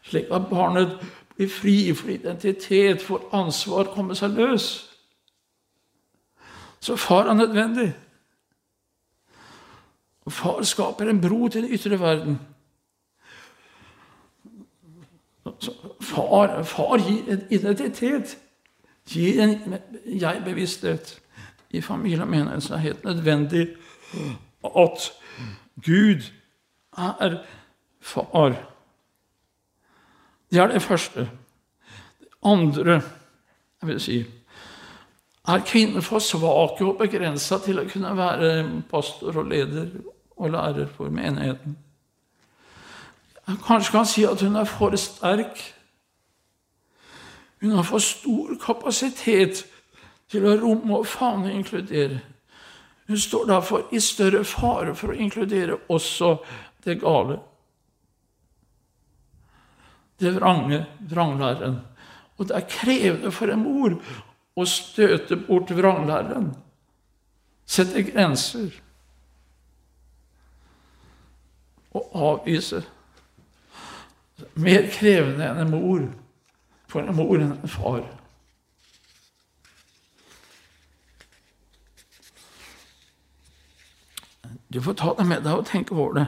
Slik 0.03 0.31
at 0.31 0.49
barnet 0.49 0.97
blir 1.35 1.49
fri 1.49 1.77
for 1.95 2.11
identitet, 2.11 3.01
for 3.01 3.29
ansvar, 3.33 3.93
komme 3.93 4.15
seg 4.15 4.35
løs. 4.37 4.71
Så 6.83 6.97
far 6.99 7.29
er 7.31 7.39
nødvendig. 7.39 7.93
Far 10.27 10.63
skaper 10.67 11.09
en 11.09 11.21
bro 11.21 11.47
til 11.47 11.63
den 11.63 11.73
ytre 11.73 11.99
verden. 11.99 12.39
Far, 16.01 16.63
far 16.63 16.97
gir 16.97 17.31
en 17.33 17.43
identitet. 17.49 18.37
Gir 19.09 19.41
en 19.43 19.77
jeg-bevissthet 20.05 21.19
i 21.73 21.81
familie 21.81 22.21
og 22.21 22.29
menighet. 22.31 22.63
er 22.63 22.73
er 22.73 22.87
helt 22.87 23.03
nødvendig 23.03 23.67
at 24.63 25.11
Gud 25.85 26.29
er 26.97 27.37
far. 28.01 28.55
Det 30.51 30.59
er 30.59 30.67
det 30.67 30.81
første. 30.81 31.19
Det 32.19 32.29
andre 32.43 33.01
jeg 33.81 33.87
vil 33.87 33.99
si, 33.99 34.25
er 35.47 35.59
kvinner 35.67 36.01
for 36.01 36.19
svake 36.19 36.85
og 36.85 36.97
begrensa 36.97 37.57
til 37.59 37.81
å 37.81 37.87
kunne 37.89 38.13
være 38.15 38.51
pastor 38.91 39.41
og 39.41 39.49
leder 39.51 39.89
og 40.37 40.51
lærer 40.53 40.87
for 40.87 41.11
menigheten. 41.11 41.75
Kanskje 43.45 43.91
kan 43.91 44.05
si 44.07 44.23
at 44.25 44.41
hun 44.41 44.55
er 44.55 44.67
for 44.69 44.95
sterk 44.95 45.59
hun 47.63 47.71
har 47.71 47.83
for 47.83 47.99
stor 47.99 48.57
kapasitet 48.59 49.61
til 50.27 50.43
å 50.43 50.57
romme 50.59 50.97
og 50.97 51.07
favne 51.07 51.47
og 51.47 51.55
inkludere. 51.55 52.17
Hun 53.07 53.19
står 53.19 53.45
derfor 53.47 53.85
i 53.95 54.01
større 54.03 54.41
fare 54.43 54.91
for 54.99 55.13
å 55.13 55.15
inkludere 55.15 55.77
også 55.87 56.33
det 56.83 56.97
gale. 56.99 57.37
Det 60.19 60.33
vrange, 60.35 60.81
vranglæren. 60.99 61.77
Og 62.35 62.49
det 62.49 62.57
er 62.57 62.67
krevende 62.67 63.31
for 63.31 63.53
en 63.53 63.63
mor 63.63 63.95
å 64.59 64.65
støte 64.67 65.37
bort 65.47 65.71
vranglæren. 65.71 66.49
Sette 67.63 68.03
grenser. 68.09 68.75
Og 71.95 72.11
avvise. 72.11 72.83
Mer 74.53 74.89
krevende 74.91 75.45
enn 75.45 75.61
en 75.63 75.71
mor, 75.71 76.05
for 76.89 77.01
en 77.01 77.15
mor 77.15 77.35
enn 77.37 77.55
en 77.55 77.69
far. 77.69 78.03
Du 84.73 84.81
får 84.81 84.97
ta 84.97 85.13
det 85.17 85.25
med 85.29 85.43
deg 85.45 85.59
og 85.59 85.67
tenke 85.69 85.93
over 85.95 86.17
det. 86.17 86.27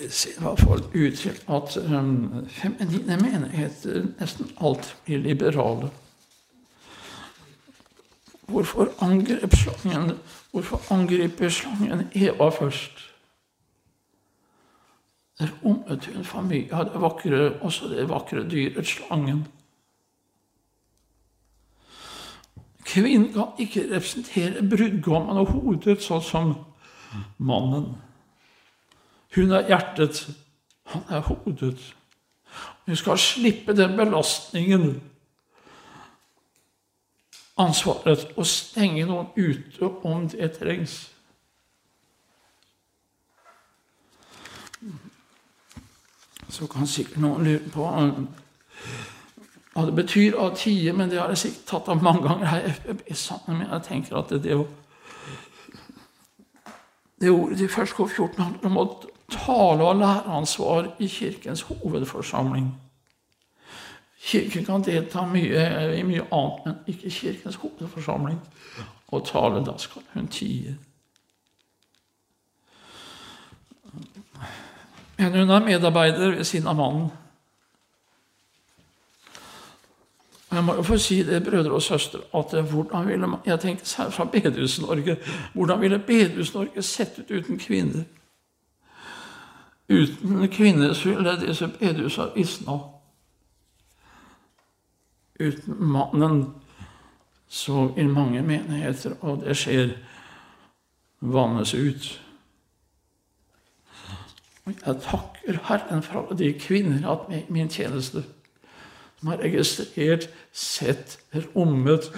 I 0.00 0.40
hvert 0.40 0.60
fall 0.60 0.82
ut 0.94 1.18
til 1.18 1.38
at 1.48 1.76
um, 1.76 2.46
feminine 2.48 3.16
menigheter 3.16 4.06
nesten 4.20 4.50
alt 4.60 4.96
blir 5.04 5.18
liberale. 5.24 5.90
Hvorfor 8.46 8.92
angrep 9.02 9.54
slangen 9.54 10.18
Hvorfor 10.56 10.80
angriper 10.90 11.48
slangen 11.48 12.08
Eva 12.14 12.48
først? 12.48 12.92
Rommet 15.40 16.06
hun 16.06 16.24
for 16.24 16.40
mye 16.40 16.72
av 16.72 16.86
det 16.88 17.00
vakre, 17.02 17.40
også 17.60 17.90
det 17.90 18.06
vakre 18.08 18.46
dyret 18.48 18.88
slangen. 18.88 19.42
Kvinnen 22.86 23.32
kan 23.34 23.52
ikke 23.60 23.84
representere 23.90 24.64
brudgommen 24.64 25.42
og 25.42 25.52
hodet 25.52 26.00
sånn 26.00 26.24
som 26.24 26.54
mannen. 27.36 27.90
Hun 29.36 29.50
er 29.52 29.66
hjertet, 29.68 30.28
han 30.86 31.02
er 31.08 31.20
hodet. 31.20 31.94
Hun 32.86 32.96
skal 32.96 33.18
slippe 33.18 33.76
den 33.76 33.96
belastningen, 33.96 35.02
ansvaret, 37.56 38.30
å 38.36 38.44
stenge 38.48 39.04
noen 39.08 39.28
ute 39.36 39.90
om 40.08 40.24
det 40.32 40.52
trengs. 40.56 40.94
Så 46.48 46.68
kan 46.72 46.86
sikkert 46.88 47.20
noen 47.20 47.44
lure 47.44 47.72
på 47.74 47.84
hva 49.76 49.84
det 49.84 49.96
betyr 49.98 50.38
å 50.40 50.48
tie, 50.56 50.92
men 50.96 51.10
det 51.12 51.18
har 51.20 51.28
jeg 51.34 51.42
sikkert 51.42 51.66
tatt 51.68 51.88
av 51.92 52.04
mange 52.04 52.24
ganger 52.24 52.48
her 52.48 52.64
i 52.64 52.72
FBB-sammenheng. 52.72 53.58
Men 53.58 53.74
jeg 53.74 53.84
tenker 53.90 54.16
at 54.16 54.32
det, 54.32 54.40
det, 54.46 54.56
det 57.20 57.34
ordet 57.34 57.60
i 57.60 57.68
1 57.68 57.92
K14 57.98 58.40
handler 58.40 58.70
om 58.70 58.80
å 58.80 58.86
tale- 59.30 59.84
og 59.84 59.96
læreansvar 59.96 60.96
i 60.98 61.06
Kirkens 61.06 61.62
hovedforsamling. 61.62 62.80
Kirken 64.20 64.64
kan 64.64 64.84
delta 64.84 65.22
mye, 65.26 65.98
i 65.98 66.02
mye 66.02 66.24
annet, 66.32 66.64
men 66.64 66.74
ikke 66.86 67.10
Kirkens 67.10 67.54
hovedforsamling. 67.54 68.40
Og 69.08 69.26
tale, 69.26 69.64
da 69.66 69.78
skal 69.78 70.02
hun 70.14 70.28
tie. 70.28 70.78
Men 75.18 75.32
hun 75.32 75.50
er 75.50 75.64
medarbeider 75.64 76.30
ved 76.30 76.44
siden 76.44 76.68
av 76.68 76.74
mannen. 76.74 77.10
Jeg 80.52 80.64
må 80.64 80.74
jo 80.74 80.82
få 80.82 80.98
si 80.98 81.22
det, 81.22 81.44
brødre 81.44 81.72
og 81.74 81.82
søstre, 81.82 82.18
at 82.34 82.62
hvordan 82.70 83.08
ville 83.08 83.26
man, 83.26 83.40
jeg 83.46 83.60
tenker 83.60 83.84
særlig 83.84 84.12
fra 84.12 84.24
Bedehus-Norge 84.24 85.16
Hvordan 85.54 85.80
ville 85.80 85.98
Bedehus-Norge 85.98 86.82
sett 86.82 87.18
ut 87.18 87.30
uten 87.30 87.58
kvinner? 87.58 88.04
Uten 89.88 90.48
kvinner 90.48 90.90
er 90.90 91.40
disse 91.40 91.68
bedehusa 91.68 92.30
visna. 92.34 92.78
Uten 95.40 95.76
mannen 95.78 96.54
så 97.48 97.92
vil 97.96 98.08
mange 98.08 98.42
menigheter, 98.42 99.14
og 99.20 99.44
det 99.44 99.56
skjer, 99.56 99.92
vannes 101.20 101.74
ut. 101.74 102.08
Jeg 104.66 104.96
takker 105.02 105.60
Herren 105.68 106.02
for 106.02 106.24
alle 106.24 106.38
de 106.38 106.52
kvinner 106.58 107.30
i 107.30 107.44
min 107.48 107.68
tjeneste, 107.68 108.24
som 109.18 109.28
har 109.28 109.38
registrert, 109.38 110.28
sett, 110.52 111.18
rommet 111.54 112.10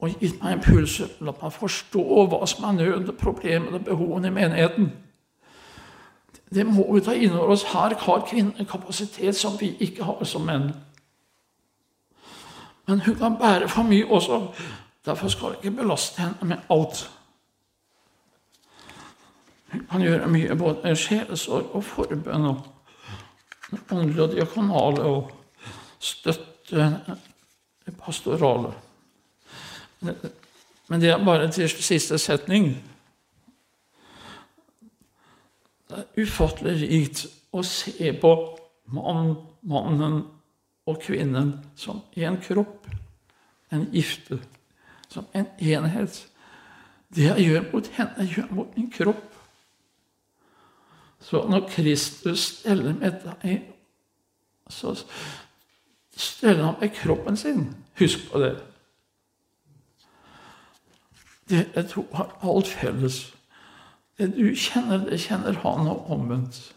og 0.00 0.16
gitt 0.20 0.40
meg 0.40 0.58
impulser. 0.58 1.12
La 1.20 1.34
meg 1.36 1.52
forstå 1.52 2.04
hva 2.30 2.46
som 2.48 2.64
er 2.70 2.78
nød, 2.78 3.12
problemene 3.20 3.76
og 3.76 3.84
behovene 3.84 4.32
i 4.32 4.38
menigheten. 4.40 4.92
Det 6.54 6.66
må 6.66 6.86
vi 6.94 7.00
ta 7.00 7.14
inn 7.14 7.34
over 7.34 7.54
oss. 7.54 7.64
Her 7.72 7.94
har 7.98 8.26
kvinnen 8.28 8.54
en 8.58 8.66
kapasitet 8.66 9.36
som 9.36 9.56
vi 9.60 9.72
ikke 9.80 10.04
har 10.04 10.24
som 10.24 10.46
menn. 10.46 10.70
Men 12.86 13.00
hun 13.00 13.16
kan 13.18 13.38
bære 13.40 13.68
for 13.68 13.82
mye 13.82 14.06
også. 14.06 14.40
Derfor 15.04 15.28
skal 15.28 15.54
jeg 15.54 15.64
ikke 15.64 15.76
belaste 15.82 16.20
henne 16.22 16.48
med 16.48 16.56
alt. 16.70 17.10
Hun 19.72 19.86
kan 19.90 20.00
gjøre 20.00 20.28
mye, 20.28 20.56
både 20.56 20.96
sjelesorg 20.96 21.74
og 21.74 21.84
forbønn 21.84 22.46
og 22.46 22.62
åndelig 23.90 24.22
og 24.22 24.32
diakonale 24.32 25.02
og 25.02 25.32
støtte 25.98 27.00
pastorale. 27.98 28.72
Men 30.88 31.00
det 31.00 31.10
er 31.10 31.24
bare 31.24 31.50
til 31.50 31.68
siste 31.68 32.18
setning. 32.18 32.93
Det 35.94 36.02
er 36.02 36.24
ufattelig 36.26 36.88
rikt 36.90 37.20
å 37.54 37.62
se 37.62 38.08
på 38.18 38.30
mannen, 38.90 39.36
mannen 39.62 40.16
og 40.90 40.98
kvinnen 41.00 41.52
som 41.78 42.00
en 42.18 42.38
kropp, 42.42 42.88
en 43.70 43.86
gifte, 43.92 44.40
som 45.08 45.28
en 45.32 45.46
enhet. 45.62 46.18
Det 47.14 47.28
jeg 47.28 47.46
gjør 47.46 47.68
mot 47.72 47.92
henne, 47.94 48.24
jeg 48.24 48.36
gjør 48.36 48.50
mot 48.58 48.76
min 48.76 48.90
kropp. 48.90 49.22
Så 51.22 51.44
når 51.48 51.68
Kristus 51.70 52.40
steller 52.40 52.98
med 52.98 53.22
deg, 53.22 53.62
så 54.68 54.96
steller 56.16 56.64
han 56.64 56.80
med 56.80 56.90
kroppen 56.98 57.36
sin. 57.36 57.68
Husk 57.98 58.26
på 58.32 58.42
det. 58.42 58.56
Dere 61.48 61.86
to 61.88 62.02
har 62.12 62.34
alt 62.42 62.66
felles. 62.66 63.33
Det 64.18 64.30
du 64.36 64.54
kjenner, 64.54 65.06
det 65.08 65.20
kjenner 65.20 65.56
han, 65.64 65.88
og 65.90 66.10
omvendt. 66.10 66.74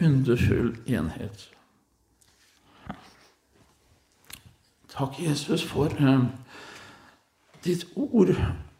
Underfull 0.00 0.76
enhet. 0.86 1.48
Takk, 4.92 5.20
Jesus, 5.22 5.64
for 5.64 5.92
uh, 6.00 6.24
ditt 7.64 7.86
ord. 7.96 8.34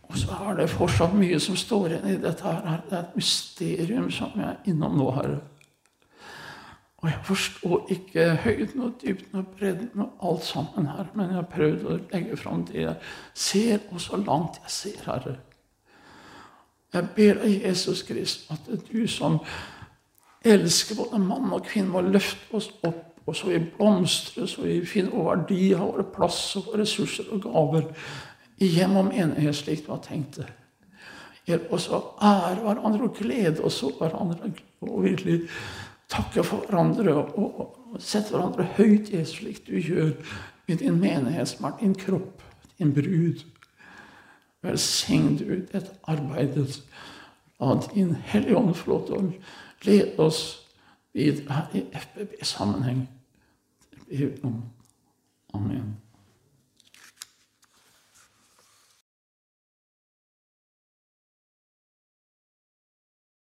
Og 0.09 0.19
så 0.19 0.37
er 0.49 0.57
det 0.57 0.71
fortsatt 0.71 1.15
mye 1.17 1.39
som 1.41 1.57
står 1.57 1.87
igjen 1.93 2.11
i 2.13 2.19
dette. 2.23 2.45
her. 2.45 2.81
Det 2.91 2.97
er 2.99 3.03
et 3.03 3.17
mysterium 3.17 4.11
som 4.11 4.33
jeg 4.37 4.49
er 4.49 4.71
innom 4.71 4.97
nå, 4.99 5.11
Herre. 5.17 5.41
Og 6.99 7.09
jeg 7.09 7.19
forstår 7.25 7.93
ikke 7.95 8.25
høyden 8.43 8.81
og 8.83 8.95
dybden 9.03 9.39
og 9.39 9.47
bredden 9.59 10.01
og 10.01 10.31
alt 10.31 10.45
sammen 10.45 10.87
her, 10.87 11.07
men 11.15 11.29
jeg 11.31 11.35
har 11.35 11.51
prøvd 11.53 11.85
å 11.87 11.99
legge 12.13 12.37
fram 12.37 12.65
det 12.67 12.81
jeg 12.81 12.95
ser, 13.35 13.85
og 13.93 14.01
så 14.03 14.19
langt 14.19 14.59
jeg 14.65 14.75
ser, 14.75 15.05
Herre. 15.07 15.37
Jeg 16.95 17.09
ber 17.16 17.43
deg, 17.43 17.64
Jesus 17.66 18.03
Krist, 18.09 18.47
at 18.51 18.68
du 18.93 19.07
som 19.11 19.39
elsker 20.45 20.97
både 20.97 21.20
mann 21.20 21.53
og 21.53 21.66
kvinne, 21.66 21.93
må 21.93 22.01
løfte 22.01 22.57
oss 22.57 22.70
opp, 22.86 23.05
og 23.28 23.36
så 23.36 23.51
vi 23.51 23.59
blomstrer, 23.61 24.47
så 24.49 24.64
vi 24.64 24.78
finner 24.89 25.12
vår 25.12 25.26
verdi 25.34 25.74
av 25.76 25.84
våre 25.91 26.07
plass 26.14 26.41
og 26.57 26.70
våre 26.70 26.80
ressurser 26.82 27.28
og 27.34 27.43
gaver 27.45 27.91
i 28.59 28.70
hjem 28.72 28.97
og 28.97 29.11
menighet, 29.11 29.57
slik 29.57 29.84
du 29.84 29.93
har 29.93 30.01
tenkt 30.07 30.41
det. 30.41 30.49
Hjelp 31.49 31.72
oss 31.72 31.89
å 31.93 32.01
ære 32.24 32.62
hverandre 32.64 33.09
og 33.09 33.20
glede 33.20 33.64
oss 33.64 33.82
over 33.84 34.09
hverandre 34.09 34.51
og 34.84 35.05
virkelig 35.05 35.43
takke 36.09 36.45
for 36.45 36.64
hverandre 36.64 37.14
og, 37.20 37.74
sette 38.01 38.34
hverandre 38.34 38.66
høyt, 38.76 39.12
Jesus, 39.12 39.39
slik 39.39 39.62
du 39.64 39.78
gjør 39.80 40.11
i 40.68 40.76
din 40.76 40.99
menighet, 41.01 41.49
som 41.49 41.64
er 41.68 41.78
din 41.80 41.95
kropp, 41.97 42.43
din 42.76 42.93
brud. 42.93 43.47
Velsign 44.69 45.37
du 45.41 45.45
dette 45.73 45.95
arbeidet. 46.05 46.83
La 47.61 47.75
din 47.95 48.14
Hellige 48.14 48.57
Ånd 48.57 48.75
få 48.77 48.91
lov 48.91 49.07
til 49.07 49.16
å 49.16 49.23
lede 49.89 50.19
oss 50.23 50.43
videre 51.16 51.64
i 51.75 51.87
FBB-sammenheng. 51.97 53.07
Amen. 55.55 55.97